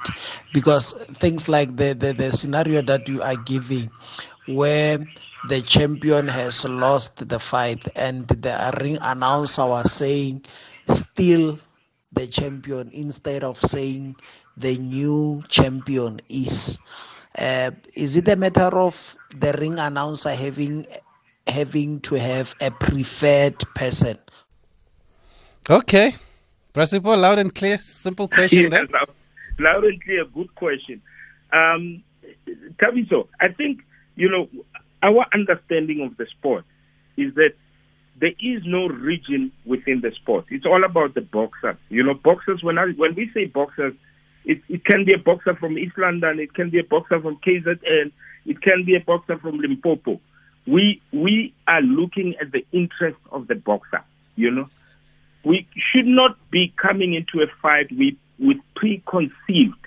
Because 0.54 0.93
things 0.93 1.50
like 1.50 1.76
the, 1.76 1.95
the, 1.95 2.13
the 2.13 2.32
scenario 2.32 2.84
that 2.84 3.10
you 3.10 3.23
are 3.23 3.38
giving, 3.38 3.89
where 4.45 5.00
the 5.50 5.62
champion 5.63 6.28
has 6.28 6.63
lost 6.63 7.28
the 7.28 7.39
fight 7.39 7.88
and 7.95 8.28
the 8.28 8.78
ring 8.80 9.00
announcer 9.02 9.65
was 9.65 9.91
saying, 9.91 10.45
still 10.93 11.58
the 12.12 12.28
champion 12.28 12.89
instead 12.93 13.43
of 13.43 13.58
saying 13.58 14.15
the 14.56 14.78
new 14.78 15.43
champion 15.50 16.20
is. 16.30 16.80
Uh, 17.38 17.72
is 17.93 18.17
it 18.17 18.28
a 18.28 18.36
matter 18.36 18.76
of 18.76 19.15
the 19.36 19.56
ring 19.60 19.78
announcer 19.80 20.30
having 20.34 20.86
having 21.48 22.00
to 22.02 22.15
have 22.15 22.56
a 22.62 22.72
preferred 22.72 23.58
person? 23.76 24.17
Okay, 25.70 26.13
Principal, 26.78 27.17
loud 27.17 27.39
and 27.39 27.54
clear, 27.56 27.80
simple 27.80 28.28
question. 28.28 28.72
yes, 28.72 28.88
loud, 28.91 29.10
loud 29.58 29.84
and 29.84 30.04
clear, 30.04 30.26
good 30.26 30.54
question. 30.54 31.02
Um, 31.52 32.04
Thabiso, 32.80 33.28
I 33.41 33.48
think 33.50 33.82
you 34.15 34.30
know 34.30 34.48
our 35.02 35.26
understanding 35.34 36.02
of 36.02 36.15
the 36.17 36.28
sport 36.28 36.65
is 37.17 37.34
that 37.34 37.54
there 38.19 38.34
is 38.39 38.63
no 38.65 38.88
region 38.88 39.51
within 39.65 40.01
the 40.01 40.12
sport. 40.19 40.45
It's 40.49 40.65
all 40.65 40.84
about 40.84 41.13
the 41.13 41.21
boxers. 41.21 41.77
You 41.89 42.03
know, 42.03 42.13
boxers. 42.15 42.62
When 42.63 42.77
I 42.77 42.88
when 42.95 43.15
we 43.15 43.30
say 43.34 43.45
boxers, 43.45 43.93
it, 44.45 44.62
it 44.69 44.86
can 44.86 45.06
be 45.06 45.13
a 45.13 45.17
boxer 45.17 45.56
from 45.56 45.77
East 45.77 45.97
London, 45.97 46.39
it 46.39 46.53
can 46.53 46.69
be 46.69 46.80
a 46.80 46.84
boxer 46.84 47.21
from 47.21 47.38
KZN, 47.45 48.12
it 48.45 48.62
can 48.62 48.86
be 48.86 48.95
a 48.95 48.99
boxer 48.99 49.38
from 49.38 49.60
Limpopo. 49.60 50.19
We 50.65 51.01
we 51.12 51.53
are 51.67 51.82
looking 51.82 52.36
at 52.41 52.51
the 52.51 52.65
interest 52.71 53.17
of 53.32 53.47
the 53.47 53.56
boxer. 53.56 54.03
You 54.36 54.51
know, 54.51 54.69
we 55.45 55.67
should 55.75 56.08
not 56.08 56.38
be 56.49 56.73
coming 56.82 57.13
into 57.13 57.43
a 57.43 57.47
fight 57.62 57.88
with 57.91 58.15
with 58.39 58.58
preconceived 58.75 59.84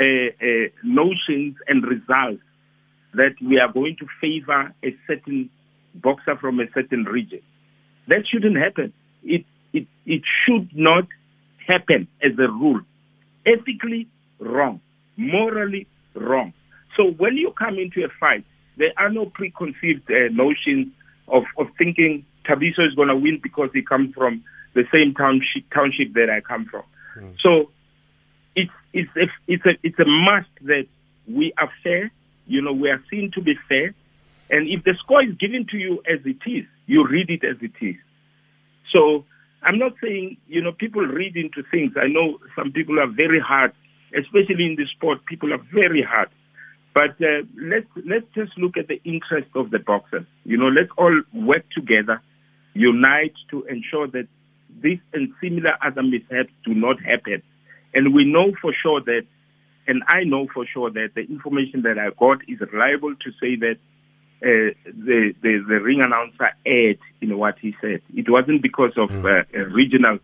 uh, 0.00 0.04
uh, 0.04 0.68
notions 0.84 1.56
and 1.66 1.84
results 1.84 2.42
that 3.14 3.34
we 3.44 3.58
are 3.58 3.72
going 3.72 3.96
to 3.98 4.06
favor 4.20 4.72
a 4.84 4.96
certain 5.06 5.50
boxer 5.94 6.36
from 6.36 6.60
a 6.60 6.64
certain 6.74 7.04
region. 7.04 7.40
That 8.08 8.24
shouldn't 8.30 8.56
happen. 8.56 8.92
It, 9.22 9.44
it, 9.72 9.86
it 10.06 10.22
should 10.44 10.70
not 10.74 11.04
happen 11.66 12.08
as 12.22 12.32
a 12.38 12.50
rule. 12.50 12.80
Ethically 13.46 14.08
wrong, 14.38 14.80
morally 15.16 15.86
wrong. 16.14 16.52
So 16.96 17.10
when 17.10 17.36
you 17.36 17.52
come 17.56 17.78
into 17.78 18.04
a 18.04 18.08
fight, 18.18 18.44
there 18.76 18.92
are 18.96 19.10
no 19.10 19.26
preconceived 19.26 20.10
uh, 20.10 20.32
notions 20.32 20.88
of, 21.28 21.44
of 21.58 21.66
thinking 21.78 22.24
Thabiso 22.46 22.86
is 22.86 22.94
going 22.94 23.08
to 23.08 23.16
win 23.16 23.40
because 23.42 23.70
he 23.72 23.82
comes 23.82 24.14
from 24.14 24.42
the 24.74 24.84
same 24.92 25.14
township, 25.14 25.70
township 25.72 26.14
that 26.14 26.28
I 26.30 26.40
come 26.40 26.66
from. 26.66 26.82
Mm. 27.18 27.34
So 27.40 27.70
it's, 28.56 28.70
it's, 28.92 29.10
a, 29.16 29.26
it's, 29.46 29.66
a, 29.66 29.70
it's 29.82 29.98
a 29.98 30.06
must 30.06 30.48
that 30.62 30.86
we 31.28 31.52
are 31.58 31.70
fair. 31.82 32.10
You 32.46 32.62
know, 32.62 32.72
we 32.72 32.88
are 32.90 33.02
seen 33.10 33.30
to 33.34 33.40
be 33.40 33.54
fair. 33.68 33.94
And 34.50 34.68
if 34.68 34.84
the 34.84 34.94
score 34.98 35.22
is 35.22 35.34
given 35.38 35.66
to 35.70 35.76
you 35.76 36.02
as 36.10 36.20
it 36.24 36.42
is, 36.48 36.64
you 36.86 37.06
read 37.06 37.30
it 37.30 37.44
as 37.44 37.56
it 37.62 37.72
is. 37.84 37.96
So 38.92 39.24
I'm 39.62 39.78
not 39.78 39.92
saying, 40.02 40.38
you 40.48 40.60
know, 40.60 40.72
people 40.72 41.02
read 41.02 41.36
into 41.36 41.62
things. 41.70 41.92
I 41.96 42.08
know 42.08 42.38
some 42.56 42.72
people 42.72 42.98
are 42.98 43.06
very 43.06 43.40
hard, 43.40 43.72
especially 44.16 44.66
in 44.66 44.76
the 44.76 44.86
sport, 44.96 45.24
people 45.26 45.52
are 45.52 45.62
very 45.72 46.02
hard. 46.02 46.28
But 46.92 47.10
uh, 47.22 47.46
let's 47.56 47.86
let's 48.04 48.26
just 48.34 48.58
look 48.58 48.76
at 48.76 48.88
the 48.88 49.00
interest 49.04 49.50
of 49.54 49.70
the 49.70 49.78
boxers. 49.78 50.26
You 50.44 50.56
know, 50.56 50.66
let's 50.66 50.90
all 50.98 51.22
work 51.32 51.64
together, 51.72 52.20
unite 52.74 53.34
to 53.50 53.62
ensure 53.66 54.08
that 54.08 54.26
this 54.82 54.98
and 55.12 55.32
similar 55.40 55.74
other 55.84 56.02
mishaps 56.02 56.50
do 56.64 56.74
not 56.74 57.00
happen. 57.00 57.42
And 57.94 58.12
we 58.12 58.24
know 58.24 58.52
for 58.60 58.74
sure 58.82 59.00
that 59.02 59.22
and 59.86 60.02
I 60.08 60.24
know 60.24 60.46
for 60.52 60.66
sure 60.66 60.90
that 60.90 61.10
the 61.14 61.22
information 61.22 61.82
that 61.82 61.98
I 61.98 62.10
got 62.18 62.38
is 62.48 62.60
reliable 62.72 63.14
to 63.14 63.30
say 63.40 63.56
that 63.56 63.76
uh, 64.42 64.72
the, 64.84 65.34
the 65.42 65.64
the 65.68 65.80
ring 65.80 66.00
announcer 66.00 66.50
aired 66.66 66.98
in 67.20 67.36
what 67.38 67.58
he 67.60 67.74
said. 67.80 68.00
It 68.14 68.28
wasn't 68.30 68.62
because 68.62 68.92
of 68.96 69.10
uh, 69.24 69.42
a 69.54 69.64
regional 69.66 70.18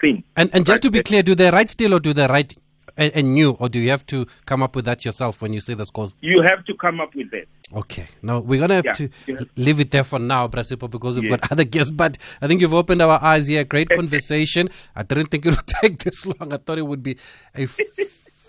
thing. 0.00 0.24
And 0.36 0.50
and 0.52 0.66
just 0.66 0.82
to 0.84 0.90
be 0.90 1.00
uh, 1.00 1.02
clear, 1.02 1.22
do 1.22 1.34
they 1.34 1.50
write 1.50 1.70
still 1.70 1.94
or 1.94 2.00
do 2.00 2.12
they 2.12 2.26
write 2.26 2.56
a, 2.98 3.18
a 3.18 3.22
new, 3.22 3.52
or 3.52 3.68
do 3.68 3.78
you 3.78 3.90
have 3.90 4.04
to 4.06 4.26
come 4.46 4.62
up 4.62 4.74
with 4.74 4.84
that 4.86 5.04
yourself 5.04 5.40
when 5.40 5.52
you 5.52 5.60
say 5.60 5.74
the 5.74 5.86
scores? 5.86 6.14
You 6.20 6.42
have 6.48 6.64
to 6.66 6.74
come 6.74 7.00
up 7.00 7.14
with 7.14 7.30
that. 7.30 7.46
Okay, 7.72 8.08
no, 8.22 8.40
we're 8.40 8.58
gonna 8.58 8.74
have 8.74 8.84
Yeah, 8.84 8.92
to 8.94 9.10
yeah. 9.28 9.36
leave 9.56 9.78
it 9.78 9.92
there 9.92 10.02
for 10.02 10.18
now, 10.18 10.48
Bra 10.48 10.62
Sipho, 10.62 10.90
because 10.90 11.16
we've 11.20 11.30
Yeah. 11.30 11.36
got 11.36 11.52
other 11.52 11.62
guests. 11.64 11.92
But 11.92 12.18
I 12.42 12.48
think 12.48 12.60
you've 12.60 12.74
opened 12.74 13.00
our 13.00 13.22
eyes 13.22 13.46
here. 13.46 13.62
Great 13.62 13.88
conversation. 14.00 14.68
I 14.96 15.04
didn't 15.04 15.28
think 15.28 15.46
it 15.46 15.50
would 15.50 15.66
take 15.82 16.02
this 16.02 16.26
long. 16.26 16.52
I 16.52 16.56
thought 16.56 16.78
it 16.78 16.86
would 16.86 17.02
be 17.04 17.16
a 17.54 17.68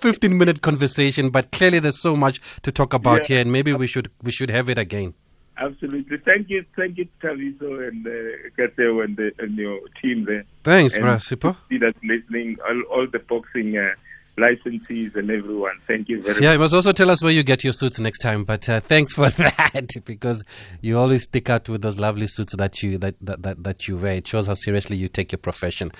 15 0.01 0.37
minute 0.37 0.61
conversation, 0.61 1.29
but 1.29 1.51
clearly 1.51 1.79
there's 1.79 2.01
so 2.01 2.15
much 2.15 2.39
to 2.63 2.71
talk 2.71 2.93
about 2.93 3.21
Yeah. 3.21 3.27
here, 3.35 3.41
and 3.41 3.51
maybe 3.51 3.73
we 3.73 3.87
should 3.87 4.09
we 4.21 4.31
should 4.31 4.49
have 4.49 4.69
it 4.69 4.77
again. 4.77 5.13
Absolutely. 5.57 6.17
Thank 6.17 6.49
you, 6.49 6.65
thank 6.75 6.97
you, 6.97 7.07
Thabiso 7.21 7.87
and 7.87 8.07
uh, 8.07 8.11
Kateo 8.57 9.03
and, 9.03 9.15
the, 9.15 9.31
and 9.37 9.55
your 9.55 9.79
team 10.01 10.25
there. 10.25 10.43
Thanks, 10.63 10.97
Bra 10.97 11.17
Sipho. 11.17 11.55
see 11.69 11.77
that's 11.77 11.97
listening, 12.03 12.57
all, 12.67 12.81
all 12.93 13.07
the 13.11 13.19
boxing 13.19 13.77
uh, 13.77 13.89
licensees 14.37 15.15
and 15.15 15.29
everyone. 15.29 15.79
Thank 15.87 16.09
you 16.09 16.21
very 16.21 16.35
much. 16.35 16.43
Yeah, 16.43 16.53
you 16.53 16.59
must 16.59 16.73
also 16.73 16.91
tell 16.91 17.09
us 17.09 17.21
where 17.21 17.31
you 17.31 17.43
get 17.43 17.63
your 17.63 17.73
suits 17.73 17.99
next 17.99 18.19
time. 18.19 18.43
But 18.43 18.67
uh, 18.69 18.79
thanks 18.79 19.13
for 19.13 19.29
that 19.29 19.87
because 20.05 20.43
you 20.81 20.97
always 20.97 21.23
stick 21.23 21.49
out 21.49 21.69
with 21.69 21.81
those 21.81 21.99
lovely 21.99 22.27
suits 22.27 22.55
that 22.55 22.81
you 22.81 22.97
that, 22.99 23.15
that, 23.21 23.43
that, 23.43 23.63
that 23.63 23.87
you 23.87 23.97
wear. 23.97 24.13
It 24.13 24.27
shows 24.27 24.47
how 24.47 24.53
seriously 24.53 24.97
you 24.97 25.07
take 25.07 25.31
your 25.31 25.39
profession. 25.39 25.91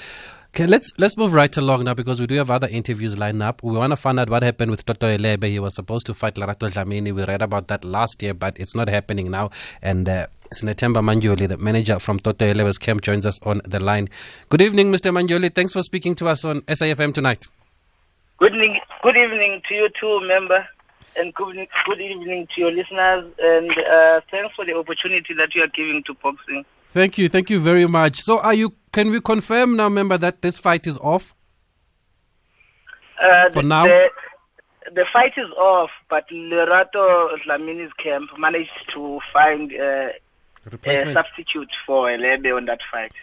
Okay, 0.53 0.67
let's 0.67 0.91
let's 0.97 1.15
move 1.15 1.31
right 1.31 1.55
along 1.55 1.85
now 1.85 1.93
because 1.93 2.19
we 2.19 2.27
do 2.27 2.35
have 2.35 2.51
other 2.51 2.67
interviews 2.67 3.17
lined 3.17 3.41
up. 3.41 3.63
We 3.63 3.77
want 3.77 3.91
to 3.91 3.95
find 3.95 4.19
out 4.19 4.29
what 4.29 4.43
happened 4.43 4.69
with 4.69 4.85
Toto 4.85 5.07
Helebe. 5.07 5.45
He 5.45 5.59
was 5.59 5.75
supposed 5.75 6.05
to 6.07 6.13
fight 6.13 6.35
Lerato 6.35 6.69
Dlamini. 6.69 7.13
We 7.13 7.23
read 7.23 7.41
about 7.41 7.69
that 7.69 7.85
last 7.85 8.21
year, 8.21 8.33
but 8.33 8.59
it's 8.59 8.75
not 8.75 8.89
happening 8.89 9.31
now. 9.31 9.49
And 9.81 10.09
uh, 10.09 10.27
Sinetemba 10.53 11.01
Manjoli, 11.01 11.47
the 11.47 11.57
manager 11.57 11.99
from 11.99 12.19
Toto 12.19 12.45
Helebe's 12.45 12.77
camp, 12.77 13.01
joins 13.01 13.25
us 13.25 13.41
on 13.43 13.61
the 13.63 13.79
line. 13.79 14.09
Good 14.49 14.61
evening, 14.61 14.91
Mr. 14.91 15.13
Manjoli. 15.13 15.55
Thanks 15.55 15.71
for 15.71 15.81
speaking 15.83 16.15
to 16.15 16.27
us 16.27 16.43
on 16.43 16.61
SAFM 16.63 17.13
tonight. 17.13 17.47
Good 18.41 18.55
evening, 18.55 18.79
good 19.03 19.17
evening 19.17 19.61
to 19.69 19.75
you 19.75 19.89
too, 19.99 20.19
member, 20.27 20.67
and 21.15 21.31
good, 21.31 21.55
good 21.85 22.01
evening 22.01 22.47
to 22.55 22.61
your 22.61 22.71
listeners. 22.71 23.31
And 23.39 23.69
uh, 23.69 24.21
thanks 24.31 24.55
for 24.55 24.65
the 24.65 24.75
opportunity 24.75 25.35
that 25.35 25.53
you 25.53 25.61
are 25.61 25.67
giving 25.67 26.01
to 26.05 26.15
boxing. 26.15 26.65
Thank 26.89 27.19
you, 27.19 27.29
thank 27.29 27.51
you 27.51 27.59
very 27.59 27.85
much. 27.85 28.19
So, 28.19 28.39
are 28.39 28.55
you? 28.55 28.73
Can 28.93 29.11
we 29.11 29.21
confirm 29.21 29.75
now, 29.75 29.89
member, 29.89 30.17
that 30.17 30.41
this 30.41 30.57
fight 30.57 30.87
is 30.87 30.97
off? 30.97 31.35
Uh, 33.21 33.51
For 33.51 33.61
the, 33.61 33.67
now? 33.67 33.83
the, 33.85 34.09
the 34.91 35.05
fight 35.13 35.33
is 35.37 35.51
off, 35.51 35.91
but 36.09 36.27
Lerato 36.29 37.37
Dlamini's 37.45 37.93
camp 37.93 38.31
managed 38.39 38.71
to 38.95 39.19
find 39.31 39.71
uh, 39.71 40.09
a 40.65 41.13
substitute 41.13 41.69
for 41.85 42.07
Helebe 42.07 42.57
on 42.57 42.65
that 42.65 42.79
fight. 42.91 43.13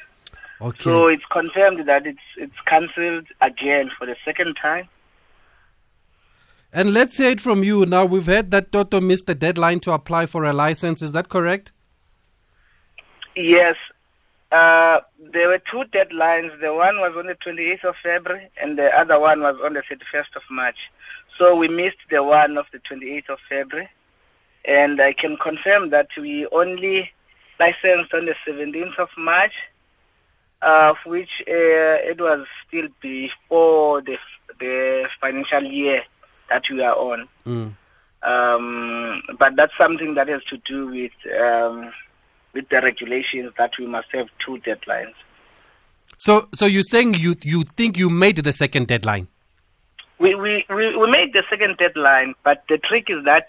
Okay. 0.61 0.79
So 0.79 1.09
it's 1.09 1.25
confirmed 1.29 1.89
that 1.89 2.07
it's 2.07 2.21
it's 2.37 2.61
cancelled 2.67 3.27
again 3.41 3.91
for 3.99 4.07
the 4.07 4.15
second 4.25 4.55
time. 4.55 4.89
And 6.73 6.93
let's 6.93 7.17
say 7.17 7.33
it 7.33 7.41
from 7.41 7.65
you 7.65 7.87
now. 7.87 8.05
We've 8.05 8.27
heard 8.27 8.51
that 8.51 8.73
Toto 8.73 9.01
missed 9.01 9.27
the 9.27 9.35
deadline 9.35 9.81
to 9.81 9.93
apply 9.93 10.27
for 10.27 10.45
a 10.45 10.53
license. 10.53 11.03
Is 11.03 11.13
that 11.13 11.29
correct? 11.29 11.73
Yes. 13.35 13.77
Uh, 14.53 15.01
there 15.33 15.49
were 15.49 15.61
two 15.71 15.85
deadlines. 15.93 16.59
The 16.61 16.75
one 16.75 16.99
was 16.99 17.15
on 17.17 17.27
the 17.27 17.37
28th 17.37 17.85
of 17.85 17.95
February, 18.03 18.51
and 18.61 18.79
the 18.79 18.97
other 18.99 19.19
one 19.19 19.41
was 19.41 19.57
on 19.65 19.75
the 19.75 19.83
31st 19.83 20.37
of 20.37 20.43
March. 20.51 20.77
So 21.39 21.55
we 21.55 21.69
missed 21.69 21.99
the 22.11 22.23
one 22.23 22.59
of 22.59 22.67
the 22.73 22.79
28th 22.81 23.29
of 23.31 23.39
February, 23.49 23.89
and 24.65 25.01
I 25.01 25.13
can 25.13 25.37
confirm 25.37 25.91
that 25.91 26.09
we 26.17 26.47
only 26.49 27.11
licensed 27.61 28.13
on 28.13 28.27
the 28.27 28.35
17th 28.47 28.99
of 28.99 29.09
March, 29.17 29.53
uh, 30.63 30.95
of 30.95 30.97
which 31.07 31.31
uh, 31.47 32.03
it 32.11 32.21
was 32.21 32.47
still 32.67 32.89
before 33.01 34.03
the 34.03 34.19
the 34.59 35.07
financial 35.21 35.63
year 35.63 36.03
that 36.49 36.69
we 36.71 36.83
are 36.83 36.95
on. 36.95 37.29
Mm. 37.47 37.75
Um, 38.23 39.23
but 39.39 39.57
that's 39.57 39.73
something 39.79 40.15
that 40.15 40.29
has 40.29 40.43
to 40.45 40.59
do 40.59 40.87
with 40.89 41.41
um, 41.41 41.93
with 42.53 42.69
the 42.69 42.81
regulations 42.81 43.53
that 43.59 43.73
we 43.79 43.87
must 43.87 44.09
have 44.13 44.29
two 44.45 44.59
deadlines. 44.59 45.15
So, 46.17 46.49
so 46.53 46.67
you're 46.67 46.83
saying 46.83 47.15
you 47.15 47.37
you 47.43 47.63
think 47.63 47.97
you 47.97 48.11
made 48.11 48.37
the 48.37 48.53
second 48.53 48.89
deadline? 48.89 49.29
We, 50.19 50.35
we, 50.35 50.67
we, 50.69 50.97
we 50.97 51.09
made 51.09 51.33
the 51.33 51.45
second 51.49 51.77
deadline, 51.77 52.35
but 52.43 52.65
the 52.69 52.79
trick 52.79 53.09
is 53.09 53.25
that 53.25 53.47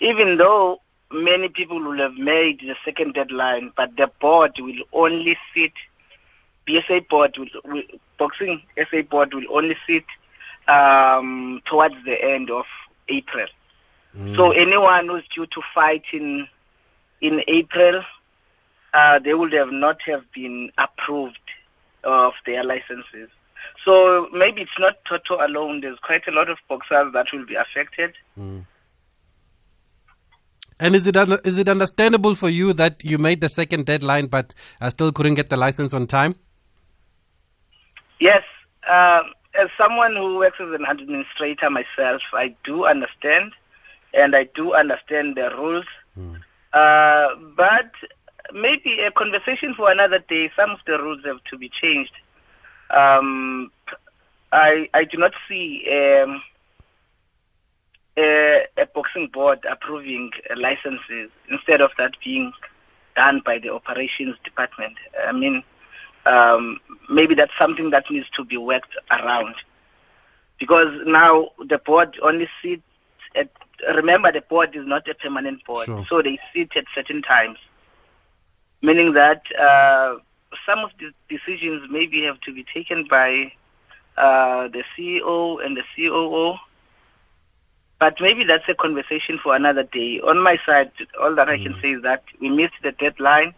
even 0.00 0.38
though 0.38 0.80
many 1.12 1.48
people 1.48 1.78
will 1.78 1.98
have 1.98 2.14
made 2.14 2.60
the 2.60 2.74
second 2.84 3.14
deadline, 3.14 3.72
but 3.76 3.96
the 3.96 4.10
board 4.20 4.52
will 4.58 4.82
only 4.94 5.36
sit, 5.54 5.72
BSA 6.66 7.06
board, 7.08 7.36
will, 7.36 7.48
will, 7.66 7.82
boxing 8.18 8.62
SA 8.78 9.02
board 9.02 9.34
will 9.34 9.44
only 9.50 9.76
sit 9.86 10.04
um, 10.68 11.60
towards 11.64 11.94
the 12.04 12.22
end 12.22 12.50
of 12.50 12.64
April. 13.08 13.46
So 14.34 14.50
anyone 14.50 15.06
who's 15.06 15.22
due 15.32 15.46
to 15.46 15.62
fight 15.72 16.02
in 16.12 16.48
in 17.20 17.42
April, 17.46 18.02
uh, 18.92 19.20
they 19.20 19.34
would 19.34 19.52
have 19.52 19.70
not 19.70 19.98
have 20.02 20.24
been 20.32 20.72
approved 20.78 21.38
of 22.02 22.32
their 22.44 22.64
licenses. 22.64 23.28
So 23.84 24.28
maybe 24.32 24.62
it's 24.62 24.78
not 24.78 24.96
Toto 25.04 25.44
alone. 25.46 25.80
There's 25.80 25.98
quite 26.00 26.26
a 26.26 26.32
lot 26.32 26.48
of 26.50 26.58
boxers 26.68 27.12
that 27.12 27.26
will 27.32 27.46
be 27.46 27.54
affected. 27.54 28.14
And 28.36 28.66
is 30.96 31.06
it 31.06 31.16
un- 31.16 31.38
is 31.44 31.58
it 31.58 31.68
understandable 31.68 32.34
for 32.34 32.48
you 32.48 32.72
that 32.72 33.04
you 33.04 33.18
made 33.18 33.40
the 33.40 33.48
second 33.48 33.86
deadline 33.86 34.26
but 34.26 34.54
uh, 34.80 34.90
still 34.90 35.12
couldn't 35.12 35.34
get 35.34 35.50
the 35.50 35.56
license 35.56 35.94
on 35.94 36.06
time? 36.06 36.34
Yes, 38.18 38.42
uh, 38.88 39.22
as 39.54 39.68
someone 39.76 40.14
who 40.16 40.38
works 40.38 40.58
as 40.60 40.72
an 40.72 40.84
administrator 40.86 41.70
myself, 41.70 42.22
I 42.32 42.54
do 42.64 42.86
understand, 42.86 43.52
and 44.14 44.34
I 44.36 44.44
do 44.44 44.74
understand 44.74 45.36
the 45.36 45.50
rules. 45.50 45.86
Uh, 46.72 47.34
but 47.56 47.90
maybe 48.52 49.00
a 49.00 49.10
conversation 49.10 49.74
for 49.74 49.90
another 49.90 50.18
day. 50.18 50.50
Some 50.56 50.70
of 50.70 50.78
the 50.86 50.98
rules 50.98 51.24
have 51.24 51.42
to 51.50 51.58
be 51.58 51.68
changed. 51.68 52.12
Um, 52.90 53.70
I 54.52 54.88
I 54.94 55.04
do 55.04 55.16
not 55.16 55.32
see 55.48 55.86
um, 55.90 56.42
a, 58.16 58.66
a 58.76 58.86
boxing 58.86 59.28
board 59.28 59.64
approving 59.68 60.30
licenses 60.56 61.30
instead 61.50 61.80
of 61.80 61.90
that 61.98 62.12
being 62.24 62.52
done 63.16 63.42
by 63.44 63.58
the 63.58 63.72
operations 63.72 64.36
department. 64.44 64.96
I 65.26 65.32
mean, 65.32 65.62
um, 66.26 66.78
maybe 67.08 67.34
that's 67.34 67.52
something 67.58 67.90
that 67.90 68.10
needs 68.10 68.26
to 68.36 68.44
be 68.44 68.56
worked 68.56 68.94
around 69.10 69.54
because 70.58 70.88
now 71.06 71.48
the 71.68 71.78
board 71.78 72.16
only 72.22 72.48
sits 72.62 72.82
at. 73.34 73.48
Remember, 73.94 74.30
the 74.30 74.42
board 74.42 74.76
is 74.76 74.86
not 74.86 75.08
a 75.08 75.14
permanent 75.14 75.64
board, 75.64 75.86
Sure. 75.86 76.04
so 76.08 76.20
they 76.22 76.38
sit 76.54 76.76
at 76.76 76.84
certain 76.94 77.22
times, 77.22 77.56
meaning 78.82 79.14
that 79.14 79.42
uh, 79.58 80.16
some 80.66 80.80
of 80.80 80.90
the 80.98 81.10
decisions 81.34 81.88
maybe 81.90 82.22
have 82.24 82.38
to 82.42 82.52
be 82.52 82.64
taken 82.74 83.06
by 83.08 83.50
uh, 84.18 84.68
the 84.68 84.84
CEO 84.96 85.64
and 85.64 85.76
the 85.78 85.82
COO. 85.96 86.56
But 87.98 88.16
maybe 88.20 88.44
that's 88.44 88.68
a 88.68 88.74
conversation 88.74 89.38
for 89.42 89.54
another 89.54 89.82
day. 89.82 90.20
On 90.20 90.38
my 90.42 90.58
side, 90.66 90.90
all 91.20 91.34
that 91.34 91.48
I 91.48 91.58
can 91.58 91.74
say 91.82 91.92
is 91.92 92.02
that 92.02 92.22
we 92.40 92.48
missed 92.48 92.74
the 92.82 92.92
deadline, 92.92 93.54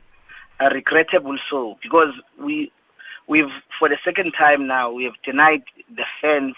uh, 0.62 0.70
regrettable 0.72 1.36
so, 1.50 1.78
because 1.82 2.14
we, 2.38 2.72
we've 3.26 3.50
for 3.78 3.88
the 3.88 3.98
second 4.04 4.32
time 4.32 4.66
now 4.66 4.90
we 4.90 5.04
have 5.04 5.14
denied 5.24 5.62
the 5.94 6.04
fans 6.20 6.54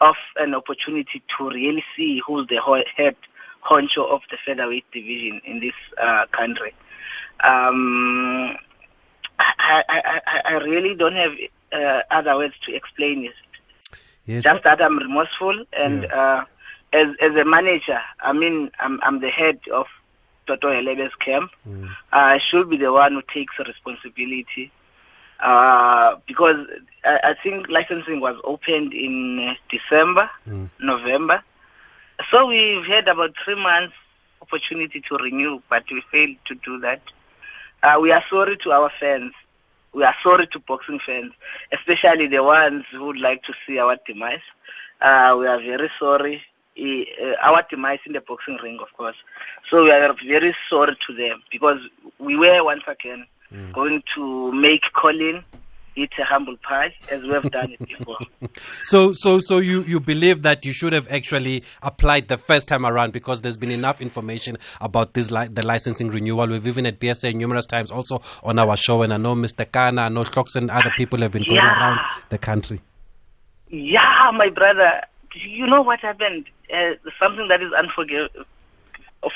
of 0.00 0.16
an 0.36 0.54
opportunity 0.54 1.22
to 1.36 1.48
really 1.48 1.84
see 1.96 2.20
who's 2.26 2.46
the 2.48 2.60
head 2.96 3.16
honcho 3.64 4.08
of 4.08 4.22
the 4.30 4.38
featherweight 4.44 4.90
division 4.92 5.40
in 5.44 5.60
this 5.60 5.74
uh, 6.00 6.26
country. 6.32 6.74
Um, 7.44 8.56
I, 9.38 9.84
I, 9.88 10.20
I, 10.26 10.40
I 10.44 10.52
really 10.52 10.94
don't 10.94 11.16
have 11.16 11.32
uh, 11.72 12.02
other 12.10 12.36
words 12.36 12.54
to 12.66 12.74
explain 12.74 13.24
it. 13.24 13.34
Yes. 14.26 14.44
Just 14.44 14.64
that 14.64 14.82
I'm 14.82 14.98
remorseful, 14.98 15.64
and 15.72 16.04
uh, 16.06 16.44
as 16.92 17.08
as 17.20 17.34
a 17.34 17.44
manager, 17.44 18.00
I 18.20 18.32
mean, 18.32 18.70
I'm 18.78 19.00
I'm 19.02 19.20
the 19.20 19.30
head 19.30 19.58
of 19.72 19.86
Toto 20.50 20.68
Helebe's 20.72 21.14
camp. 21.26 21.50
I 22.12 22.38
should 22.38 22.68
be 22.70 22.76
the 22.76 22.92
one 22.92 23.12
who 23.12 23.22
takes 23.32 23.54
responsibility 23.58 24.70
uh, 25.40 26.16
because 26.26 26.66
I, 27.04 27.20
I 27.30 27.34
think 27.42 27.68
licensing 27.68 28.20
was 28.20 28.36
opened 28.44 28.92
in 28.92 29.38
uh, 29.48 29.54
December, 29.70 30.28
November. 30.80 31.42
So 32.30 32.46
we've 32.46 32.84
had 32.84 33.08
about 33.08 33.32
three 33.44 33.54
months 33.54 33.94
opportunity 34.42 35.00
to 35.08 35.16
renew, 35.16 35.60
but 35.68 35.84
we 35.90 36.02
failed 36.10 36.36
to 36.46 36.54
do 36.56 36.78
that. 36.80 37.02
Uh, 37.82 37.98
we 38.00 38.10
are 38.12 38.24
sorry 38.28 38.56
to 38.64 38.72
our 38.72 38.90
fans. 39.00 39.32
We 39.94 40.04
are 40.04 40.14
sorry 40.22 40.46
to 40.48 40.58
boxing 40.60 41.00
fans, 41.04 41.32
especially 41.72 42.26
the 42.26 42.42
ones 42.42 42.84
who 42.90 43.06
would 43.06 43.18
like 43.18 43.42
to 43.44 43.52
see 43.66 43.78
our 43.78 43.96
demise. 44.06 44.46
Uh, 45.00 45.36
we 45.38 45.46
are 45.46 45.58
very 45.60 45.90
sorry. 45.98 46.42
Uh, 46.78 47.34
our 47.42 47.64
demise 47.68 47.98
in 48.06 48.12
the 48.12 48.20
boxing 48.20 48.58
ring, 48.62 48.78
of 48.80 48.88
course. 48.96 49.16
So 49.70 49.84
we 49.84 49.90
are 49.90 50.14
very 50.26 50.54
sorry 50.68 50.96
to 51.06 51.14
them 51.14 51.42
because 51.50 51.78
we 52.18 52.36
were 52.36 52.62
once 52.64 52.82
again 52.86 53.26
mm. 53.52 53.72
going 53.72 54.02
to 54.14 54.52
make 54.52 54.82
Colin 54.94 55.44
eat 55.96 56.12
a 56.18 56.24
humble 56.24 56.56
pie 56.58 56.94
as 57.10 57.22
we 57.22 57.30
have 57.30 57.50
done 57.50 57.72
it 57.72 57.86
before. 57.86 58.18
so, 58.84 59.12
so, 59.12 59.38
so 59.40 59.58
you, 59.58 59.82
you 59.82 60.00
believe 60.00 60.42
that 60.42 60.64
you 60.64 60.72
should 60.72 60.92
have 60.92 61.10
actually 61.10 61.62
applied 61.82 62.28
the 62.28 62.38
first 62.38 62.68
time 62.68 62.86
around 62.86 63.12
because 63.12 63.40
there's 63.42 63.56
been 63.56 63.70
enough 63.70 64.00
information 64.00 64.56
about 64.80 65.14
this 65.14 65.30
li- 65.30 65.48
the 65.48 65.64
licensing 65.64 66.08
renewal. 66.08 66.46
We've 66.46 66.66
even 66.66 66.86
at 66.86 67.00
BSA 67.00 67.34
numerous 67.34 67.66
times 67.66 67.90
also 67.90 68.22
on 68.42 68.58
our 68.58 68.76
show, 68.76 69.02
and 69.02 69.12
I 69.12 69.16
know 69.16 69.34
Mr. 69.34 69.70
Kana, 69.70 70.02
I 70.02 70.08
know 70.08 70.24
Stocks 70.24 70.54
and 70.56 70.70
other 70.70 70.92
people 70.96 71.20
have 71.20 71.32
been 71.32 71.44
going 71.44 71.56
yeah. 71.56 71.78
around 71.78 72.00
the 72.28 72.38
country. 72.38 72.80
Yeah, 73.68 74.30
my 74.34 74.48
brother. 74.48 75.02
You 75.34 75.66
know 75.66 75.82
what 75.82 76.00
happened? 76.00 76.46
Uh, 76.72 76.92
something 77.18 77.48
that 77.48 77.62
is 77.62 77.72
unforgivable 77.72 78.44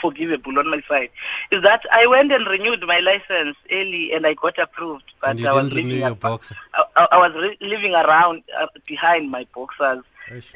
forgivable 0.00 0.58
on 0.58 0.70
my 0.70 0.80
side 0.88 1.10
is 1.50 1.62
that 1.62 1.82
I 1.92 2.06
went 2.06 2.32
and 2.32 2.46
renewed 2.46 2.82
my 2.86 3.00
license 3.00 3.56
early 3.70 4.12
and 4.12 4.26
I 4.26 4.34
got 4.34 4.58
approved. 4.58 5.04
But 5.20 5.30
and 5.30 5.40
you 5.40 5.48
I 5.48 5.62
was 5.62 5.72
your 5.72 6.14
boxer. 6.14 6.56
I, 6.96 7.08
I, 7.12 7.18
was 7.18 7.34
re- 7.34 7.58
living 7.60 7.94
around 7.94 8.44
uh, 8.58 8.66
behind 8.86 9.30
my 9.30 9.46
boxers, 9.54 10.04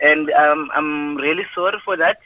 and 0.02 0.30
um, 0.30 0.70
I'm 0.74 1.16
really 1.16 1.44
sorry 1.54 1.78
for 1.84 1.96
that. 1.96 2.20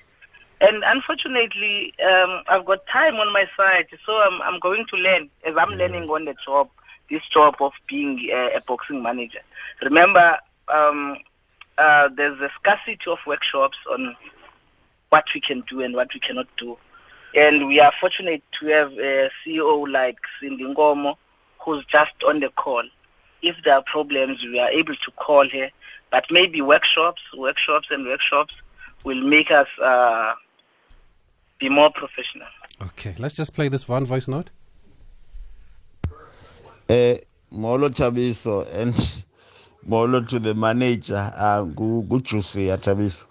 And 0.61 0.85
unfortunately, 0.87 1.93
um, 2.09 2.43
I've 2.47 2.65
got 2.65 2.87
time 2.87 3.17
on 3.17 3.33
my 3.33 3.47
side, 3.57 3.89
so 4.07 4.13
I'm, 4.13 4.41
I'm 4.43 4.61
going 4.61 4.87
to 4.91 4.97
learn 4.97 5.29
as 5.45 5.57
I'm 5.57 5.73
yeah. 5.73 5.79
learning 5.79 6.09
on 6.09 6.25
the 6.27 6.37
job, 6.45 6.71
this 7.11 7.23
job 7.33 7.57
of 7.59 7.73
being 7.89 8.29
a, 8.31 8.57
a 8.57 8.61
boxing 8.61 9.03
manager. 9.03 9.41
Remember, 9.83 10.39
um, 10.69 11.17
uh, 11.79 12.09
there's 12.15 12.41
a 12.41 12.51
scarcity 12.61 12.99
of 13.07 13.19
workshops 13.27 13.79
on 13.91 14.17
what 15.11 15.25
we 15.35 15.41
can 15.41 15.63
do 15.69 15.83
and 15.83 15.95
what 15.95 16.09
we 16.15 16.21
cannot 16.21 16.47
do. 16.57 16.77
And 17.35 17.67
we 17.69 17.81
are 17.81 17.93
fortunate 18.01 18.43
to 18.61 18.67
have 18.67 18.93
a 18.93 19.31
CEO 19.45 19.91
like 19.91 20.19
Cindy 20.41 20.65
Ngomo 20.65 21.17
who's 21.65 21.85
just 21.87 22.13
on 22.27 22.41
the 22.41 22.51
call. 22.51 22.83
If 23.41 23.57
there 23.65 23.75
are 23.75 23.83
problems, 23.83 24.43
we 24.43 24.59
are 24.59 24.71
able 24.71 24.95
to 24.95 25.11
call 25.13 25.49
her. 25.49 25.71
But 26.11 26.27
maybe 26.31 26.61
workshops, 26.61 27.23
workshops, 27.37 27.89
and 27.91 28.05
workshops 28.05 28.55
will 29.05 29.21
make 29.21 29.51
us 29.51 29.69
uh, 29.83 30.35
be 31.59 31.69
more 31.69 31.91
professional. 31.91 32.49
Okay, 32.83 33.15
let's 33.19 33.35
just 33.35 33.55
play 33.55 33.69
this 33.69 33.89
one 33.89 34.05
voice 34.05 34.29
note. 34.29 34.51
Uh, 36.89 37.15
Molo 37.51 37.89
Thabiso 37.89 38.67
and 38.75 39.25
Molo 39.87 40.21
to 40.21 40.39
the 40.39 40.55
manager, 40.55 41.17
uh, 41.37 41.65
Guchusi 41.65 42.69
Chabiso. 42.79 43.27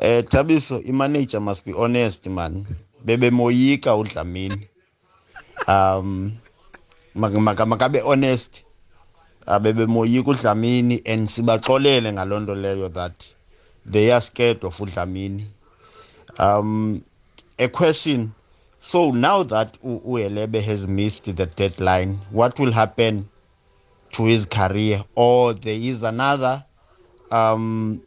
Uh, 0.00 0.22
Chabiso, 0.22 0.82
the 0.84 0.92
manager 0.92 1.40
must 1.40 1.64
be 1.64 1.72
honest, 1.72 2.28
man. 2.28 2.66
bebemoyika 3.04 3.96
udlamini 3.96 4.68
um 5.68 6.32
makabe 7.14 8.00
honest 8.00 8.64
bebemoyika 9.60 10.30
udlamini 10.30 11.02
and 11.06 11.28
sibaxolele 11.28 12.12
ngaloo 12.12 12.40
nto 12.40 12.54
leyo 12.54 12.88
that 12.88 13.34
they 13.92 14.12
are 14.12 14.20
scared 14.20 14.64
of 14.64 14.80
udlamini 14.80 15.46
um 16.38 17.02
a 17.58 17.68
question 17.68 18.30
so 18.80 19.10
now 19.12 19.42
that 19.42 19.78
uhelebe 19.82 20.60
has 20.60 20.86
missed 20.86 21.24
the 21.36 21.46
deadline 21.46 22.18
what 22.32 22.58
will 22.60 22.72
happen 22.72 23.24
to 24.12 24.24
his 24.24 24.46
career 24.46 25.02
or 25.14 25.54
there 25.54 25.78
is 25.78 26.02
another 26.02 26.64
um 27.30 28.02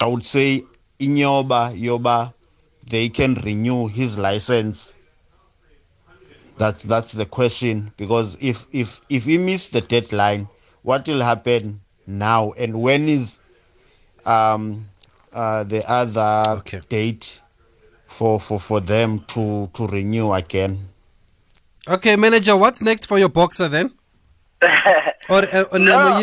i 0.00 0.06
would 0.06 0.24
say 0.24 0.62
inyoba 0.98 1.72
yoba 1.74 1.76
Yoba 1.76 2.34
they 2.88 3.08
can 3.08 3.34
renew 3.34 3.88
his 3.88 4.16
license. 4.16 4.92
That 6.58 6.78
that's 6.80 7.12
the 7.12 7.26
question 7.26 7.92
because 7.96 8.38
if 8.40 8.66
if 8.72 9.00
if 9.10 9.24
he 9.24 9.36
missed 9.36 9.72
the 9.72 9.82
deadline 9.82 10.48
what 10.82 11.06
will 11.06 11.20
happen 11.20 11.80
now? 12.06 12.52
And 12.52 12.80
when 12.80 13.08
is 13.08 13.38
um 14.24 14.88
uh 15.32 15.64
the 15.64 15.88
other 15.90 16.60
okay. 16.60 16.80
date 16.88 17.42
for 18.06 18.40
for 18.40 18.58
for 18.58 18.80
them 18.80 19.24
to 19.28 19.68
to 19.74 19.86
renew 19.86 20.32
again? 20.32 20.88
Okay 21.88 22.16
manager 22.16 22.56
what's 22.56 22.80
next 22.80 23.06
for 23.06 23.18
your 23.18 23.28
boxer 23.28 23.68
then 23.68 23.92
or 25.28 25.42
uh, 25.52 25.64
no. 25.78 26.18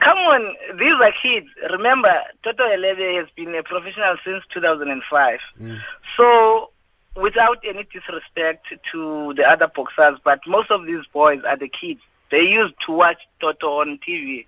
Come 0.00 0.18
on, 0.18 0.54
these 0.78 0.92
are 0.92 1.12
kids. 1.22 1.46
Remember, 1.70 2.22
Toto 2.44 2.64
Helebe 2.64 3.16
has 3.16 3.28
been 3.34 3.54
a 3.54 3.62
professional 3.62 4.16
since 4.24 4.44
2005. 4.52 5.40
Mm. 5.60 5.80
So, 6.16 6.70
without 7.16 7.58
any 7.64 7.84
disrespect 7.84 8.66
to 8.92 9.34
the 9.34 9.48
other 9.48 9.68
boxers, 9.68 10.18
but 10.22 10.40
most 10.46 10.70
of 10.70 10.86
these 10.86 11.04
boys 11.12 11.42
are 11.44 11.56
the 11.56 11.68
kids. 11.68 12.00
They 12.30 12.42
used 12.42 12.74
to 12.86 12.92
watch 12.92 13.18
Toto 13.40 13.80
on 13.80 13.98
TV, 14.06 14.46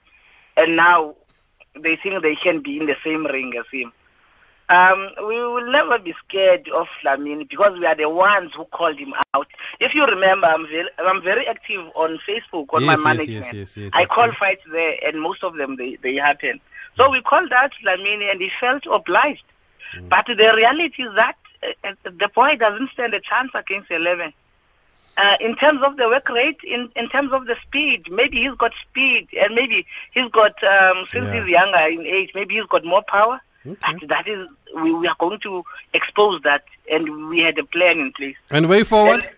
and 0.57 0.77
now 0.77 1.15
they 1.81 1.97
think 1.97 2.23
they 2.23 2.37
can 2.37 2.61
be 2.61 2.79
in 2.79 2.87
the 2.87 2.97
same 3.03 3.25
ring 3.27 3.55
as 3.59 3.65
him. 3.73 3.93
Um, 4.71 5.11
we 5.27 5.37
will 5.41 5.71
never 5.71 5.99
be 5.99 6.15
scared 6.27 6.69
of 6.69 6.89
Dlamini 7.03 7.49
because 7.49 7.79
we 7.79 7.87
are 7.87 7.95
the 7.95 8.11
ones 8.11 8.53
who 8.55 8.67
called 8.67 8.99
him 8.99 9.15
out. 9.35 9.47
If 9.81 9.95
you 9.95 10.05
remember, 10.05 10.47
I'm 10.47 10.67
very, 10.67 10.91
I'm 10.99 11.23
very 11.23 11.47
active 11.47 11.87
on 11.95 12.19
Facebook 12.29 12.67
on 12.75 12.83
yes, 12.83 12.87
my 12.87 12.93
yes, 12.93 13.05
management. 13.05 13.55
Yes, 13.55 13.77
yes, 13.79 13.93
I 13.95 14.05
call 14.05 14.31
fights 14.33 14.63
there, 14.71 14.97
and 15.07 15.23
most 15.23 15.43
of 15.43 15.57
them 15.57 15.77
they, 15.77 15.97
they 16.03 16.17
happen. 16.17 16.61
So 16.99 17.11
we 17.11 17.23
called 17.23 17.51
out 17.53 17.73
Dlamini, 17.83 18.31
and 18.31 18.43
he 18.43 18.51
felt 18.61 18.85
obliged. 18.91 19.45
Mm. 19.97 20.11
But 20.11 20.27
the 20.27 20.53
reality 20.55 21.03
is 21.03 21.15
that 21.15 21.37
uh, 21.63 21.89
uh, 21.89 21.93
the 22.05 22.29
boy 22.29 22.57
doesn't 22.57 22.91
stand 22.91 23.15
a 23.15 23.21
chance 23.21 23.51
against 23.55 23.89
Helebe. 23.89 24.35
Uh, 25.17 25.37
in 25.41 25.57
terms 25.57 25.81
of 25.83 25.97
the 25.97 26.09
work 26.09 26.29
rate, 26.29 26.61
in, 26.63 26.91
in 26.95 27.09
terms 27.09 27.33
of 27.33 27.47
the 27.47 27.57
speed, 27.67 28.05
maybe 28.11 28.43
he's 28.43 28.55
got 28.59 28.73
speed, 28.89 29.29
and 29.41 29.55
maybe 29.55 29.87
he's 30.13 30.31
got, 30.31 30.63
um, 30.63 31.07
since 31.11 31.25
yeah. 31.25 31.41
he's 31.41 31.49
younger 31.49 31.89
in 31.89 32.07
age, 32.07 32.31
maybe 32.35 32.55
he's 32.55 32.67
got 32.67 32.85
more 32.85 33.03
power. 33.09 33.41
Okay. 33.71 34.07
that 34.07 34.29
is, 34.29 34.49
we, 34.75 34.93
we 34.93 35.07
are 35.07 35.17
going 35.19 35.41
to 35.41 35.65
expose 35.95 36.41
that, 36.43 36.65
and 36.91 37.29
we 37.29 37.41
had 37.41 37.59
a 37.59 37.65
plan 37.65 37.99
in 37.99 38.13
place. 38.13 38.37
And 38.51 38.65
the 38.65 38.69
way 38.69 38.85
forward? 38.85 39.29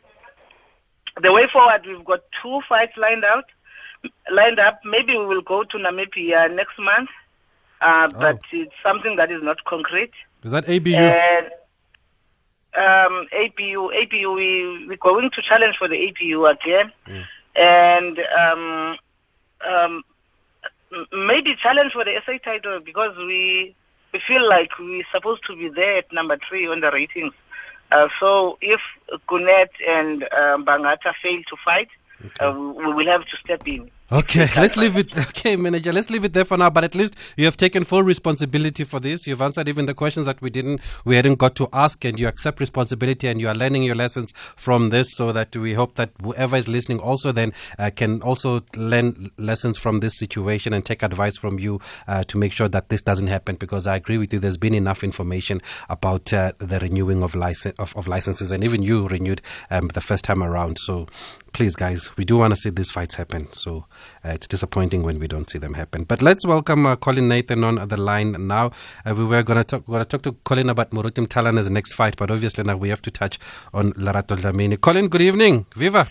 And 1.16 1.24
the 1.24 1.32
way 1.32 1.46
forward, 1.52 1.84
we've 1.86 2.04
got 2.04 2.20
two 2.42 2.60
fights 2.68 2.96
lined 2.96 3.24
out, 3.24 3.44
lined 4.30 4.58
up. 4.58 4.80
Maybe 4.84 5.16
we 5.16 5.26
will 5.26 5.42
go 5.42 5.64
to 5.64 5.76
Namibia 5.78 6.54
next 6.54 6.78
month, 6.78 7.10
uh, 7.80 8.10
oh. 8.14 8.18
but 8.18 8.40
it's 8.52 8.72
something 8.82 9.16
that 9.16 9.30
is 9.30 9.42
not 9.42 9.64
concrete. 9.64 10.12
Is 10.44 10.52
that 10.52 10.68
ABU? 10.68 10.94
And, 10.94 11.46
um, 12.76 13.26
ABU, 13.32 13.92
ABU, 13.92 14.32
we, 14.32 14.86
we're 14.86 14.96
going 14.96 15.30
to 15.30 15.42
challenge 15.42 15.76
for 15.76 15.88
the 15.88 16.08
ABU 16.08 16.46
again. 16.46 16.92
Mm. 17.06 17.24
And 17.56 18.18
um, 18.38 18.96
um, 19.68 20.04
maybe 21.12 21.56
challenge 21.56 21.92
for 21.92 22.04
the 22.04 22.20
SA 22.24 22.38
title 22.44 22.80
because 22.80 23.16
we 23.16 23.74
we 24.12 24.20
feel 24.26 24.48
like 24.48 24.70
we're 24.78 25.04
supposed 25.12 25.42
to 25.46 25.56
be 25.56 25.68
there 25.68 25.98
at 25.98 26.12
number 26.12 26.38
three 26.48 26.66
on 26.66 26.80
the 26.80 26.90
ratings. 26.90 27.32
Uh, 27.92 28.08
so 28.18 28.58
if 28.60 28.80
Gunet 29.28 29.68
and 29.86 30.24
uh, 30.24 30.58
Bangata 30.58 31.12
fail 31.22 31.40
to 31.48 31.56
fight, 31.64 31.88
okay. 32.24 32.44
uh, 32.44 32.52
we, 32.52 32.86
we 32.86 32.92
will 32.92 33.06
have 33.06 33.22
to 33.22 33.36
step 33.44 33.62
in. 33.66 33.90
Okay, 34.12 34.48
let's 34.56 34.76
leave 34.76 34.96
it. 34.96 35.16
Okay, 35.40 35.54
manager, 35.56 35.92
let's 35.92 36.10
leave 36.10 36.24
it 36.24 36.32
there 36.32 36.44
for 36.44 36.56
now. 36.56 36.68
But 36.68 36.82
at 36.82 36.94
least 36.94 37.14
you 37.36 37.44
have 37.44 37.56
taken 37.56 37.84
full 37.84 38.02
responsibility 38.02 38.82
for 38.84 38.98
this. 38.98 39.26
You've 39.26 39.40
answered 39.40 39.68
even 39.68 39.86
the 39.86 39.94
questions 39.94 40.26
that 40.26 40.42
we 40.42 40.50
didn't, 40.50 40.80
we 41.04 41.14
hadn't 41.16 41.36
got 41.36 41.54
to 41.56 41.68
ask, 41.72 42.04
and 42.04 42.18
you 42.18 42.26
accept 42.26 42.58
responsibility, 42.58 43.28
and 43.28 43.40
you 43.40 43.48
are 43.48 43.54
learning 43.54 43.84
your 43.84 43.94
lessons 43.94 44.32
from 44.56 44.90
this. 44.90 45.12
So 45.14 45.32
that 45.32 45.56
we 45.56 45.74
hope 45.74 45.94
that 45.94 46.10
whoever 46.20 46.56
is 46.56 46.68
listening 46.68 46.98
also 46.98 47.30
then 47.30 47.52
uh, 47.78 47.90
can 47.94 48.20
also 48.22 48.62
learn 48.76 49.30
lessons 49.38 49.78
from 49.78 50.00
this 50.00 50.18
situation 50.18 50.72
and 50.74 50.84
take 50.84 51.02
advice 51.02 51.38
from 51.38 51.58
you 51.60 51.80
uh, 52.08 52.24
to 52.24 52.36
make 52.36 52.52
sure 52.52 52.68
that 52.68 52.88
this 52.88 53.02
doesn't 53.02 53.28
happen. 53.28 53.56
Because 53.56 53.86
I 53.86 53.96
agree 53.96 54.18
with 54.18 54.32
you, 54.32 54.40
there's 54.40 54.56
been 54.56 54.74
enough 54.74 55.04
information 55.04 55.60
about 55.88 56.32
uh, 56.32 56.52
the 56.58 56.80
renewing 56.80 57.22
of 57.22 57.34
license 57.36 57.76
of, 57.78 57.96
of, 57.96 58.08
licenses, 58.08 58.50
and 58.50 58.64
even 58.64 58.82
you 58.82 59.06
renewed 59.06 59.40
um, 59.70 59.88
the 59.88 60.00
first 60.00 60.24
time 60.24 60.42
around. 60.42 60.78
So 60.78 61.06
please, 61.52 61.76
guys, 61.76 62.16
we 62.16 62.24
do 62.24 62.36
want 62.36 62.52
to 62.52 62.56
see 62.56 62.70
these 62.70 62.90
fights 62.90 63.14
happen. 63.14 63.52
So 63.52 63.86
it's 64.24 64.46
disappointing 64.46 65.02
when 65.02 65.18
we 65.18 65.28
don't 65.28 65.48
see 65.48 65.58
them 65.58 65.74
happen. 65.74 66.04
But 66.04 66.22
let's 66.22 66.46
welcome 66.46 66.86
uh, 66.86 66.96
Colin 66.96 67.28
Nathan 67.28 67.64
on 67.64 67.88
the 67.88 67.96
line 67.96 68.46
now. 68.46 68.70
Uh, 69.04 69.14
we 69.14 69.24
were 69.24 69.42
going 69.42 69.58
to 69.58 69.64
talk, 69.64 69.86
going 69.86 70.02
to 70.02 70.08
talk 70.08 70.22
to 70.22 70.32
Colin 70.44 70.68
about 70.68 70.90
Moruti 70.90 71.26
Mthalane's 71.26 71.70
next 71.70 71.94
fight, 71.94 72.16
but 72.16 72.30
obviously 72.30 72.64
now 72.64 72.76
we 72.76 72.88
have 72.88 73.02
to 73.02 73.10
touch 73.10 73.38
on 73.72 73.92
Dlamini. 73.92 74.80
Colin, 74.80 75.08
good 75.08 75.22
evening. 75.22 75.66
Viva. 75.76 76.08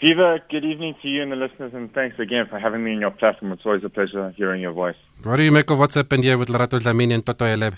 Viva, 0.00 0.38
good 0.48 0.64
evening 0.64 0.94
to 1.02 1.08
you 1.08 1.22
and 1.22 1.32
the 1.32 1.36
listeners, 1.36 1.72
and 1.74 1.92
thanks 1.92 2.18
again 2.20 2.46
for 2.48 2.60
having 2.60 2.84
me 2.84 2.92
on 2.92 3.00
your 3.00 3.10
platform. 3.10 3.50
It's 3.50 3.62
always 3.66 3.82
a 3.82 3.88
pleasure 3.88 4.30
hearing 4.36 4.62
your 4.62 4.72
voice. 4.72 4.94
What 5.24 5.36
do 5.36 5.42
you 5.42 5.50
make 5.50 5.68
of 5.70 5.80
what's 5.80 5.96
happened 5.96 6.22
here 6.22 6.38
with 6.38 6.48
Dlamini 6.48 7.14
and 7.14 7.26
Toto 7.26 7.44
Helebe? 7.44 7.76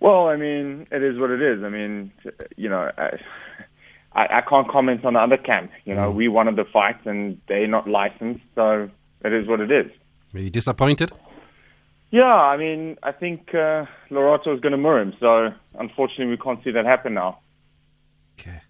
Well, 0.00 0.28
I 0.28 0.36
mean, 0.36 0.86
it 0.92 1.02
is 1.02 1.18
what 1.18 1.30
it 1.30 1.40
is. 1.40 1.64
I 1.64 1.70
mean, 1.70 2.12
you 2.56 2.68
know, 2.68 2.90
I, 2.98 3.18
I, 4.20 4.38
I 4.38 4.40
can't 4.50 4.68
comment 4.76 5.04
on 5.04 5.12
the 5.14 5.20
other 5.26 5.36
camp. 5.50 5.70
You 5.88 5.94
know, 5.94 6.08
mm. 6.10 6.16
we 6.20 6.26
wanted 6.28 6.56
the 6.56 6.64
fight 6.76 6.98
and 7.10 7.40
they're 7.48 7.68
not 7.76 7.86
licensed, 8.00 8.44
so 8.54 8.90
it 9.24 9.32
is 9.32 9.46
what 9.50 9.60
it 9.60 9.70
is. 9.80 9.88
Are 10.34 10.40
you 10.40 10.50
disappointed? 10.50 11.10
Yeah, 12.10 12.24
I 12.52 12.56
mean, 12.56 12.96
I 13.10 13.12
think 13.12 13.40
uh, 13.54 13.84
Lerato 14.10 14.48
is 14.54 14.60
going 14.60 14.72
to 14.72 14.78
murr 14.86 15.00
him. 15.04 15.12
So 15.20 15.30
unfortunately, 15.78 16.26
we 16.34 16.36
can't 16.38 16.60
see 16.64 16.72
that 16.72 16.86
happen 16.94 17.14
now. 17.14 17.38
Okay. 18.40 18.60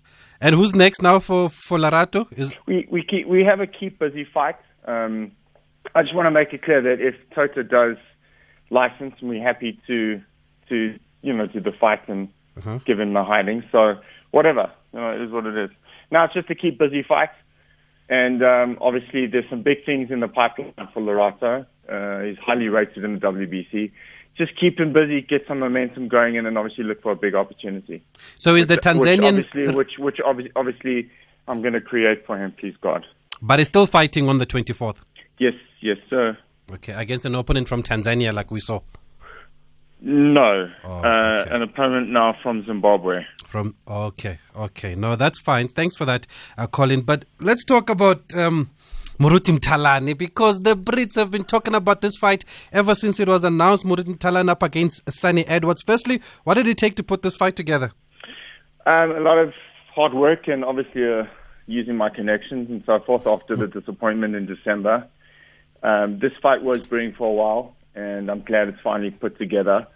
And 0.41 0.55
who's 0.55 0.75
next 0.75 1.03
now 1.03 1.19
for 1.19 1.49
for 1.51 1.79
Lerato? 1.79 2.21
Is 2.37 2.53
We 2.67 2.87
we 2.91 3.03
keep 3.03 3.27
we 3.35 3.45
have 3.51 3.61
a 3.61 3.67
keep 3.67 3.99
busy 3.99 4.25
fight. 4.37 4.57
Um, 4.87 5.33
I 5.95 6.03
just 6.03 6.15
want 6.15 6.27
to 6.27 6.31
make 6.41 6.53
it 6.53 6.63
clear 6.63 6.81
that 6.83 6.99
if 7.01 7.15
Toto 7.35 7.63
does 7.63 7.97
license, 8.71 9.15
we're 9.23 9.43
happy 9.51 9.81
to 9.87 10.21
to 10.69 10.77
you 11.23 11.33
know 11.33 11.47
do 11.47 11.61
the 11.61 11.73
fight 11.81 12.03
and 12.09 12.29
Uh-huh. 12.59 12.79
give 12.89 12.99
him 13.03 13.13
the 13.15 13.23
hiding. 13.33 13.63
So 13.73 13.81
whatever, 14.37 14.65
you 14.93 15.01
know, 15.01 15.11
it 15.11 15.21
is 15.23 15.31
what 15.31 15.47
it 15.47 15.57
is. 15.57 15.71
Now 16.11 16.25
it's 16.25 16.35
just 16.35 16.49
to 16.49 16.55
keep 16.55 16.79
busy 16.79 17.03
fight, 17.07 17.31
and 18.09 18.43
um, 18.43 18.79
obviously 18.81 19.27
there's 19.27 19.49
some 19.51 19.63
big 19.63 19.85
things 19.85 20.11
in 20.11 20.21
the 20.21 20.29
pipeline 20.29 20.73
for 20.95 21.03
Lerato. 21.03 21.67
Uh, 21.89 22.25
he's 22.25 22.39
highly 22.39 22.69
rated 22.69 23.05
in 23.05 23.15
the 23.15 23.21
WBC. 23.21 23.91
Just 24.37 24.53
keep 24.59 24.79
him 24.79 24.93
busy, 24.93 25.21
get 25.21 25.43
some 25.49 25.59
momentum 25.59 26.07
going, 26.09 26.37
in, 26.37 26.47
and 26.47 26.57
obviously 26.57 26.85
look 26.85 27.03
for 27.03 27.13
a 27.13 27.17
big 27.17 27.35
opportunity. 27.35 28.03
so 28.37 28.55
is 28.55 28.67
the 28.69 28.75
Which 28.75 28.85
Tanzanian, 28.85 29.39
obviously, 29.39 29.75
which 29.75 29.93
which 29.99 30.19
obviously, 30.25 30.53
obviously 30.55 31.11
I'm 31.49 31.61
going 31.61 31.75
to 31.75 31.81
create 31.81 32.25
for 32.27 32.39
him. 32.39 32.53
Please 32.53 32.75
God. 32.81 33.05
but 33.43 33.59
he's 33.59 33.69
still 33.69 33.87
fighting 33.87 34.29
on 34.29 34.39
the 34.39 34.47
24th. 34.47 35.03
Yes, 35.39 35.55
yes, 35.81 35.97
sir. 36.09 36.37
Okay, 36.73 36.93
against 36.93 37.25
an 37.25 37.35
opponent 37.35 37.69
from 37.69 37.83
Tanzania, 37.83 38.33
like 38.33 38.51
we 38.51 38.61
saw 38.61 38.81
No, 40.01 40.71
Oh, 40.85 40.89
uh, 41.03 41.39
okay. 41.41 41.51
an 41.55 41.63
opponent 41.63 42.09
now 42.11 42.37
from 42.43 42.65
Zimbabwe. 42.65 43.25
from. 43.45 43.75
Okay, 43.89 44.39
okay, 44.57 44.95
no, 44.95 45.17
that's 45.17 45.41
fine. 45.41 45.67
Thanks 45.69 45.97
for 45.97 46.05
that, 46.05 46.27
uh, 46.57 46.67
Colin. 46.69 47.01
But 47.03 47.25
let's 47.41 47.65
talk 47.65 47.91
about. 47.91 48.23
Um, 48.35 48.71
Moruti 49.21 49.51
Mthalane, 49.59 50.17
because 50.17 50.61
the 50.61 50.77
Brits 50.77 51.17
have 51.17 51.33
been 51.33 51.43
talking 51.43 51.75
about 51.75 52.03
this 52.03 52.17
fight 52.17 52.45
ever 52.73 52.95
since 52.95 53.19
it 53.19 53.27
was 53.27 53.43
announced. 53.43 53.85
Moruti 53.85 54.17
Mthalane 54.17 54.49
up 54.49 54.63
against 54.63 55.03
Sonny 55.11 55.45
Edwards. 55.49 55.83
Firstly, 55.85 56.21
what 56.45 56.55
did 56.55 56.69
it 56.69 56.79
take 56.79 56.95
to 56.95 57.03
put 57.03 57.23
this 57.23 57.35
fight 57.35 57.57
together? 57.57 57.91
Um, 58.87 59.11
a 59.11 59.19
lot 59.19 59.39
of 59.39 59.53
hard 59.93 60.15
work 60.15 60.47
and 60.47 60.65
obviously 60.65 61.03
uh, 61.05 61.25
using 61.67 61.97
my 61.97 62.11
connections 62.11 62.71
and 62.71 62.81
so 62.87 63.01
forth 63.01 63.27
after 63.27 63.57
the 63.57 63.67
disappointment 63.81 64.37
in 64.37 64.47
December. 64.47 65.09
Um, 65.83 66.21
this 66.21 66.33
fight 66.41 66.63
was 66.63 66.87
brewing 66.87 67.13
for 67.13 67.27
a 67.29 67.33
while, 67.33 67.75
and 67.99 68.31
I'm 68.31 68.43
glad 68.43 68.69
it's 68.69 68.81
finally 68.83 69.11
put 69.11 69.39
together. 69.39 69.87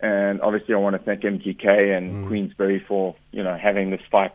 And 0.00 0.40
obviously, 0.40 0.74
I 0.74 0.78
want 0.78 0.96
to 0.96 1.02
thank 1.02 1.22
MTK 1.22 1.96
and 1.96 2.26
Queensberry 2.26 2.82
for 2.86 3.16
you 3.32 3.42
know 3.42 3.56
having 3.56 3.90
this 3.90 4.00
fight 4.10 4.32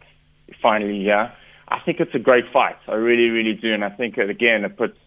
finally 0.62 1.00
here. 1.00 1.32
I 1.68 1.80
think 1.84 2.00
it's 2.00 2.14
a 2.14 2.20
great 2.20 2.46
fight. 2.54 2.78
I 2.88 2.94
really, 2.94 3.30
really 3.30 3.54
do, 3.54 3.74
and 3.74 3.84
I 3.84 3.90
think 3.90 4.18
it, 4.18 4.30
again 4.30 4.64
it 4.64 4.78
puts 4.78 4.98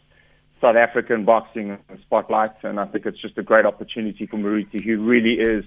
South 0.60 0.74
African 0.74 1.24
boxing 1.24 1.68
in 1.68 1.78
the 1.88 1.98
spotlight, 2.02 2.52
and 2.64 2.80
I 2.80 2.86
think 2.86 3.06
it's 3.06 3.20
just 3.20 3.38
a 3.38 3.42
great 3.42 3.64
opportunity 3.64 4.26
for 4.26 4.38
Moruti, 4.38 4.82
who 4.82 5.04
really 5.04 5.34
is 5.34 5.64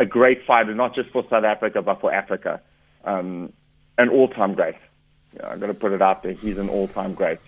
a 0.00 0.06
great 0.06 0.44
fighter, 0.44 0.74
not 0.74 0.94
just 0.94 1.10
for 1.10 1.24
South 1.30 1.44
Africa 1.44 1.82
but 1.82 2.00
for 2.00 2.12
Africa. 2.12 2.60
Um, 3.04 3.52
an 3.98 4.08
all-time 4.08 4.54
great. 4.54 4.74
Yeah, 5.36 5.50
I've 5.50 5.60
got 5.60 5.66
to 5.66 5.74
put 5.74 5.92
it 5.92 6.02
out 6.02 6.22
there. 6.22 6.32
He's 6.32 6.58
an 6.58 6.68
all-time 6.68 7.14
great, 7.14 7.38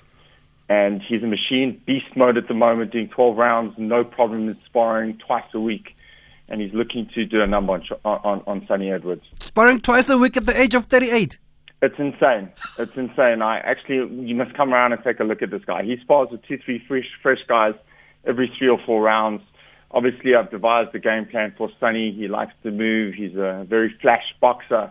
and 0.69 1.03
he's 1.03 1.23
a 1.23 1.27
machine, 1.27 1.81
beast 1.87 2.17
mode 2.17 2.37
at 2.37 2.49
the 2.49 2.55
moment, 2.55 2.93
doing 2.93 3.09
12 3.09 3.37
rounds, 3.37 3.75
no 3.77 4.05
problem 4.05 4.49
in 4.49 4.55
sparring 4.67 5.19
twice 5.19 5.45
a 5.53 5.61
week, 5.61 5.97
and 6.49 6.61
he's 6.61 6.73
looking 6.73 7.09
to 7.15 7.25
do 7.25 7.43
a 7.43 7.47
number 7.47 7.73
on 7.73 7.83
on, 8.05 8.43
on 8.47 8.67
Sonny 8.67 8.91
Edwards. 8.91 9.25
Sparring 9.41 9.81
twice 9.81 10.09
a 10.09 10.19
week 10.19 10.37
at 10.37 10.47
the 10.47 10.59
age 10.59 10.75
of 10.75 10.87
38. 10.87 11.39
It's 11.83 11.99
insane. 11.99 12.51
It's 12.79 12.97
insane. 12.97 13.43
I 13.43 13.59
actually, 13.59 14.27
you 14.27 14.35
must 14.35 14.55
come 14.57 14.73
around 14.73 14.93
and 14.93 15.05
take 15.05 15.21
a 15.21 15.25
look 15.25 15.43
at 15.43 15.51
this 15.51 15.65
guy. 15.67 15.83
He 15.83 15.99
spars 16.01 16.29
with 16.31 16.43
two, 16.47 16.59
three 16.65 16.83
fresh, 16.89 17.05
fresh 17.23 17.41
guys 17.47 17.75
every 18.27 18.51
three 18.59 18.69
or 18.69 18.79
four 18.87 19.03
rounds. 19.03 19.43
Obviously, 19.91 20.35
I've 20.35 20.51
devised 20.51 20.95
a 20.95 20.99
game 20.99 21.27
plan 21.27 21.55
for 21.57 21.71
Sonny. 21.79 22.13
He 22.13 22.27
likes 22.27 22.53
to 22.63 22.71
move. 22.71 23.15
He's 23.15 23.37
a 23.37 23.67
very 23.69 23.95
flash 24.01 24.25
boxer, 24.41 24.91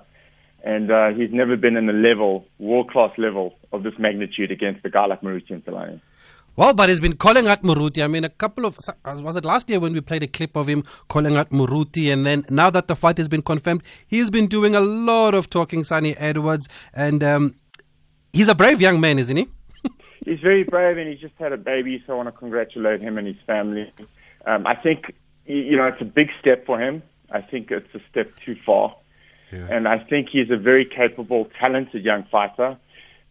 and 0.63 0.91
uh, 0.91 1.09
he's 1.09 1.31
never 1.31 1.57
been 1.57 1.75
in 1.75 1.87
the 1.87 1.93
level, 1.93 2.45
world 2.57 2.89
class 2.89 3.11
level 3.17 3.55
of 3.71 3.83
this 3.83 3.93
magnitude 3.99 4.51
against 4.51 4.85
a 4.85 4.89
guy 4.89 5.05
like 5.05 5.21
Moruti 5.21 5.61
Mthalane. 5.61 5.99
Well, 6.55 6.75
but 6.75 6.89
he's 6.89 6.99
been 6.99 7.17
calling 7.17 7.47
out 7.47 7.63
Moruti. 7.63 8.03
I 8.03 8.07
mean, 8.07 8.23
a 8.23 8.29
couple 8.29 8.65
of 8.65 8.77
was 9.05 9.35
it 9.35 9.43
last 9.43 9.71
year 9.71 9.79
when 9.79 9.93
we 9.93 10.01
played 10.01 10.21
a 10.21 10.27
clip 10.27 10.55
of 10.55 10.67
him 10.67 10.83
calling 11.07 11.35
out 11.35 11.49
Moruti, 11.49 12.13
and 12.13 12.25
then 12.25 12.45
now 12.49 12.69
that 12.69 12.87
the 12.87 12.95
fight 12.95 13.17
has 13.17 13.27
been 13.27 13.41
confirmed, 13.41 13.81
he's 14.05 14.29
been 14.29 14.45
doing 14.45 14.75
a 14.75 14.79
lot 14.79 15.33
of 15.33 15.49
talking, 15.49 15.83
Sonny 15.83 16.15
Edwards, 16.15 16.69
and 16.93 17.23
um, 17.23 17.55
he's 18.33 18.47
a 18.47 18.55
brave 18.55 18.79
young 18.79 18.99
man, 18.99 19.17
isn't 19.17 19.35
he? 19.35 19.47
He's 20.25 20.39
very 20.39 20.63
brave, 20.63 20.97
and 20.97 21.09
he's 21.09 21.19
just 21.19 21.33
had 21.37 21.51
a 21.51 21.57
baby, 21.57 22.01
so 22.07 22.13
I 22.13 22.15
want 22.15 22.27
to 22.27 22.31
congratulate 22.31 23.01
him 23.01 23.17
and 23.17 23.27
his 23.27 23.35
family. 23.45 23.91
Um, 24.45 24.65
I 24.65 24.73
think 24.73 25.13
you 25.45 25.75
know 25.75 25.87
it's 25.87 26.01
a 26.01 26.05
big 26.05 26.29
step 26.39 26.65
for 26.65 26.79
him. 26.79 27.03
I 27.29 27.41
think 27.41 27.71
it's 27.71 27.93
a 27.93 27.99
step 28.09 28.31
too 28.45 28.55
far, 28.65 28.95
Yeah. 29.53 29.67
and 29.69 29.87
I 29.87 29.99
think 29.99 30.29
he's 30.29 30.49
a 30.51 30.57
very 30.57 30.85
capable, 30.85 31.49
talented 31.59 32.03
young 32.03 32.23
fighter. 32.31 32.77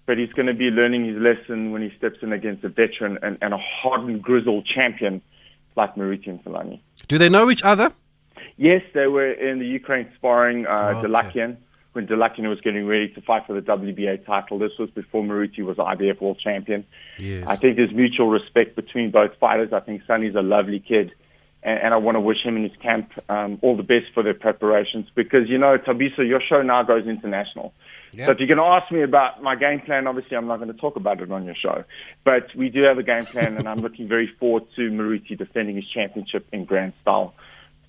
But 0.04 0.18
he's 0.18 0.32
going 0.32 0.46
to 0.46 0.54
be 0.54 0.64
learning 0.64 1.04
his 1.06 1.16
lesson 1.16 1.70
when 1.70 1.80
he 1.80 1.96
steps 1.96 2.18
in 2.22 2.32
against 2.32 2.64
a 2.64 2.68
veteran 2.68 3.18
and, 3.22 3.38
and 3.40 3.54
a 3.54 3.58
hardened, 3.58 4.20
grizzled 4.20 4.66
champion 4.66 5.22
like 5.76 5.94
Moruti 5.94 6.26
Mthalane. 6.42 6.80
Do 7.06 7.18
they 7.18 7.28
know 7.28 7.50
each 7.52 7.62
other? 7.62 7.92
Yes, 8.56 8.82
they 8.94 9.06
were 9.06 9.30
in 9.30 9.60
the 9.60 9.66
Ukraine 9.66 10.10
sparring 10.16 10.66
uh, 10.66 10.94
Okay. 10.96 11.06
Dalakian 11.06 11.56
when 11.92 12.06
Dalakian 12.06 12.48
was 12.48 12.60
getting 12.60 12.86
ready 12.86 13.08
to 13.10 13.20
fight 13.20 13.46
for 13.46 13.52
the 13.52 13.60
WBA 13.60 14.24
title. 14.26 14.58
This 14.58 14.72
was 14.78 14.90
before 14.90 15.22
Moruti 15.22 15.60
was 15.60 15.76
IBF 15.76 16.20
world 16.20 16.40
champion. 16.42 16.84
Yes. 17.18 17.44
I 17.46 17.56
think 17.56 17.76
there's 17.76 17.92
mutual 17.92 18.28
respect 18.28 18.74
between 18.76 19.10
both 19.10 19.36
fighters. 19.38 19.72
I 19.72 19.80
think 19.80 20.02
Sonny's 20.06 20.34
a 20.34 20.42
lovely 20.42 20.80
kid, 20.80 21.12
and, 21.62 21.78
and 21.78 21.94
I 21.94 21.96
want 21.96 22.16
to 22.16 22.20
wish 22.20 22.38
him 22.44 22.56
and 22.56 22.68
his 22.68 22.76
camp 22.80 23.12
um, 23.28 23.58
all 23.62 23.76
the 23.76 23.82
best 23.82 24.06
for 24.14 24.22
their 24.22 24.34
preparations 24.34 25.06
because, 25.14 25.48
you 25.48 25.58
know, 25.58 25.78
Thabiso, 25.78 26.26
your 26.26 26.40
show 26.40 26.62
now 26.62 26.82
goes 26.82 27.06
international. 27.06 27.72
So 28.26 28.32
if 28.32 28.38
you're 28.40 28.48
going 28.48 28.58
to 28.58 28.64
ask 28.64 28.92
me 28.92 29.02
about 29.02 29.42
my 29.42 29.56
game 29.56 29.80
plan, 29.80 30.06
obviously 30.06 30.36
I'm 30.36 30.46
not 30.46 30.58
going 30.58 30.70
to 30.70 30.78
talk 30.78 30.96
about 30.96 31.22
it 31.22 31.32
on 31.32 31.46
your 31.46 31.54
show. 31.54 31.84
But 32.24 32.54
we 32.54 32.68
do 32.68 32.82
have 32.82 32.98
a 32.98 33.02
game 33.02 33.24
plan, 33.24 33.56
and 33.56 33.66
I'm 33.66 33.78
looking 33.78 34.06
very 34.06 34.30
forward 34.38 34.64
to 34.76 34.90
Moruti 34.90 35.36
defending 35.36 35.76
his 35.76 35.88
championship 35.88 36.46
in 36.52 36.66
grand 36.66 36.92
style 37.00 37.32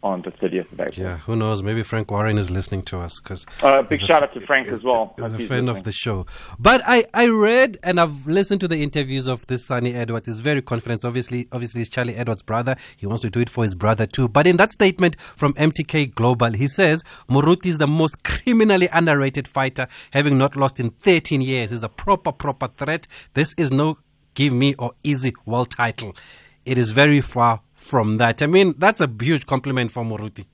on 0.04 0.22
the 0.22 0.32
30th 0.32 0.72
of 0.72 0.80
April. 0.80 1.06
Yeah, 1.08 1.18
who 1.20 1.36
knows? 1.36 1.64
Maybe 1.64 1.82
Frank 1.82 2.12
Warren 2.12 2.38
is 2.38 2.52
listening 2.52 2.84
to 2.84 3.00
us 3.00 3.20
because 3.20 3.46
Uh, 3.62 3.82
big 3.82 4.00
shout 4.00 4.22
out 4.22 4.34
to 4.34 4.42
Frank 4.42 4.68
as 4.68 4.84
well. 4.84 5.14
He's 5.18 5.32
a 5.32 5.40
fan 5.40 5.70
of 5.70 5.86
the 5.86 5.92
show. 5.94 6.26
But 6.60 6.82
I, 6.86 7.06
I 7.14 7.28
read 7.28 7.78
and 7.84 8.00
I've 8.00 8.28
listened 8.28 8.60
to 8.62 8.68
the 8.68 8.84
interviews 8.84 9.28
of 9.28 9.48
this 9.48 9.66
Sonny 9.66 9.94
Edwards. 9.94 10.28
He's 10.28 10.40
very 10.42 10.62
confident. 10.62 11.06
Obviously, 11.06 11.48
obviously, 11.52 11.80
he's 11.80 11.90
Charlie 11.90 12.16
Edwards' 12.16 12.44
brother. 12.44 12.76
He 12.98 13.08
wants 13.08 13.22
to 13.24 13.30
do 13.30 13.40
it 13.40 13.50
for 13.50 13.64
his 13.64 13.76
brother 13.76 14.06
too. 14.06 14.28
But 14.28 14.46
in 14.46 14.58
that 14.58 14.74
statement 14.74 15.20
from 15.20 15.54
MTK 15.54 16.14
Global, 16.14 16.52
he 16.52 16.68
says 16.68 17.04
Moruti 17.30 17.68
is 17.68 17.78
the 17.78 17.88
most 17.88 18.24
criminally 18.24 18.90
underrated 18.92 19.48
fighter, 19.48 19.88
having 20.12 20.38
not 20.38 20.56
lost 20.58 20.80
in 20.80 20.90
13 20.90 21.42
years. 21.42 21.72
He's 21.72 21.84
a 21.84 21.90
proper, 21.90 22.34
proper 22.34 22.68
threat. 22.68 23.08
This 23.34 23.54
is 23.58 23.72
no 23.72 23.98
give 24.34 24.52
me 24.52 24.76
or 24.80 24.92
easy 25.04 25.34
world 25.46 25.72
title. 25.72 26.16
It 26.66 26.78
is 26.78 26.92
very 26.92 27.22
far 27.22 27.62
from 27.84 28.18
that. 28.18 28.42
I 28.42 28.48
mean, 28.48 28.76
that's 28.78 29.02
a 29.02 29.10
huge 29.22 29.46
compliment 29.46 29.92
for 29.92 30.04
Moruti. 30.04 30.46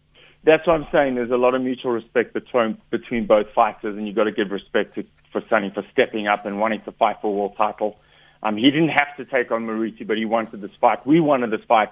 That's 0.44 0.66
what 0.66 0.74
I'm 0.74 0.88
saying. 0.92 1.16
There's 1.16 1.32
a 1.32 1.38
lot 1.38 1.54
of 1.54 1.62
mutual 1.62 1.92
respect 1.92 2.34
between 2.34 2.78
between 2.90 3.28
both 3.28 3.48
fighters, 3.54 3.98
and 3.98 4.08
you've 4.08 4.16
got 4.16 4.24
to 4.24 4.32
give 4.32 4.52
respect 4.52 4.96
to, 4.96 5.04
for 5.32 5.42
Sonny 5.50 5.70
for 5.74 5.84
stepping 5.92 6.28
up 6.28 6.46
and 6.46 6.60
wanting 6.60 6.82
to 6.84 6.92
fight 6.94 7.18
for 7.22 7.28
a 7.28 7.34
world 7.34 7.56
title. 7.58 7.98
Um, 8.42 8.56
he 8.56 8.72
didn't 8.72 8.90
have 8.90 9.16
to 9.18 9.26
take 9.26 9.52
on 9.52 9.68
Moruti, 9.68 10.08
but 10.08 10.18
he 10.18 10.26
wanted 10.26 10.62
this 10.62 10.72
fight. 10.80 11.06
We 11.06 11.20
wanted 11.20 11.52
this 11.52 11.66
fight, 11.68 11.90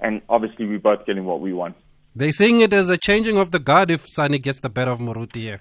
and 0.00 0.22
obviously 0.28 0.64
we're 0.66 0.78
both 0.78 1.04
getting 1.06 1.26
what 1.26 1.40
we 1.40 1.52
want. 1.52 1.76
They're 2.16 2.32
seeing 2.32 2.60
it 2.60 2.72
as 2.72 2.88
a 2.88 2.96
changing 2.96 3.36
of 3.36 3.50
the 3.50 3.58
guard 3.58 3.90
if 3.90 4.08
Sonny 4.08 4.38
gets 4.38 4.60
the 4.60 4.70
better 4.70 4.90
of 4.90 4.98
Moruti 5.00 5.36
here. 5.36 5.60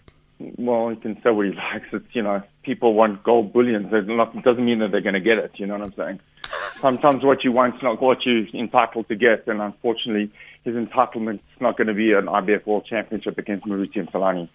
Well, 0.58 0.89
he 0.89 0.96
can 0.96 1.22
say 1.22 1.30
what 1.32 1.46
he 1.46 1.52
likes. 1.72 1.88
It's 1.92 2.06
you 2.14 2.22
know, 2.22 2.44
people 2.64 2.94
want 2.94 3.24
gold 3.24 3.54
bullions. 3.54 3.88
It 3.92 4.08
doesn't 4.44 4.66
mean 4.66 4.80
that 4.80 4.92
they're 4.92 5.02
going 5.02 5.14
to 5.14 5.20
get 5.20 5.38
it. 5.38 5.52
You 5.56 5.68
know 5.68 5.78
what 5.78 5.84
I'm 5.84 5.94
saying? 5.94 6.20
Sometimes 6.80 7.24
what 7.24 7.44
you 7.44 7.52
want's 7.52 7.82
not 7.84 8.02
what 8.02 8.26
you're 8.26 8.48
entitled 8.54 9.08
to 9.08 9.16
get, 9.16 9.48
and 9.48 9.62
unfortunately, 9.62 10.32
his 10.64 10.76
entitlement's 10.76 11.44
not 11.60 11.78
going 11.78 11.88
to 11.88 11.94
be 11.94 12.12
an 12.14 12.26
IBF 12.26 12.66
World 12.66 12.86
Championship 12.86 13.38
against 13.38 13.66
Moruti 13.66 14.06
Mthalane. 14.08 14.50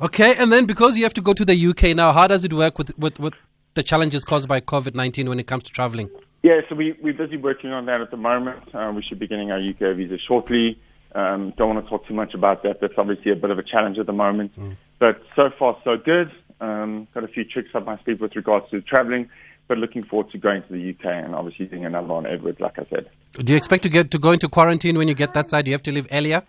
Okay, 0.00 0.34
and 0.36 0.52
then 0.52 0.66
because 0.66 0.96
you 0.96 1.04
have 1.04 1.14
to 1.14 1.20
go 1.20 1.32
to 1.32 1.44
the 1.44 1.66
UK 1.66 1.96
now, 1.96 2.12
how 2.12 2.26
does 2.26 2.44
it 2.44 2.52
work 2.52 2.78
with, 2.78 2.96
with, 2.98 3.18
with 3.18 3.34
the 3.74 3.82
challenges 3.82 4.24
caused 4.24 4.48
by 4.48 4.60
COVID 4.60 4.94
19 4.94 5.28
when 5.28 5.38
it 5.38 5.46
comes 5.46 5.64
to 5.64 5.72
traveling? 5.72 6.10
Yeah, 6.42 6.60
so 6.68 6.74
we, 6.74 6.96
we're 7.02 7.14
busy 7.14 7.36
working 7.36 7.72
on 7.72 7.86
that 7.86 8.00
at 8.00 8.10
the 8.10 8.16
moment. 8.16 8.74
Uh, 8.74 8.92
we 8.94 9.02
should 9.02 9.18
be 9.18 9.26
getting 9.26 9.50
our 9.50 9.58
UK 9.58 9.96
visa 9.96 10.18
shortly. 10.18 10.78
Um, 11.14 11.52
don't 11.56 11.74
want 11.74 11.84
to 11.84 11.90
talk 11.90 12.06
too 12.06 12.14
much 12.14 12.34
about 12.34 12.62
that. 12.62 12.80
That's 12.80 12.94
obviously 12.98 13.32
a 13.32 13.36
bit 13.36 13.50
of 13.50 13.58
a 13.58 13.62
challenge 13.62 13.98
at 13.98 14.06
the 14.06 14.12
moment. 14.12 14.52
But 14.98 15.22
so 15.34 15.50
far, 15.58 15.76
so 15.84 15.96
good. 15.96 16.30
Um, 16.60 17.06
got 17.12 17.24
a 17.24 17.28
few 17.28 17.44
tricks 17.44 17.70
up 17.74 17.84
my 17.84 17.98
sleeve 18.04 18.20
with 18.20 18.34
regards 18.34 18.70
to 18.70 18.80
traveling, 18.80 19.28
but 19.68 19.76
looking 19.78 20.04
forward 20.04 20.30
to 20.32 20.38
going 20.38 20.62
to 20.62 20.72
the 20.72 20.90
UK 20.90 21.04
and 21.04 21.34
obviously 21.34 21.66
doing 21.66 21.84
another 21.84 22.06
one, 22.06 22.26
Edward, 22.26 22.58
like 22.60 22.78
I 22.78 22.86
said. 22.88 23.10
Do 23.34 23.52
you 23.52 23.56
expect 23.58 23.82
to 23.82 23.88
get 23.90 24.10
to 24.12 24.18
go 24.18 24.32
into 24.32 24.48
quarantine 24.48 24.96
when 24.96 25.06
you 25.08 25.14
get 25.14 25.34
that 25.34 25.50
side? 25.50 25.66
Do 25.66 25.70
you 25.70 25.74
have 25.74 25.82
to 25.82 25.92
leave 25.92 26.08
earlier? 26.10 26.42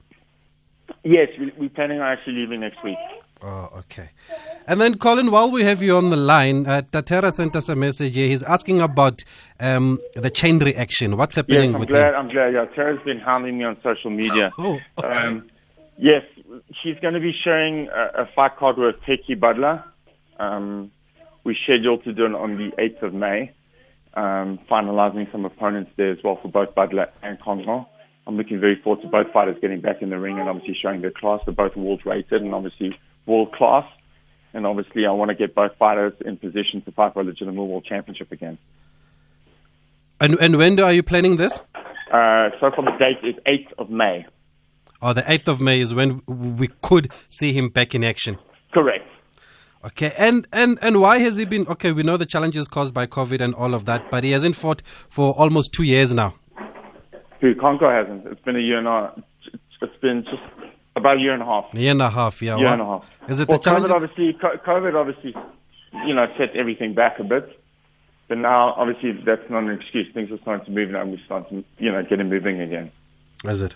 Yes, 1.03 1.27
we, 1.37 1.51
we're 1.57 1.69
planning 1.69 1.99
on 1.99 2.07
actually 2.07 2.33
leaving 2.35 2.61
next 2.61 2.81
week. 2.83 2.97
Oh, 3.41 3.69
okay. 3.77 4.09
And 4.67 4.81
then, 4.81 4.97
Colin, 4.97 5.29
while 5.29 5.51
we 5.51 5.63
have 5.63 5.81
you 5.81 5.95
on 5.95 6.09
the 6.09 6.17
line, 6.17 6.65
uh, 6.65 6.81
Tatera 6.91 7.31
sent 7.31 7.55
us 7.55 7.69
a 7.69 7.75
message 7.75 8.15
here. 8.15 8.27
He's 8.27 8.41
asking 8.43 8.81
about 8.81 9.23
um, 9.59 9.99
the 10.15 10.29
chain 10.31 10.57
reaction. 10.59 11.17
What's 11.17 11.35
happening 11.35 11.65
Yes, 11.65 11.73
I'm 11.75 11.79
with 11.81 11.89
glad. 11.89 12.13
him? 12.13 12.15
I'm 12.15 12.29
glad. 12.29 12.53
Yeah, 12.53 12.65
Tara's 12.73 12.99
been 13.05 13.19
hounding 13.19 13.57
me 13.59 13.65
on 13.65 13.77
social 13.83 14.09
media. 14.09 14.51
Oh, 14.57 14.79
okay. 14.97 15.07
Um, 15.07 15.49
yes, 15.97 16.23
she's 16.83 16.97
going 17.01 17.13
to 17.13 17.19
be 17.19 17.33
sharing 17.43 17.87
a, 17.89 18.23
a 18.23 18.29
fight 18.35 18.57
card 18.57 18.77
with 18.77 18.95
Hekkie 19.07 19.39
Budler. 19.39 19.83
Um, 20.39 20.91
we're 21.43 21.55
scheduled 21.63 22.03
to 22.03 22.13
do 22.13 22.25
it 22.25 22.33
on 22.33 22.57
the 22.57 22.71
8th 22.81 23.03
of 23.03 23.13
May, 23.13 23.51
um, 24.13 24.59
finalizing 24.69 25.31
some 25.31 25.45
opponents 25.45 25.91
there 25.97 26.11
as 26.11 26.17
well 26.23 26.39
for 26.41 26.49
both 26.49 26.75
Budler 26.75 27.09
and 27.23 27.39
Congo. 27.39 27.87
I'm 28.25 28.35
looking 28.35 28.59
very 28.59 28.79
forward 28.81 29.01
to 29.03 29.07
both 29.07 29.31
fighters 29.31 29.55
getting 29.61 29.79
back 29.79 30.01
in 30.01 30.09
the 30.09 30.19
ring 30.19 30.37
and 30.37 30.49
obviously 30.49 30.75
showing 30.79 31.01
their 31.01 31.11
class. 31.11 31.39
They're 31.45 31.53
both 31.53 31.77
world 31.77 32.01
rated 32.05 32.41
and 32.41 32.53
obviously 32.53 32.97
world 33.25 33.53
class. 33.53 33.85
And 34.53 34.65
obviously, 34.65 35.05
I 35.05 35.11
want 35.11 35.29
to 35.29 35.35
get 35.35 35.55
both 35.55 35.71
fighters 35.77 36.13
in 36.25 36.35
position 36.37 36.81
to 36.85 36.91
fight 36.91 37.13
for 37.13 37.21
a 37.21 37.23
legitimate 37.23 37.63
world 37.63 37.85
championship 37.85 38.31
again. 38.31 38.57
And, 40.19 40.37
and 40.39 40.57
when 40.57 40.75
do, 40.75 40.83
are 40.83 40.93
you 40.93 41.03
planning 41.03 41.37
this? 41.37 41.61
Uh, 42.11 42.49
so 42.59 42.71
far, 42.75 42.83
the 42.83 42.97
date 42.99 43.25
is 43.27 43.35
8th 43.45 43.73
of 43.77 43.89
May. 43.89 44.25
Oh, 45.01 45.13
the 45.13 45.21
8th 45.21 45.47
of 45.47 45.61
May 45.61 45.79
is 45.79 45.93
when 45.93 46.21
we 46.27 46.69
could 46.81 47.11
see 47.29 47.53
him 47.53 47.69
back 47.69 47.93
in 47.93 48.03
action. 48.03 48.37
Correct. 48.73 49.05
Okay, 49.85 50.11
and, 50.17 50.47
and, 50.51 50.79
and 50.81 50.99
why 50.99 51.19
has 51.19 51.37
he 51.37 51.45
been? 51.45 51.67
Okay, 51.67 51.91
we 51.91 52.03
know 52.03 52.17
the 52.17 52.25
challenges 52.25 52.67
caused 52.67 52.93
by 52.93 53.05
COVID 53.05 53.39
and 53.39 53.53
all 53.53 53.73
of 53.73 53.85
that, 53.85 54.09
but 54.09 54.23
he 54.23 54.31
hasn't 54.31 54.55
fought 54.55 54.81
for 54.85 55.33
almost 55.37 55.71
two 55.71 55.83
years 55.83 56.13
now. 56.13 56.33
Who 57.41 57.53
Congo 57.55 57.89
hasn't. 57.89 58.25
It's 58.25 58.41
been 58.41 58.55
a 58.55 58.59
year 58.59 58.79
and 58.79 58.87
a 58.87 59.13
It's 59.81 60.01
been 60.01 60.23
just 60.23 60.41
about 60.95 61.17
a 61.17 61.19
year 61.19 61.33
and 61.33 61.43
a 61.43 61.45
half. 61.45 61.65
A 61.73 61.79
year 61.79 61.91
and 61.91 62.01
a 62.01 62.09
half, 62.09 62.41
yeah. 62.41 62.57
year 62.57 62.67
and 62.67 62.81
a 62.81 62.85
half. 62.85 63.05
Is 63.29 63.39
it 63.39 63.47
well, 63.47 63.59
the 63.59 63.63
challenges? 63.63 63.91
COVID 63.91 63.95
obviously, 63.95 64.39
COVID 64.41 64.95
obviously, 64.95 65.35
you 66.07 66.15
know, 66.15 66.25
set 66.37 66.55
everything 66.55 66.95
back 66.95 67.19
a 67.19 67.23
bit. 67.23 67.61
But 68.27 68.39
now, 68.39 68.73
obviously, 68.73 69.13
that's 69.25 69.47
not 69.49 69.63
an 69.63 69.79
excuse. 69.79 70.07
Things 70.13 70.31
are 70.31 70.39
starting 70.41 70.65
to 70.65 70.71
move 70.71 70.89
now, 70.89 71.01
and 71.01 71.11
we're 71.11 71.25
starting 71.25 71.63
to, 71.63 71.83
you 71.83 71.91
know, 71.91 72.03
getting 72.03 72.27
moving 72.27 72.59
again. 72.59 72.91
Is 73.45 73.61
it? 73.61 73.75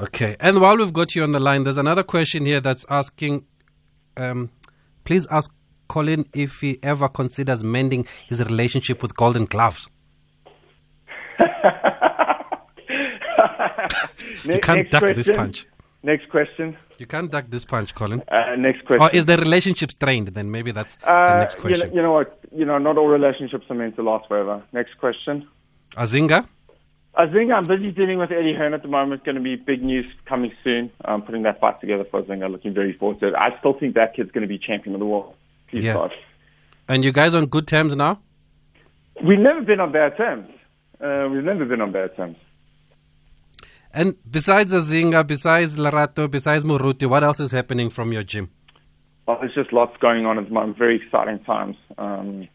Okay. 0.00 0.36
And 0.40 0.60
while 0.60 0.76
we've 0.76 0.92
got 0.92 1.14
you 1.14 1.22
on 1.22 1.32
the 1.32 1.40
line, 1.40 1.64
there's 1.64 1.78
another 1.78 2.02
question 2.02 2.46
here 2.46 2.60
that's 2.60 2.84
asking 2.88 3.44
um, 4.16 4.50
please 5.04 5.26
ask 5.30 5.52
Colin 5.88 6.26
if 6.34 6.60
he 6.60 6.78
ever 6.82 7.08
considers 7.08 7.64
mending 7.64 8.06
his 8.26 8.44
relationship 8.44 9.02
with 9.02 9.16
Golden 9.16 9.46
Gloves. 9.46 9.88
you 14.44 14.58
can't 14.60 14.78
next 14.78 14.90
duck 14.90 15.16
this 15.16 15.28
punch. 15.28 15.66
Next 16.02 16.28
question. 16.28 16.76
You 16.98 17.06
can't 17.06 17.30
duck 17.30 17.46
this 17.48 17.64
punch, 17.64 17.94
Colin. 17.94 18.22
Uh, 18.28 18.54
next 18.56 18.84
question. 18.84 19.02
Or 19.02 19.10
is 19.10 19.26
the 19.26 19.36
relationship 19.36 19.90
strained? 19.92 20.28
Then 20.28 20.50
maybe 20.50 20.72
that's 20.72 20.96
the 20.96 21.10
uh, 21.10 21.38
next 21.40 21.54
you, 21.56 21.60
question. 21.62 21.88
know, 21.88 21.94
you 21.94 22.02
know 22.02 22.12
what? 22.12 22.38
You 22.52 22.64
know, 22.64 22.78
not 22.78 22.98
all 22.98 23.08
relationships 23.08 23.66
are 23.70 23.74
meant 23.74 23.96
to 23.96 24.02
last 24.02 24.28
forever. 24.28 24.62
Next 24.72 24.98
question. 24.98 25.48
Azinga? 25.96 26.46
I 27.18 27.26
think 27.26 27.50
I'm 27.50 27.66
busy 27.66 27.90
dealing 27.90 28.18
with 28.18 28.30
Eddie 28.30 28.54
Hearn 28.54 28.74
at 28.74 28.82
the 28.82 28.88
moment. 28.88 29.20
It's 29.20 29.24
Going 29.24 29.34
to 29.34 29.42
be 29.42 29.56
big 29.56 29.82
news 29.82 30.06
coming 30.28 30.52
soon. 30.62 30.88
I'm 31.04 31.22
putting 31.22 31.42
that 31.42 31.58
fight 31.58 31.80
together 31.80 32.04
for 32.08 32.22
Zinga. 32.22 32.48
Looking 32.48 32.72
very 32.72 32.92
forward 32.96 33.18
to 33.20 33.28
it. 33.28 33.34
I 33.36 33.58
still 33.58 33.76
think 33.78 33.96
that 33.96 34.14
kid's 34.14 34.30
going 34.30 34.42
to 34.42 34.48
be 34.48 34.56
champion 34.56 34.94
of 34.94 35.00
the 35.00 35.06
world. 35.06 35.34
Please 35.68 35.84
Yeah. 35.84 35.94
God. 35.94 36.12
And 36.88 37.04
you 37.04 37.10
guys 37.10 37.34
on 37.34 37.46
good 37.46 37.66
terms 37.66 37.96
now? 37.96 38.20
We've 39.22 39.40
never 39.40 39.62
been 39.62 39.80
on 39.80 39.90
bad 39.90 40.16
terms. 40.16 40.48
Uh, 41.00 41.28
we've 41.30 41.42
never 41.42 41.64
been 41.64 41.80
on 41.80 41.90
bad 41.90 42.16
terms. 42.16 42.36
And 43.92 44.14
besides 44.30 44.72
Azinga, 44.72 45.26
besides 45.26 45.76
Lerato, 45.76 46.30
besides 46.30 46.62
Muruti, 46.62 47.08
what 47.10 47.24
else 47.24 47.40
is 47.40 47.50
happening 47.50 47.90
from 47.90 48.12
your 48.12 48.22
gym? 48.22 48.50
Well, 49.26 49.38
there's 49.40 49.54
just 49.54 49.72
lots 49.72 49.96
going 50.00 50.24
on 50.24 50.38
at 50.38 50.44
the 50.44 50.50
moment. 50.54 50.78
Very 50.78 51.02
exciting 51.04 51.40
times. 51.40 51.76
Um, 51.98 52.48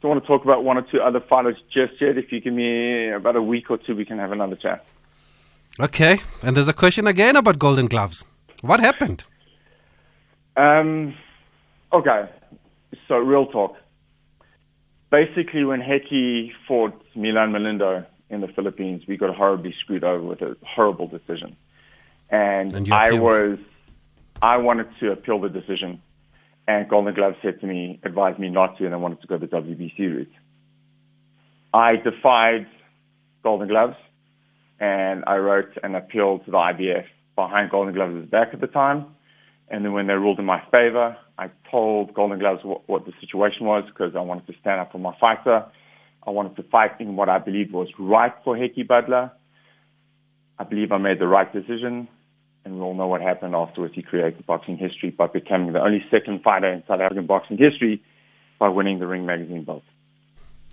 don't 0.00 0.10
want 0.10 0.22
to 0.22 0.26
talk 0.26 0.44
about 0.44 0.64
one 0.64 0.78
or 0.78 0.82
two 0.82 1.00
other 1.00 1.20
fighters 1.20 1.56
just 1.72 2.00
yet. 2.00 2.16
If 2.16 2.30
you 2.32 2.40
give 2.40 2.54
me 2.54 3.10
about 3.10 3.36
a 3.36 3.42
week 3.42 3.70
or 3.70 3.78
two, 3.78 3.96
we 3.96 4.04
can 4.04 4.18
have 4.18 4.32
another 4.32 4.56
chat. 4.56 4.86
Okay. 5.80 6.20
And 6.42 6.56
there's 6.56 6.68
a 6.68 6.72
question 6.72 7.06
again 7.06 7.36
about 7.36 7.58
Golden 7.58 7.86
Gloves. 7.86 8.24
What 8.62 8.80
happened? 8.80 9.24
Um, 10.56 11.14
okay, 11.92 12.28
so 13.06 13.16
real 13.16 13.46
talk. 13.46 13.76
Basically, 15.10 15.64
when 15.64 15.80
Hekkie 15.80 16.50
fought 16.66 17.00
Milan 17.14 17.52
Melindo 17.52 18.04
in 18.28 18.40
the 18.40 18.48
Philippines, 18.48 19.04
we 19.06 19.16
got 19.16 19.34
horribly 19.34 19.72
screwed 19.80 20.02
over 20.02 20.22
with 20.22 20.42
a 20.42 20.56
horrible 20.66 21.06
decision, 21.06 21.56
and, 22.28 22.74
And 22.74 22.92
I 22.92 23.12
was, 23.12 23.58
I 24.42 24.56
wanted 24.56 24.88
to 24.98 25.12
appeal 25.12 25.40
the 25.40 25.48
decision, 25.48 26.02
and 26.68 26.86
Golden 26.86 27.14
Glove 27.14 27.32
said 27.42 27.60
to 27.62 27.66
me, 27.66 27.98
advised 28.04 28.38
me 28.38 28.50
not 28.50 28.76
to, 28.76 28.84
and 28.84 28.94
I 28.94 28.98
wanted 28.98 29.22
to 29.22 29.26
go 29.26 29.38
the 29.38 29.46
WBC 29.46 29.98
route. 29.98 30.32
I 31.72 31.96
defied 31.96 32.66
Golden 33.42 33.68
Gloves, 33.68 33.96
and 34.78 35.24
I 35.26 35.36
wrote 35.38 35.70
an 35.82 35.94
appeal 35.94 36.40
to 36.40 36.50
the 36.50 36.56
IBF 36.58 37.06
behind 37.34 37.70
Golden 37.70 37.94
Gloves' 37.94 38.30
back 38.30 38.48
at 38.52 38.60
the 38.60 38.66
time. 38.66 39.06
And 39.70 39.82
then 39.82 39.92
when 39.92 40.08
they 40.08 40.12
ruled 40.12 40.38
in 40.38 40.44
my 40.44 40.60
favor, 40.70 41.16
I 41.38 41.50
told 41.70 42.12
Golden 42.12 42.38
Gloves 42.38 42.60
what, 42.62 42.86
what 42.86 43.06
the 43.06 43.12
situation 43.18 43.64
was 43.66 43.84
because 43.86 44.14
I 44.14 44.20
wanted 44.20 44.46
to 44.48 44.52
stand 44.60 44.80
up 44.80 44.92
for 44.92 44.98
my 44.98 45.16
fighter. 45.18 45.64
I 46.26 46.30
wanted 46.30 46.54
to 46.56 46.62
fight 46.64 47.00
in 47.00 47.16
what 47.16 47.30
I 47.30 47.38
believed 47.38 47.72
was 47.72 47.88
right 47.98 48.32
for 48.44 48.56
Hekkie 48.56 48.86
Budler. 48.86 49.30
I 50.58 50.64
believe 50.64 50.92
I 50.92 50.98
made 50.98 51.18
the 51.18 51.28
right 51.28 51.50
decision, 51.50 52.08
and 52.68 52.78
we 52.78 52.84
all 52.84 52.94
know 52.94 53.06
what 53.06 53.20
happened 53.20 53.54
afterwards. 53.54 53.94
He 53.94 54.02
created 54.02 54.44
boxing 54.46 54.76
history 54.76 55.10
by 55.10 55.26
becoming 55.26 55.72
the 55.72 55.80
only 55.80 56.04
second 56.10 56.42
fighter 56.42 56.72
in 56.72 56.82
South 56.86 57.00
African 57.00 57.26
boxing 57.26 57.58
history 57.58 58.02
by 58.58 58.68
winning 58.68 58.98
the 58.98 59.06
Ring 59.06 59.26
Magazine 59.26 59.64
belt. 59.64 59.82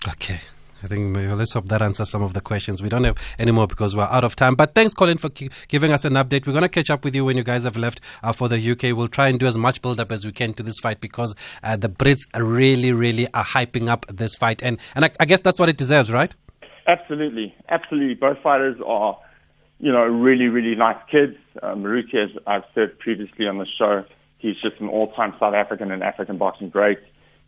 Okay. 0.07 0.39
I 0.83 0.87
think 0.87 1.07
maybe 1.07 1.33
let's 1.33 1.53
hope 1.53 1.67
that 1.69 1.81
answers 1.81 2.09
some 2.09 2.21
of 2.21 2.33
the 2.33 2.41
questions. 2.41 2.81
We 2.81 2.89
don't 2.89 3.05
have 3.05 3.17
any 3.39 3.51
more 3.51 3.65
because 3.65 3.95
we're 3.95 4.03
out 4.03 4.23
of 4.23 4.35
time. 4.35 4.55
But 4.55 4.75
thanks, 4.75 4.93
Colin, 4.93 5.17
for 5.17 5.29
ki- 5.29 5.49
giving 5.67 5.91
us 5.91 6.05
an 6.05 6.13
update. 6.13 6.45
We're 6.45 6.53
going 6.53 6.61
to 6.61 6.69
catch 6.69 6.89
up 6.89 7.03
with 7.03 7.15
you 7.15 7.25
when 7.25 7.37
you 7.37 7.43
guys 7.43 7.63
have 7.63 7.77
left 7.77 8.01
uh, 8.21 8.33
for 8.33 8.49
the 8.49 8.71
UK. 8.71 8.95
We'll 8.95 9.07
try 9.07 9.29
and 9.29 9.39
do 9.39 9.47
as 9.47 9.57
much 9.57 9.81
build 9.81 9.99
up 9.99 10.11
as 10.11 10.25
we 10.25 10.31
can 10.31 10.53
to 10.53 10.63
this 10.63 10.79
fight 10.79 10.99
because 10.99 11.33
uh, 11.63 11.77
the 11.77 11.89
Brits 11.89 12.25
really, 12.35 12.91
really 12.91 13.27
are 13.33 13.45
hyping 13.45 13.87
up 13.87 14.05
this 14.07 14.35
fight. 14.35 14.61
And, 14.61 14.77
and 14.93 15.05
I, 15.05 15.11
I 15.19 15.25
guess 15.25 15.41
that's 15.41 15.59
what 15.59 15.69
it 15.69 15.77
deserves, 15.77 16.11
right? 16.11 16.35
Absolutely, 16.87 17.55
absolutely. 17.69 18.13
Both 18.13 18.39
fighters 18.43 18.77
are, 18.85 19.17
you 19.79 19.91
know, 19.91 20.03
really, 20.03 20.47
really 20.47 20.75
nice 20.75 20.97
kids. 21.11 21.35
Moruti, 21.61 22.15
as 22.15 22.29
I've 22.47 22.63
said 22.73 22.97
previously 22.99 23.47
on 23.47 23.57
the 23.57 23.65
show, 23.77 24.03
he's 24.37 24.55
just 24.61 24.79
an 24.79 24.87
all-time 24.87 25.33
South 25.39 25.53
African 25.53 25.91
and 25.91 26.03
African 26.03 26.37
boxing 26.37 26.69
great. 26.69 26.99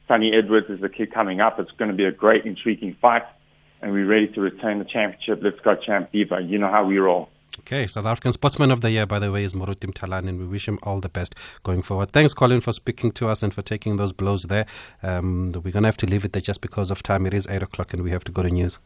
Sonny 0.07 0.31
Edwards 0.33 0.67
is 0.69 0.79
the 0.81 0.89
kid 0.89 1.13
coming 1.13 1.41
up. 1.41 1.59
It's 1.59 1.71
going 1.71 1.91
to 1.91 1.97
be 1.97 2.05
a 2.05 2.11
great, 2.11 2.45
intriguing 2.45 2.95
fight, 3.01 3.23
and 3.81 3.91
we're 3.91 4.07
ready 4.07 4.27
to 4.29 4.41
retain 4.41 4.79
the 4.79 4.85
championship. 4.85 5.39
Let's 5.43 5.59
go, 5.59 5.75
champ 5.75 6.11
Diva. 6.11 6.41
You 6.41 6.57
know 6.57 6.71
how 6.71 6.85
we 6.85 6.97
roll. 6.97 7.29
Okay, 7.59 7.87
South 7.87 8.05
African 8.05 8.33
Sportsman 8.33 8.71
of 8.71 8.81
the 8.81 8.91
Year, 8.91 9.05
by 9.05 9.19
the 9.19 9.31
way, 9.31 9.43
is 9.43 9.53
Moruti 9.53 9.91
Mthalane, 9.91 10.29
and 10.29 10.39
we 10.39 10.45
wish 10.45 10.67
him 10.67 10.79
all 10.83 11.01
the 11.01 11.09
best 11.09 11.35
going 11.63 11.81
forward. 11.81 12.11
Thanks, 12.11 12.33
Colin, 12.33 12.61
for 12.61 12.71
speaking 12.71 13.11
to 13.13 13.27
us 13.27 13.41
and 13.41 13.53
for 13.53 13.61
taking 13.61 13.97
those 13.97 14.13
blows 14.13 14.43
there. 14.43 14.65
Um, 15.01 15.51
we're 15.53 15.71
going 15.71 15.83
to 15.83 15.87
have 15.87 15.97
to 15.97 16.05
leave 16.05 16.23
it 16.23 16.33
there 16.33 16.41
just 16.41 16.61
because 16.61 16.91
of 16.91 17.03
time. 17.03 17.25
It 17.25 17.33
is 17.33 17.47
8 17.47 17.63
o'clock 17.63 17.93
and 17.93 18.03
we 18.03 18.11
have 18.11 18.23
to 18.25 18.31
go 18.31 18.43
to 18.43 18.49
news. 18.49 18.79